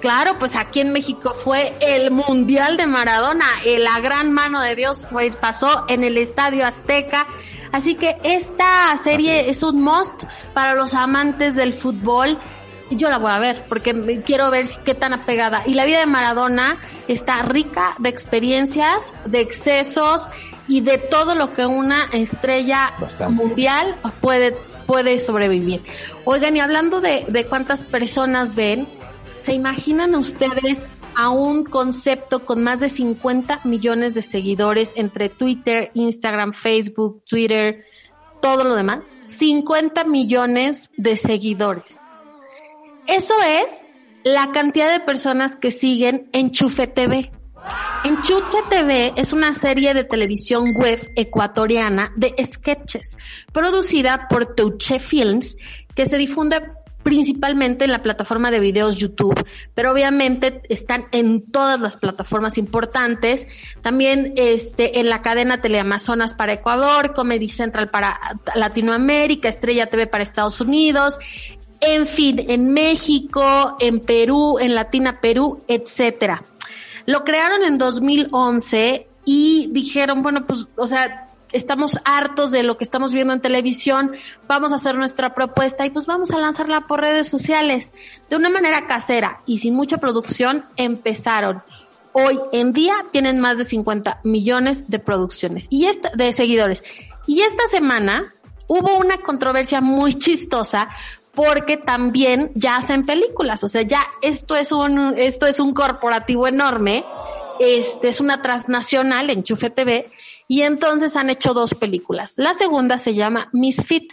Claro, 0.00 0.32
pues 0.38 0.54
aquí 0.54 0.80
en 0.80 0.92
México 0.92 1.32
fue 1.34 1.74
el 1.80 2.10
Mundial 2.10 2.76
de 2.76 2.86
Maradona, 2.86 3.46
la 3.64 3.98
gran 4.00 4.30
mano 4.32 4.60
de 4.60 4.76
Dios 4.76 5.06
fue, 5.10 5.30
pasó 5.32 5.84
en 5.88 6.04
el 6.04 6.18
Estadio 6.18 6.66
Azteca. 6.66 7.26
Así 7.72 7.94
que 7.94 8.16
esta 8.22 8.96
serie 9.02 9.50
es. 9.50 9.62
un 9.62 9.82
must 9.82 10.22
para 10.54 10.74
los 10.74 10.94
amantes 10.94 11.54
del 11.56 11.72
fútbol. 11.72 12.38
Yo 12.90 13.08
la 13.08 13.18
voy 13.18 13.30
a 13.32 13.38
ver 13.38 13.64
porque 13.68 13.92
me- 13.94 14.20
quiero 14.22 14.50
ver 14.50 14.66
si- 14.66 14.78
qué 14.84 14.94
tan 14.94 15.12
apegada. 15.12 15.62
Y 15.66 15.74
la 15.74 15.84
vida 15.84 15.98
de 16.00 16.06
Maradona 16.06 16.76
está 17.08 17.42
rica 17.42 17.94
de 17.98 18.08
experiencias, 18.08 19.12
de 19.24 19.40
excesos 19.40 20.28
y 20.68 20.80
de 20.80 20.98
todo 20.98 21.34
lo 21.34 21.54
que 21.54 21.66
una 21.66 22.04
estrella 22.12 22.92
Bastante. 23.00 23.34
mundial 23.34 23.96
puede, 24.20 24.56
puede 24.86 25.18
sobrevivir. 25.20 25.82
Oigan, 26.24 26.56
y 26.56 26.60
hablando 26.60 27.00
de, 27.00 27.24
de 27.28 27.44
cuántas 27.46 27.82
personas 27.82 28.54
ven, 28.54 28.86
¿Se 29.38 29.52
imaginan 29.52 30.16
ustedes 30.16 30.86
a 31.14 31.28
un 31.30 31.62
concepto 31.62 32.44
con 32.44 32.64
más 32.64 32.80
de 32.80 32.88
50 32.88 33.60
millones 33.62 34.12
de 34.14 34.22
seguidores 34.22 34.92
entre 34.96 35.28
Twitter, 35.28 35.92
Instagram, 35.94 36.52
Facebook, 36.52 37.22
Twitter, 37.24 37.84
todo 38.42 38.64
lo 38.64 38.74
demás? 38.74 39.02
50 39.28 40.02
millones 40.02 40.90
de 40.96 41.16
seguidores. 41.16 41.96
Eso 43.06 43.34
es 43.46 43.86
la 44.24 44.50
cantidad 44.50 44.90
de 44.90 44.98
personas 44.98 45.56
que 45.56 45.70
siguen 45.70 46.28
Enchufe 46.32 46.88
TV. 46.88 47.30
Enchufe 48.04 48.58
TV 48.68 49.12
es 49.16 49.32
una 49.32 49.54
serie 49.54 49.94
de 49.94 50.04
televisión 50.04 50.64
web 50.76 51.12
ecuatoriana 51.14 52.12
de 52.16 52.34
sketches, 52.44 53.16
producida 53.52 54.26
por 54.28 54.54
Touche 54.54 54.98
Films, 54.98 55.56
que 55.94 56.06
se 56.06 56.18
difunde 56.18 56.62
principalmente 57.06 57.84
en 57.84 57.92
la 57.92 58.02
plataforma 58.02 58.50
de 58.50 58.58
videos 58.58 58.96
YouTube, 58.96 59.46
pero 59.76 59.92
obviamente 59.92 60.62
están 60.68 61.06
en 61.12 61.52
todas 61.52 61.80
las 61.80 61.96
plataformas 61.96 62.58
importantes, 62.58 63.46
también 63.80 64.32
este 64.34 64.98
en 64.98 65.08
la 65.08 65.22
cadena 65.22 65.60
Teleamazonas 65.60 66.34
para 66.34 66.54
Ecuador, 66.54 67.14
Comedy 67.14 67.48
Central 67.48 67.90
para 67.90 68.18
Latinoamérica, 68.56 69.48
Estrella 69.48 69.86
TV 69.86 70.08
para 70.08 70.24
Estados 70.24 70.60
Unidos, 70.60 71.20
en 71.80 72.06
fin, 72.06 72.44
en 72.48 72.72
México, 72.72 73.76
en 73.80 74.00
Perú, 74.00 74.58
en 74.58 74.74
Latina 74.74 75.20
Perú, 75.20 75.62
etcétera. 75.68 76.42
Lo 77.06 77.24
crearon 77.24 77.62
en 77.62 77.78
2011 77.78 79.06
y 79.24 79.68
dijeron, 79.72 80.22
bueno, 80.22 80.46
pues, 80.46 80.66
o 80.76 80.86
sea, 80.86 81.26
estamos 81.52 81.98
hartos 82.04 82.50
de 82.50 82.62
lo 82.62 82.76
que 82.76 82.84
estamos 82.84 83.12
viendo 83.12 83.32
en 83.32 83.40
televisión, 83.40 84.12
vamos 84.48 84.72
a 84.72 84.76
hacer 84.76 84.96
nuestra 84.96 85.34
propuesta 85.34 85.86
y 85.86 85.90
pues 85.90 86.06
vamos 86.06 86.30
a 86.30 86.38
lanzarla 86.38 86.86
por 86.86 87.00
redes 87.00 87.28
sociales. 87.28 87.92
De 88.28 88.36
una 88.36 88.50
manera 88.50 88.86
casera 88.86 89.40
y 89.46 89.58
sin 89.58 89.74
mucha 89.74 89.98
producción 89.98 90.64
empezaron. 90.76 91.62
Hoy 92.12 92.38
en 92.52 92.72
día 92.72 92.94
tienen 93.12 93.40
más 93.40 93.58
de 93.58 93.64
50 93.64 94.20
millones 94.24 94.88
de 94.88 94.98
producciones 94.98 95.66
y 95.70 95.86
esta, 95.86 96.10
de 96.10 96.32
seguidores. 96.32 96.82
Y 97.26 97.42
esta 97.42 97.66
semana 97.66 98.32
hubo 98.68 98.96
una 98.98 99.18
controversia 99.18 99.80
muy 99.80 100.14
chistosa 100.14 100.88
porque 101.36 101.76
también 101.76 102.50
ya 102.54 102.76
hacen 102.76 103.04
películas, 103.04 103.62
o 103.62 103.68
sea, 103.68 103.82
ya 103.82 104.00
esto 104.22 104.56
es 104.56 104.72
un 104.72 105.14
esto 105.18 105.46
es 105.46 105.60
un 105.60 105.74
corporativo 105.74 106.48
enorme, 106.48 107.04
este 107.60 108.08
es 108.08 108.20
una 108.20 108.40
transnacional 108.40 109.28
Enchufe 109.28 109.70
TV 109.70 110.10
y 110.48 110.62
entonces 110.62 111.14
han 111.14 111.28
hecho 111.28 111.52
dos 111.52 111.74
películas. 111.74 112.32
La 112.36 112.54
segunda 112.54 112.98
se 112.98 113.14
llama 113.14 113.50
Misfit. 113.52 114.12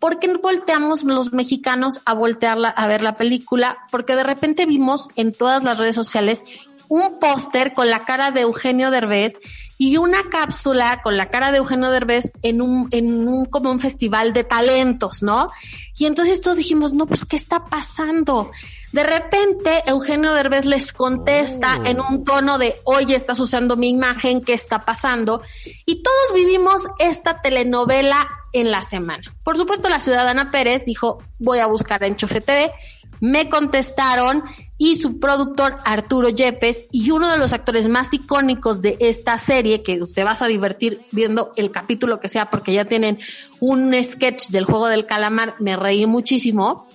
¿Por 0.00 0.18
qué 0.18 0.34
volteamos 0.34 1.04
los 1.04 1.32
mexicanos 1.32 2.00
a 2.04 2.12
voltearla 2.12 2.68
a 2.68 2.88
ver 2.88 3.02
la 3.02 3.14
película? 3.14 3.78
Porque 3.90 4.16
de 4.16 4.24
repente 4.24 4.66
vimos 4.66 5.08
en 5.14 5.32
todas 5.32 5.62
las 5.62 5.78
redes 5.78 5.94
sociales 5.94 6.44
un 6.88 7.18
póster 7.18 7.72
con 7.72 7.90
la 7.90 8.04
cara 8.04 8.30
de 8.30 8.42
Eugenio 8.42 8.90
Derbez 8.90 9.38
y 9.78 9.96
una 9.96 10.28
cápsula 10.30 11.00
con 11.02 11.16
la 11.16 11.30
cara 11.30 11.50
de 11.50 11.58
Eugenio 11.58 11.90
Derbez 11.90 12.32
en 12.42 12.62
un, 12.62 12.88
en 12.90 13.26
un, 13.28 13.44
como 13.44 13.70
un 13.70 13.80
festival 13.80 14.32
de 14.32 14.44
talentos, 14.44 15.22
¿no? 15.22 15.48
Y 15.96 16.06
entonces 16.06 16.40
todos 16.40 16.56
dijimos, 16.56 16.92
no, 16.92 17.06
pues, 17.06 17.24
¿qué 17.24 17.36
está 17.36 17.64
pasando? 17.64 18.50
De 18.92 19.02
repente, 19.02 19.82
Eugenio 19.86 20.32
Derbez 20.32 20.64
les 20.64 20.92
contesta 20.92 21.80
en 21.84 22.00
un 22.00 22.24
tono 22.24 22.58
de, 22.58 22.76
oye, 22.84 23.16
estás 23.16 23.40
usando 23.40 23.76
mi 23.76 23.90
imagen, 23.90 24.40
¿qué 24.40 24.52
está 24.52 24.84
pasando? 24.84 25.42
Y 25.84 26.02
todos 26.02 26.34
vivimos 26.34 26.82
esta 26.98 27.40
telenovela 27.42 28.28
en 28.52 28.70
la 28.70 28.82
semana. 28.82 29.34
Por 29.42 29.56
supuesto, 29.56 29.88
la 29.88 30.00
ciudadana 30.00 30.50
Pérez 30.50 30.84
dijo, 30.84 31.18
voy 31.38 31.58
a 31.58 31.66
buscar 31.66 32.04
a 32.04 32.06
Enchufe 32.06 32.40
TV. 32.40 32.72
Me 33.20 33.48
contestaron 33.48 34.44
y 34.76 34.96
su 34.96 35.20
productor 35.20 35.76
Arturo 35.84 36.28
Yepes 36.28 36.86
y 36.90 37.10
uno 37.10 37.30
de 37.30 37.38
los 37.38 37.52
actores 37.52 37.88
más 37.88 38.12
icónicos 38.12 38.82
de 38.82 38.96
esta 39.00 39.38
serie, 39.38 39.82
que 39.82 40.00
te 40.12 40.24
vas 40.24 40.42
a 40.42 40.46
divertir 40.46 41.02
viendo 41.12 41.52
el 41.56 41.70
capítulo 41.70 42.20
que 42.20 42.28
sea 42.28 42.50
porque 42.50 42.72
ya 42.72 42.84
tienen 42.84 43.18
un 43.60 43.94
sketch 44.02 44.48
del 44.48 44.64
juego 44.64 44.88
del 44.88 45.06
calamar, 45.06 45.54
me 45.60 45.76
reí 45.76 46.06
muchísimo. 46.06 46.88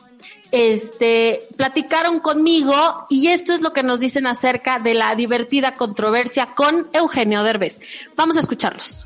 Este, 0.52 1.42
platicaron 1.58 2.20
conmigo 2.20 2.74
y 3.10 3.28
esto 3.28 3.54
es 3.54 3.62
lo 3.62 3.72
que 3.72 3.84
nos 3.84 4.00
dicen 4.00 4.26
acerca 4.26 4.80
de 4.80 4.96
la 4.96 5.14
divertida 5.16 5.74
controversia 5.74 6.50
con 6.56 6.88
Eugenio 6.92 7.44
Derbez. 7.44 7.80
Vamos 8.16 8.36
a 8.36 8.40
escucharlos. 8.40 9.06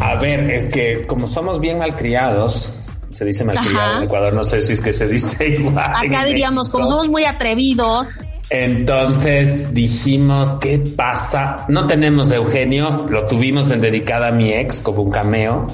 A 0.00 0.16
ver, 0.16 0.50
es 0.50 0.68
que 0.68 1.06
como 1.06 1.28
somos 1.28 1.60
bien 1.60 1.78
malcriados, 1.78 2.74
se 3.12 3.24
dice 3.24 3.44
malcriado 3.44 3.98
en 3.98 4.04
Ecuador, 4.04 4.32
no 4.32 4.44
sé 4.44 4.62
si 4.62 4.72
es 4.74 4.80
que 4.80 4.92
se 4.92 5.06
dice 5.06 5.48
igual. 5.58 5.78
Acá 5.78 6.24
diríamos, 6.24 6.66
México. 6.66 6.78
como 6.78 6.88
somos 6.88 7.08
muy 7.08 7.24
atrevidos, 7.24 8.18
Entonces 8.50 9.72
dijimos, 9.72 10.54
¿qué 10.60 10.78
pasa? 10.78 11.64
No 11.68 11.86
tenemos 11.86 12.30
a 12.32 12.36
Eugenio, 12.36 13.06
lo 13.10 13.24
tuvimos 13.26 13.70
en 13.70 13.80
dedicada 13.80 14.28
a 14.28 14.32
mi 14.32 14.52
ex 14.52 14.80
como 14.80 15.02
un 15.02 15.10
cameo. 15.10 15.66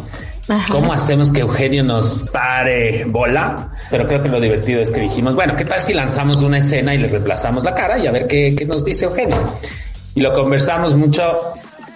Ajá. 0.49 0.73
¿Cómo 0.73 0.93
hacemos 0.95 1.31
que 1.31 1.41
Eugenio 1.41 1.85
nos 1.85 2.27
pare 2.33 3.05
bola? 3.05 3.71
Pero 3.91 4.07
creo 4.07 4.23
que 4.23 4.29
lo 4.29 4.41
divertido 4.41 4.81
es 4.81 4.91
que 4.91 5.01
dijimos, 5.01 5.35
bueno, 5.35 5.55
¿qué 5.57 5.65
tal 5.65 5.81
si 5.83 5.93
lanzamos 5.93 6.41
una 6.41 6.59
escena 6.59 6.95
y 6.95 6.99
le 6.99 7.09
reemplazamos 7.09 7.65
la 7.65 7.75
cara 7.75 7.99
y 7.99 8.07
a 8.07 8.13
ver 8.13 8.27
qué, 8.27 8.55
qué 8.57 8.65
nos 8.65 8.85
dice 8.85 9.05
Eugenio? 9.05 9.37
Y 10.15 10.21
lo 10.21 10.33
conversamos 10.33 10.95
mucho 10.97 11.23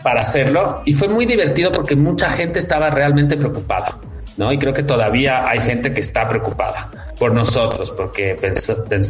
para 0.03 0.21
hacerlo 0.21 0.83
y 0.85 0.93
fue 0.93 1.09
muy 1.09 1.25
divertido 1.27 1.73
porque 1.73 1.97
mucha 1.97 2.29
gente 2.29 2.59
estaba 2.59 2.91
realmente 2.91 3.37
preocupada. 3.37 3.97
¿No? 4.37 4.53
Y 4.53 4.59
creo 4.59 4.73
que 4.73 4.83
todavía 4.83 5.49
hay 5.49 5.61
gente 5.61 5.93
que 5.93 6.01
está 6.01 6.29
preocupada 6.29 6.91
por 7.19 7.33
nosotros, 7.33 7.91
porque 7.93 8.37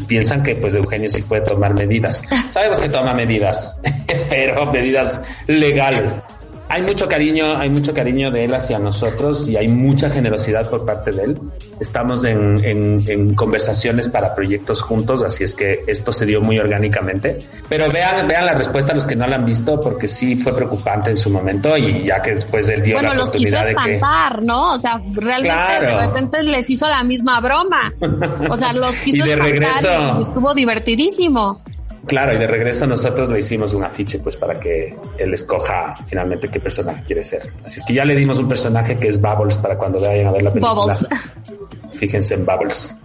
piensan 0.06 0.42
que 0.42 0.54
pues 0.56 0.74
Eugenio 0.74 1.08
sí 1.08 1.22
puede 1.22 1.42
tomar 1.42 1.74
medidas. 1.74 2.22
Sabemos 2.50 2.80
que 2.80 2.88
toma 2.88 3.14
medidas, 3.14 3.80
pero 4.28 4.70
medidas 4.72 5.22
legales. 5.46 6.22
Hay 6.74 6.80
mucho 6.80 7.06
cariño, 7.06 7.58
hay 7.58 7.68
mucho 7.68 7.92
cariño 7.92 8.30
de 8.30 8.44
él 8.44 8.54
hacia 8.54 8.78
nosotros 8.78 9.46
y 9.46 9.58
hay 9.58 9.68
mucha 9.68 10.08
generosidad 10.08 10.70
por 10.70 10.86
parte 10.86 11.10
de 11.10 11.24
él. 11.24 11.38
Estamos 11.80 12.24
en, 12.24 12.64
en- 12.64 13.04
en 13.08 13.34
conversaciones 13.34 14.08
para 14.08 14.34
proyectos 14.34 14.80
juntos, 14.80 15.22
así 15.22 15.44
es 15.44 15.54
que 15.54 15.84
esto 15.86 16.14
se 16.14 16.24
dio 16.24 16.40
muy 16.40 16.58
orgánicamente. 16.58 17.40
Pero 17.68 17.90
vean, 17.90 18.26
vean 18.26 18.46
la 18.46 18.54
respuesta 18.54 18.92
a 18.92 18.94
los 18.94 19.04
que 19.04 19.14
no 19.14 19.26
la 19.26 19.36
han 19.36 19.44
visto, 19.44 19.78
porque 19.82 20.08
sí 20.08 20.34
fue 20.36 20.54
preocupante 20.56 21.10
en 21.10 21.18
su 21.18 21.28
momento 21.28 21.76
y 21.76 22.04
ya 22.04 22.22
que 22.22 22.36
después 22.36 22.66
él 22.70 22.82
dio 22.82 22.94
bueno, 22.94 23.10
la 23.10 23.14
los 23.16 23.32
quiso 23.32 23.58
de 23.58 23.74
que 23.74 23.94
espantar, 23.96 24.42
¿no? 24.42 24.72
O 24.72 24.78
sea, 24.78 24.98
realmente 25.12 25.48
Claro. 25.54 25.86
de 25.98 26.06
repente 26.06 26.42
les 26.42 26.70
hizo 26.70 26.86
la 26.88 27.04
misma 27.04 27.38
broma. 27.40 27.92
O 28.48 28.56
sea, 28.56 28.72
los 28.72 28.94
quiso 29.04 29.18
Y 29.26 29.28
de 29.28 29.34
espantar 29.34 29.50
regreso. 29.82 30.18
y 30.20 30.22
estuvo 30.22 30.54
divertidísimo. 30.54 31.62
Claro, 32.06 32.34
y 32.34 32.38
de 32.38 32.46
regreso 32.46 32.86
nosotros 32.86 33.28
le 33.28 33.38
hicimos 33.38 33.74
un 33.74 33.84
afiche 33.84 34.18
pues 34.18 34.36
para 34.36 34.58
que 34.58 34.96
él 35.18 35.34
escoja 35.34 35.94
finalmente 36.06 36.48
qué 36.48 36.58
personaje 36.58 37.02
quiere 37.06 37.22
ser. 37.22 37.42
Así 37.64 37.78
es 37.78 37.84
que 37.84 37.94
ya 37.94 38.04
le 38.04 38.16
dimos 38.16 38.38
un 38.38 38.48
personaje 38.48 38.98
que 38.98 39.08
es 39.08 39.20
Bubbles 39.20 39.58
para 39.58 39.78
cuando 39.78 40.00
vayan 40.00 40.26
a 40.26 40.32
ver 40.32 40.42
la 40.42 40.52
película. 40.52 40.74
Bubbles. 40.74 41.06
Fíjense 41.92 42.34
en 42.34 42.44
Bubbles. 42.44 42.96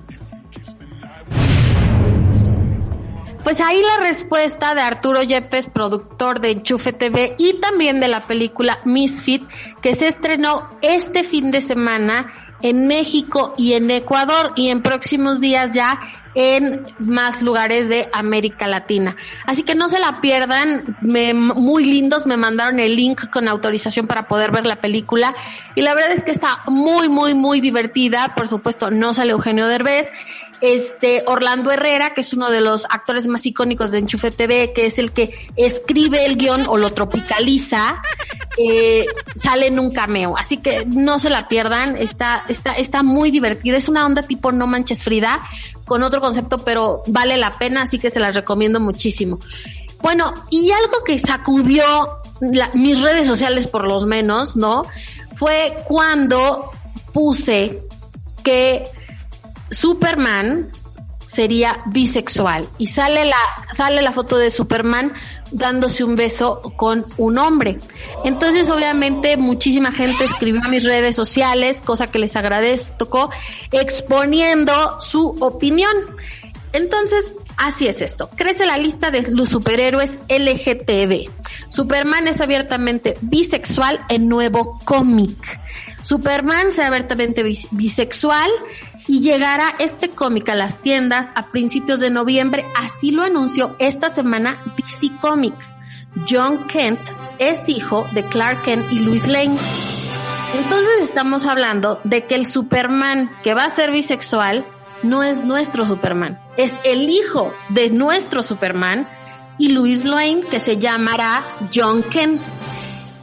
Pues 3.43 3.61
ahí 3.61 3.81
la 3.81 4.03
respuesta 4.05 4.75
de 4.75 4.81
Arturo 4.81 5.23
Yepes, 5.23 5.69
productor 5.69 6.41
de 6.41 6.51
Enchufe 6.51 6.91
TV 6.91 7.35
y 7.37 7.61
también 7.61 8.01
de 8.01 8.09
la 8.09 8.27
película 8.27 8.79
Misfit, 8.83 9.41
que 9.81 9.95
se 9.95 10.07
estrenó 10.07 10.69
este 10.81 11.23
fin 11.23 11.49
de 11.51 11.61
semana 11.61 12.27
en 12.61 12.87
México 12.87 13.53
y 13.55 13.71
en 13.73 13.89
Ecuador 13.89 14.51
y 14.57 14.67
en 14.67 14.81
próximos 14.81 15.39
días 15.39 15.73
ya 15.73 15.97
en 16.39 16.85
más 16.99 17.41
lugares 17.41 17.89
de 17.89 18.09
América 18.13 18.67
Latina. 18.67 19.15
Así 19.47 19.63
que 19.63 19.73
no 19.73 19.89
se 19.89 19.97
la 19.97 20.21
pierdan, 20.21 20.95
me- 21.01 21.33
muy 21.33 21.83
lindos, 21.83 22.27
me 22.27 22.37
mandaron 22.37 22.79
el 22.79 22.95
link 22.95 23.27
con 23.31 23.47
autorización 23.47 24.05
para 24.05 24.27
poder 24.27 24.51
ver 24.51 24.67
la 24.67 24.75
película 24.75 25.33
y 25.73 25.81
la 25.81 25.95
verdad 25.95 26.11
es 26.11 26.21
que 26.23 26.29
está 26.29 26.59
muy, 26.67 27.09
muy, 27.09 27.33
muy 27.33 27.59
divertida. 27.59 28.35
Por 28.35 28.47
supuesto, 28.47 28.91
no 28.91 29.15
sale 29.15 29.31
Eugenio 29.31 29.65
Derbez. 29.67 30.11
Este 30.61 31.23
Orlando 31.27 31.71
Herrera, 31.71 32.13
que 32.13 32.21
es 32.21 32.33
uno 32.33 32.49
de 32.49 32.61
los 32.61 32.85
actores 32.89 33.27
más 33.27 33.45
icónicos 33.45 33.91
de 33.91 33.99
Enchufe 33.99 34.31
TV, 34.31 34.73
que 34.73 34.87
es 34.87 34.97
el 34.97 35.11
que 35.11 35.33
escribe 35.55 36.25
el 36.25 36.35
guion 36.37 36.65
o 36.67 36.77
lo 36.77 36.91
tropicaliza, 36.93 38.01
eh, 38.57 39.05
sale 39.35 39.67
en 39.67 39.79
un 39.79 39.91
cameo. 39.91 40.35
Así 40.37 40.57
que 40.57 40.85
no 40.85 41.19
se 41.19 41.29
la 41.29 41.47
pierdan, 41.47 41.95
está, 41.97 42.43
está, 42.47 42.73
está 42.73 43.03
muy 43.03 43.29
divertida. 43.31 43.77
Es 43.77 43.87
una 43.87 44.05
onda 44.05 44.23
tipo 44.23 44.51
No 44.51 44.65
Manches 44.67 45.03
Frida, 45.03 45.39
con 45.85 46.01
otro 46.03 46.21
concepto, 46.21 46.57
pero 46.59 47.03
vale 47.07 47.37
la 47.37 47.51
pena, 47.57 47.83
así 47.83 47.99
que 47.99 48.09
se 48.09 48.19
las 48.19 48.35
recomiendo 48.35 48.79
muchísimo. 48.79 49.39
Bueno, 50.01 50.33
y 50.49 50.71
algo 50.71 51.03
que 51.03 51.17
sacudió 51.19 51.83
la- 52.41 52.69
mis 52.73 53.01
redes 53.01 53.27
sociales 53.27 53.67
por 53.67 53.87
los 53.87 54.05
menos, 54.05 54.57
¿no? 54.57 54.85
Fue 55.35 55.77
cuando 55.87 56.71
puse 57.13 57.83
que 58.43 58.83
Superman 59.71 60.69
sería 61.25 61.77
bisexual 61.87 62.67
y 62.77 62.87
sale 62.87 63.25
la 63.25 63.35
sale 63.75 64.01
la 64.01 64.13
foto 64.13 64.37
de 64.37 64.49
Superman 64.49 65.11
dándose 65.51 66.03
un 66.03 66.15
beso 66.15 66.61
con 66.77 67.05
un 67.17 67.37
hombre. 67.37 67.77
Entonces, 68.23 68.69
obviamente, 68.69 69.37
muchísima 69.37 69.91
gente 69.91 70.23
escribió 70.25 70.61
a 70.63 70.67
mis 70.69 70.83
redes 70.83 71.15
sociales, 71.15 71.81
cosa 71.81 72.07
que 72.07 72.19
les 72.19 72.35
agradezco, 72.35 73.29
exponiendo 73.71 74.99
su 74.99 75.29
opinión. 75.39 75.93
Entonces, 76.73 77.33
así 77.57 77.87
es 77.87 78.01
esto. 78.01 78.29
Crece 78.35 78.65
la 78.65 78.77
lista 78.77 79.09
de 79.09 79.23
los 79.31 79.49
superhéroes 79.49 80.19
LGTB. 80.29 81.29
Superman 81.69 82.27
es 82.27 82.41
abiertamente 82.41 83.17
bisexual 83.21 83.99
en 84.09 84.27
nuevo 84.29 84.79
cómic. 84.85 85.59
Superman 86.03 86.71
será 86.71 86.87
abiertamente 86.87 87.43
bis- 87.43 87.67
bisexual 87.71 88.49
y 89.07 89.21
llegará 89.21 89.73
este 89.79 90.09
cómic 90.09 90.49
a 90.49 90.55
las 90.55 90.81
tiendas 90.81 91.27
a 91.35 91.47
principios 91.47 91.99
de 91.99 92.09
noviembre. 92.09 92.65
Así 92.75 93.11
lo 93.11 93.23
anunció 93.23 93.75
esta 93.79 94.09
semana 94.09 94.61
DC 94.75 95.15
Comics. 95.21 95.75
John 96.29 96.67
Kent 96.67 96.99
es 97.39 97.69
hijo 97.69 98.07
de 98.13 98.23
Clark 98.23 98.63
Kent 98.63 98.91
y 98.91 98.99
Lois 98.99 99.27
Lane. 99.27 99.57
Entonces 100.55 101.03
estamos 101.03 101.45
hablando 101.45 101.99
de 102.03 102.25
que 102.25 102.35
el 102.35 102.45
Superman 102.45 103.31
que 103.43 103.53
va 103.53 103.65
a 103.65 103.69
ser 103.69 103.91
bisexual 103.91 104.65
no 105.03 105.23
es 105.23 105.43
nuestro 105.43 105.85
Superman, 105.85 106.39
es 106.57 106.73
el 106.83 107.09
hijo 107.09 107.53
de 107.69 107.89
nuestro 107.91 108.41
Superman 108.41 109.07
y 109.59 109.69
Louis 109.69 110.05
Lane 110.05 110.41
que 110.41 110.59
se 110.59 110.77
llamará 110.77 111.43
John 111.73 112.01
Kent. 112.03 112.41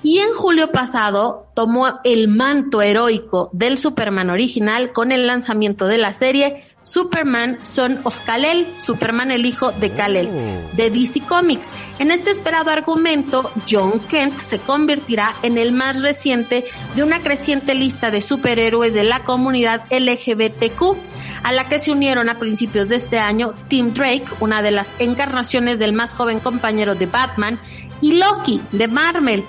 Y 0.02 0.18
en 0.18 0.34
julio 0.34 0.70
pasado 0.70 1.43
tomó 1.54 2.00
el 2.04 2.28
manto 2.28 2.82
heroico 2.82 3.48
del 3.52 3.78
Superman 3.78 4.30
original 4.30 4.92
con 4.92 5.12
el 5.12 5.26
lanzamiento 5.26 5.86
de 5.86 5.98
la 5.98 6.12
serie 6.12 6.64
Superman 6.84 7.62
Son 7.62 8.00
of 8.04 8.16
Kal-El, 8.26 8.66
Superman 8.84 9.30
el 9.30 9.46
hijo 9.46 9.72
de 9.72 9.90
Kal-El, 9.90 10.28
de 10.76 10.90
DC 10.90 11.20
Comics. 11.20 11.70
En 11.98 12.10
este 12.10 12.30
esperado 12.30 12.70
argumento, 12.70 13.50
John 13.68 14.00
Kent 14.00 14.38
se 14.38 14.58
convertirá 14.58 15.34
en 15.42 15.56
el 15.56 15.72
más 15.72 16.02
reciente 16.02 16.64
de 16.94 17.02
una 17.02 17.20
creciente 17.20 17.74
lista 17.74 18.10
de 18.10 18.20
superhéroes 18.20 18.92
de 18.92 19.04
la 19.04 19.24
comunidad 19.24 19.84
LGBTQ, 19.90 20.96
a 21.42 21.52
la 21.52 21.68
que 21.68 21.78
se 21.78 21.90
unieron 21.90 22.28
a 22.28 22.38
principios 22.38 22.88
de 22.88 22.96
este 22.96 23.18
año 23.18 23.54
Tim 23.68 23.94
Drake, 23.94 24.26
una 24.40 24.60
de 24.60 24.70
las 24.70 24.88
encarnaciones 24.98 25.78
del 25.78 25.94
más 25.94 26.12
joven 26.12 26.38
compañero 26.38 26.94
de 26.94 27.06
Batman, 27.06 27.58
y 28.02 28.12
Loki, 28.18 28.60
de 28.72 28.88
Marvel. 28.88 29.44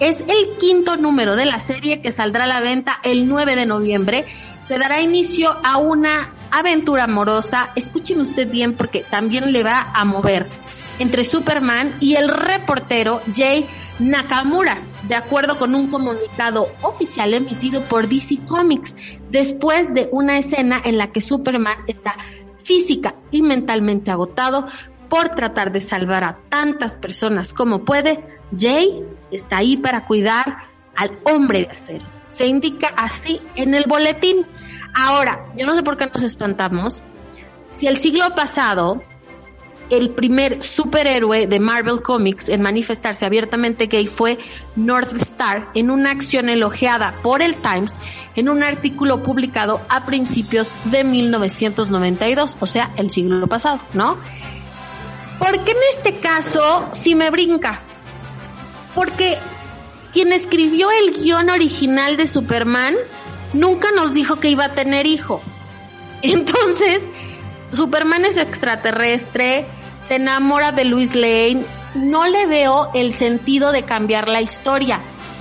Es 0.00 0.20
el 0.20 0.56
quinto 0.58 0.96
número 0.96 1.36
de 1.36 1.44
la 1.44 1.60
serie 1.60 2.00
que 2.00 2.10
saldrá 2.10 2.44
a 2.44 2.46
la 2.46 2.60
venta 2.60 2.98
el 3.02 3.28
9 3.28 3.54
de 3.54 3.66
noviembre. 3.66 4.24
Se 4.58 4.78
dará 4.78 5.02
inicio 5.02 5.54
a 5.62 5.76
una 5.76 6.32
aventura 6.50 7.04
amorosa, 7.04 7.68
escuchen 7.76 8.18
usted 8.18 8.50
bien 8.50 8.74
porque 8.74 9.04
también 9.08 9.52
le 9.52 9.62
va 9.62 9.90
a 9.92 10.06
mover, 10.06 10.46
entre 10.98 11.22
Superman 11.22 11.94
y 12.00 12.14
el 12.14 12.28
reportero 12.28 13.20
Jay 13.36 13.66
Nakamura, 13.98 14.78
de 15.06 15.16
acuerdo 15.16 15.58
con 15.58 15.74
un 15.74 15.90
comunicado 15.90 16.72
oficial 16.80 17.34
emitido 17.34 17.82
por 17.82 18.08
DC 18.08 18.38
Comics, 18.48 18.94
después 19.30 19.92
de 19.92 20.08
una 20.12 20.38
escena 20.38 20.80
en 20.82 20.96
la 20.96 21.12
que 21.12 21.20
Superman 21.20 21.76
está 21.86 22.16
física 22.62 23.16
y 23.30 23.42
mentalmente 23.42 24.10
agotado 24.10 24.66
por 25.10 25.34
tratar 25.34 25.72
de 25.72 25.82
salvar 25.82 26.24
a 26.24 26.38
tantas 26.48 26.96
personas 26.96 27.52
como 27.52 27.84
puede, 27.84 28.24
Jay 28.56 29.02
está 29.30 29.58
ahí 29.58 29.76
para 29.76 30.06
cuidar 30.06 30.64
al 30.96 31.18
hombre 31.24 31.60
de 31.60 31.70
acero. 31.70 32.06
Se 32.28 32.46
indica 32.46 32.88
así 32.96 33.40
en 33.56 33.74
el 33.74 33.84
boletín. 33.86 34.46
Ahora, 34.94 35.46
yo 35.56 35.66
no 35.66 35.74
sé 35.74 35.82
por 35.82 35.96
qué 35.96 36.06
nos 36.06 36.22
espantamos. 36.22 37.02
Si 37.70 37.86
el 37.86 37.96
siglo 37.96 38.34
pasado 38.34 39.02
el 39.90 40.10
primer 40.10 40.62
superhéroe 40.62 41.46
de 41.46 41.60
Marvel 41.60 42.00
Comics 42.00 42.48
en 42.48 42.62
manifestarse 42.62 43.26
abiertamente 43.26 43.86
gay 43.86 44.06
fue 44.06 44.38
North 44.76 45.12
Star 45.20 45.68
en 45.74 45.90
una 45.90 46.12
acción 46.12 46.48
elogiada 46.48 47.14
por 47.22 47.42
el 47.42 47.56
Times 47.56 47.98
en 48.36 48.48
un 48.48 48.62
artículo 48.62 49.22
publicado 49.22 49.80
a 49.88 50.06
principios 50.06 50.74
de 50.84 51.04
1992, 51.04 52.56
o 52.60 52.66
sea, 52.66 52.92
el 52.96 53.10
siglo 53.10 53.46
pasado, 53.48 53.80
¿no? 53.92 54.16
Porque 55.38 55.72
en 55.72 55.78
este 55.90 56.20
caso 56.20 56.88
sí 56.92 57.14
me 57.14 57.30
brinca. 57.30 57.82
Porque 58.94 59.38
quien 60.12 60.32
escribió 60.32 60.88
el 60.90 61.12
guion 61.12 61.50
original 61.50 62.16
de 62.16 62.26
Superman 62.26 62.94
nunca 63.52 63.92
nos 63.92 64.12
dijo 64.12 64.36
que 64.36 64.50
iba 64.50 64.64
a 64.64 64.74
tener 64.74 65.06
hijo. 65.06 65.42
Entonces, 66.22 67.06
Superman 67.72 68.24
es 68.24 68.36
extraterrestre, 68.36 69.66
se 70.00 70.16
enamora 70.16 70.72
de 70.72 70.84
Luis 70.84 71.14
Lane, 71.14 71.64
no 71.94 72.26
le 72.26 72.46
veo 72.46 72.90
el 72.94 73.12
sentido 73.12 73.72
de 73.72 73.84
cambiar 73.84 74.28
la 74.28 74.40
historia. 74.40 75.00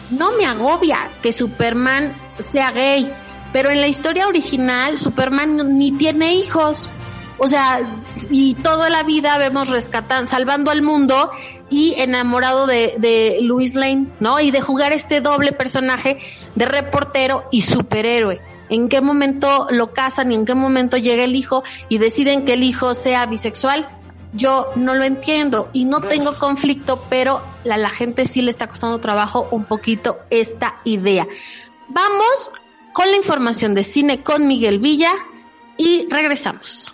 No 0.09 0.31
me 0.33 0.45
agobia 0.45 1.09
que 1.21 1.33
Superman 1.33 2.13
sea 2.51 2.71
gay, 2.71 3.11
pero 3.53 3.69
en 3.69 3.81
la 3.81 3.87
historia 3.87 4.27
original 4.27 4.97
Superman 4.97 5.77
ni 5.77 5.91
tiene 5.91 6.35
hijos. 6.35 6.91
O 7.39 7.47
sea, 7.47 7.81
y 8.29 8.55
toda 8.55 8.89
la 8.89 9.03
vida 9.03 9.37
vemos 9.37 9.69
rescatando, 9.69 10.29
salvando 10.29 10.71
al 10.71 10.81
mundo 10.81 11.31
y 11.69 11.93
enamorado 11.97 12.67
de, 12.67 12.95
de 12.97 13.39
Louis 13.41 13.75
Lane, 13.75 14.07
¿no? 14.19 14.39
Y 14.39 14.51
de 14.51 14.61
jugar 14.61 14.91
este 14.91 15.21
doble 15.21 15.51
personaje 15.51 16.19
de 16.55 16.65
reportero 16.65 17.45
y 17.51 17.61
superhéroe. 17.61 18.41
¿En 18.69 18.87
qué 18.87 19.01
momento 19.01 19.67
lo 19.71 19.93
casan 19.93 20.31
y 20.31 20.35
en 20.35 20.45
qué 20.45 20.53
momento 20.53 20.97
llega 20.97 21.23
el 21.23 21.35
hijo 21.35 21.63
y 21.89 21.97
deciden 21.97 22.45
que 22.45 22.53
el 22.53 22.63
hijo 22.63 22.93
sea 22.93 23.25
bisexual? 23.25 23.89
Yo 24.33 24.67
no 24.75 24.93
lo 24.93 25.05
entiendo 25.05 25.69
y 25.73 25.85
no 25.85 26.01
tengo 26.01 26.31
conflicto, 26.37 27.03
pero 27.09 27.41
a 27.67 27.77
la 27.77 27.89
gente 27.89 28.27
sí 28.27 28.43
le 28.43 28.51
está 28.51 28.67
costando 28.67 28.99
trabajo 28.99 29.47
un 29.51 29.65
poquito 29.65 30.19
esta 30.29 30.77
idea. 30.83 31.27
Vamos 31.87 32.51
con 32.93 33.09
la 33.09 33.17
información 33.17 33.73
de 33.73 33.83
cine 33.83 34.21
con 34.21 34.47
Miguel 34.47 34.77
Villa 34.77 35.13
y 35.77 36.07
regresamos. 36.09 36.93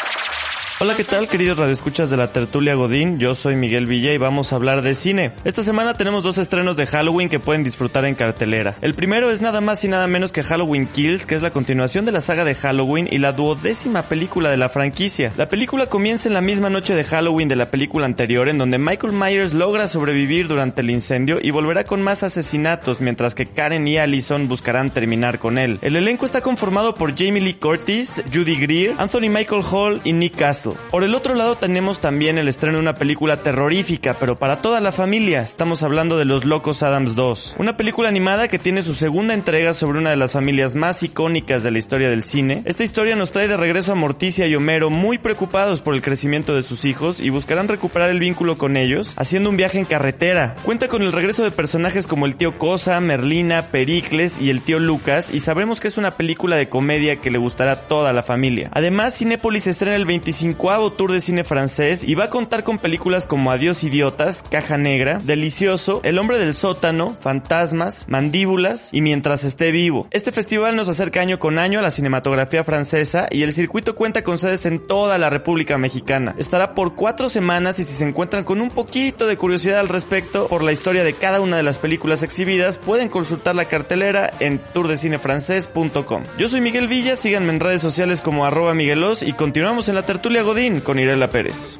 Hola, 0.81 0.95
¿qué 0.95 1.03
tal, 1.03 1.27
queridos 1.27 1.59
radioescuchas 1.59 2.09
de 2.09 2.17
la 2.17 2.31
tertulia 2.31 2.73
Godín? 2.73 3.19
Yo 3.19 3.35
soy 3.35 3.55
Miguel 3.55 3.85
Villa 3.85 4.13
y 4.13 4.17
vamos 4.17 4.51
a 4.51 4.55
hablar 4.55 4.81
de 4.81 4.95
cine. 4.95 5.31
Esta 5.43 5.61
semana 5.61 5.93
tenemos 5.93 6.23
dos 6.23 6.39
estrenos 6.39 6.75
de 6.75 6.87
Halloween 6.87 7.29
que 7.29 7.39
pueden 7.39 7.61
disfrutar 7.61 8.03
en 8.05 8.15
cartelera. 8.15 8.73
El 8.81 8.95
primero 8.95 9.29
es 9.29 9.41
nada 9.41 9.61
más 9.61 9.83
y 9.83 9.89
nada 9.89 10.07
menos 10.07 10.31
que 10.31 10.41
Halloween 10.41 10.87
Kills, 10.87 11.27
que 11.27 11.35
es 11.35 11.43
la 11.43 11.51
continuación 11.51 12.05
de 12.05 12.11
la 12.11 12.19
saga 12.19 12.45
de 12.45 12.55
Halloween 12.55 13.07
y 13.11 13.19
la 13.19 13.31
duodécima 13.31 14.01
película 14.01 14.49
de 14.49 14.57
la 14.57 14.69
franquicia. 14.69 15.31
La 15.37 15.49
película 15.49 15.85
comienza 15.85 16.27
en 16.27 16.33
la 16.33 16.41
misma 16.41 16.71
noche 16.71 16.95
de 16.95 17.03
Halloween 17.03 17.47
de 17.47 17.57
la 17.57 17.69
película 17.69 18.07
anterior, 18.07 18.49
en 18.49 18.57
donde 18.57 18.79
Michael 18.79 19.13
Myers 19.13 19.53
logra 19.53 19.87
sobrevivir 19.87 20.47
durante 20.47 20.81
el 20.81 20.89
incendio 20.89 21.37
y 21.39 21.51
volverá 21.51 21.83
con 21.83 22.01
más 22.01 22.23
asesinatos, 22.23 23.01
mientras 23.01 23.35
que 23.35 23.45
Karen 23.45 23.87
y 23.87 23.99
Allison 23.99 24.47
buscarán 24.47 24.89
terminar 24.89 25.37
con 25.37 25.59
él. 25.59 25.77
El 25.83 25.95
elenco 25.95 26.25
está 26.25 26.41
conformado 26.41 26.95
por 26.95 27.15
Jamie 27.15 27.39
Lee 27.39 27.53
Curtis, 27.53 28.23
Judy 28.33 28.55
Greer, 28.55 28.95
Anthony 28.97 29.29
Michael 29.29 29.61
Hall 29.69 30.01
y 30.03 30.13
Nick 30.13 30.37
Castle. 30.37 30.70
Por 30.89 31.03
el 31.03 31.15
otro 31.15 31.35
lado 31.35 31.55
tenemos 31.55 31.99
también 31.99 32.37
el 32.37 32.47
estreno 32.47 32.77
de 32.77 32.81
una 32.81 32.93
película 32.93 33.37
terrorífica, 33.37 34.15
pero 34.19 34.35
para 34.35 34.61
toda 34.61 34.79
la 34.79 34.91
familia. 34.91 35.41
Estamos 35.41 35.83
hablando 35.83 36.17
de 36.17 36.25
Los 36.25 36.45
Locos 36.45 36.83
Adams 36.83 37.15
2. 37.15 37.55
Una 37.59 37.77
película 37.77 38.09
animada 38.09 38.47
que 38.47 38.59
tiene 38.59 38.81
su 38.81 38.93
segunda 38.93 39.33
entrega 39.33 39.73
sobre 39.73 39.99
una 39.99 40.09
de 40.09 40.15
las 40.15 40.33
familias 40.33 40.75
más 40.75 41.03
icónicas 41.03 41.63
de 41.63 41.71
la 41.71 41.77
historia 41.77 42.09
del 42.09 42.23
cine. 42.23 42.61
Esta 42.65 42.83
historia 42.83 43.15
nos 43.15 43.31
trae 43.31 43.47
de 43.47 43.57
regreso 43.57 43.91
a 43.91 43.95
Morticia 43.95 44.47
y 44.47 44.55
Homero 44.55 44.89
muy 44.89 45.17
preocupados 45.17 45.81
por 45.81 45.95
el 45.95 46.01
crecimiento 46.01 46.55
de 46.55 46.61
sus 46.61 46.85
hijos 46.85 47.19
y 47.19 47.29
buscarán 47.29 47.67
recuperar 47.67 48.09
el 48.09 48.19
vínculo 48.19 48.57
con 48.57 48.77
ellos 48.77 49.13
haciendo 49.15 49.49
un 49.49 49.57
viaje 49.57 49.79
en 49.79 49.85
carretera. 49.85 50.55
Cuenta 50.63 50.87
con 50.87 51.01
el 51.01 51.11
regreso 51.11 51.43
de 51.43 51.51
personajes 51.51 52.07
como 52.07 52.25
el 52.25 52.35
tío 52.35 52.57
Cosa, 52.57 52.99
Merlina, 52.99 53.63
Pericles 53.63 54.39
y 54.39 54.49
el 54.49 54.61
tío 54.61 54.79
Lucas 54.79 55.31
y 55.33 55.39
sabremos 55.39 55.79
que 55.79 55.87
es 55.87 55.97
una 55.97 56.11
película 56.11 56.55
de 56.55 56.69
comedia 56.69 57.21
que 57.21 57.31
le 57.31 57.37
gustará 57.37 57.71
a 57.73 57.79
toda 57.87 58.13
la 58.13 58.23
familia. 58.23 58.69
Además, 58.73 59.17
Cinépolis 59.17 59.67
estrena 59.67 59.95
el 59.95 60.05
25 60.05 60.60
Tour 60.61 61.11
de 61.11 61.21
Cine 61.21 61.43
Francés 61.43 62.03
y 62.03 62.13
va 62.13 62.25
a 62.25 62.29
contar 62.29 62.63
con 62.63 62.77
películas 62.77 63.25
como 63.25 63.51
Adiós 63.51 63.83
Idiotas, 63.83 64.43
Caja 64.47 64.77
Negra, 64.77 65.17
Delicioso, 65.17 66.01
El 66.03 66.19
Hombre 66.19 66.37
del 66.37 66.53
Sótano, 66.53 67.17
Fantasmas, 67.19 68.05
Mandíbulas 68.07 68.93
y 68.93 69.01
Mientras 69.01 69.43
esté 69.43 69.71
vivo. 69.71 70.07
Este 70.11 70.31
festival 70.31 70.75
nos 70.75 70.87
acerca 70.87 71.19
año 71.19 71.39
con 71.39 71.57
año 71.57 71.79
a 71.79 71.81
la 71.81 71.89
cinematografía 71.89 72.63
francesa 72.63 73.27
y 73.31 73.41
el 73.41 73.53
circuito 73.53 73.95
cuenta 73.95 74.23
con 74.23 74.37
sedes 74.37 74.67
en 74.67 74.85
toda 74.85 75.17
la 75.17 75.31
República 75.31 75.79
Mexicana. 75.79 76.35
Estará 76.37 76.75
por 76.75 76.93
cuatro 76.93 77.27
semanas 77.27 77.79
y 77.79 77.83
si 77.83 77.93
se 77.93 78.07
encuentran 78.07 78.43
con 78.43 78.61
un 78.61 78.69
poquito 78.69 79.25
de 79.25 79.37
curiosidad 79.37 79.79
al 79.79 79.89
respecto 79.89 80.47
por 80.47 80.63
la 80.63 80.73
historia 80.73 81.03
de 81.03 81.15
cada 81.15 81.41
una 81.41 81.57
de 81.57 81.63
las 81.63 81.79
películas 81.79 82.21
exhibidas, 82.21 82.77
pueden 82.77 83.09
consultar 83.09 83.55
la 83.55 83.65
cartelera 83.65 84.29
en 84.39 84.59
tourdecinefrancés.com. 84.59 86.23
Yo 86.37 86.49
soy 86.49 86.61
Miguel 86.61 86.87
Villa, 86.87 87.15
síganme 87.15 87.49
en 87.49 87.59
redes 87.59 87.81
sociales 87.81 88.21
como 88.21 88.45
arroba 88.45 88.75
Miguelos 88.75 89.23
y 89.23 89.33
continuamos 89.33 89.89
en 89.89 89.95
la 89.95 90.03
tertulia 90.03 90.43
Godín 90.51 90.81
con 90.81 90.99
Irela 90.99 91.29
Pérez. 91.29 91.77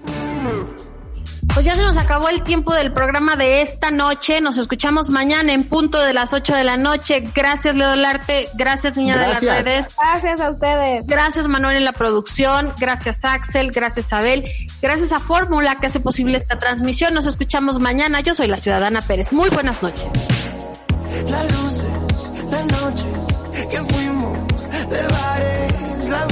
Pues 1.53 1.65
ya 1.65 1.76
se 1.76 1.84
nos 1.84 1.97
acabó 1.97 2.30
el 2.30 2.41
tiempo 2.43 2.74
del 2.74 2.93
programa 2.93 3.36
de 3.36 3.61
esta 3.61 3.91
noche. 3.91 4.39
Nos 4.39 4.57
escuchamos 4.57 5.09
mañana 5.09 5.51
en 5.51 5.65
punto 5.65 5.99
de 5.99 6.13
las 6.13 6.32
8 6.32 6.55
de 6.55 6.63
la 6.63 6.78
noche. 6.78 7.22
Gracias, 7.36 7.76
Leo 7.76 7.97
Larte. 7.97 8.47
Gracias, 8.53 8.95
Niña 8.95 9.17
de 9.17 9.28
las 9.28 9.41
Redes. 9.41 9.88
Gracias 10.01 10.39
a 10.39 10.51
ustedes. 10.51 11.05
Gracias, 11.05 11.49
Manuel, 11.49 11.76
en 11.76 11.84
la 11.84 11.91
producción. 11.91 12.72
Gracias, 12.80 13.26
Axel. 13.26 13.72
Gracias, 13.72 14.13
Abel. 14.13 14.45
Gracias 14.82 15.11
a 15.11 15.19
Fórmula 15.19 15.76
que 15.76 15.88
hace 15.88 15.99
posible 15.99 16.38
esta 16.38 16.57
transmisión. 16.57 17.13
Nos 17.13 17.26
escuchamos 17.26 17.78
mañana. 17.80 18.22
Yo 18.22 18.36
soy 18.36 18.47
la 18.47 18.57
Ciudadana 18.57 19.01
Pérez. 19.01 19.34
Muy 19.34 19.49
buenas 19.49 19.84
noches. 19.84 20.07
Las 21.30 21.43
luces, 21.51 21.86
las 22.49 22.65
noches 22.67 23.67
que 23.69 23.78
fuimos 23.80 24.38
de 24.89 25.03
bares, 25.03 26.07
la 26.07 26.26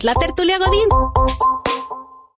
es 0.00 0.04
La. 0.04 0.29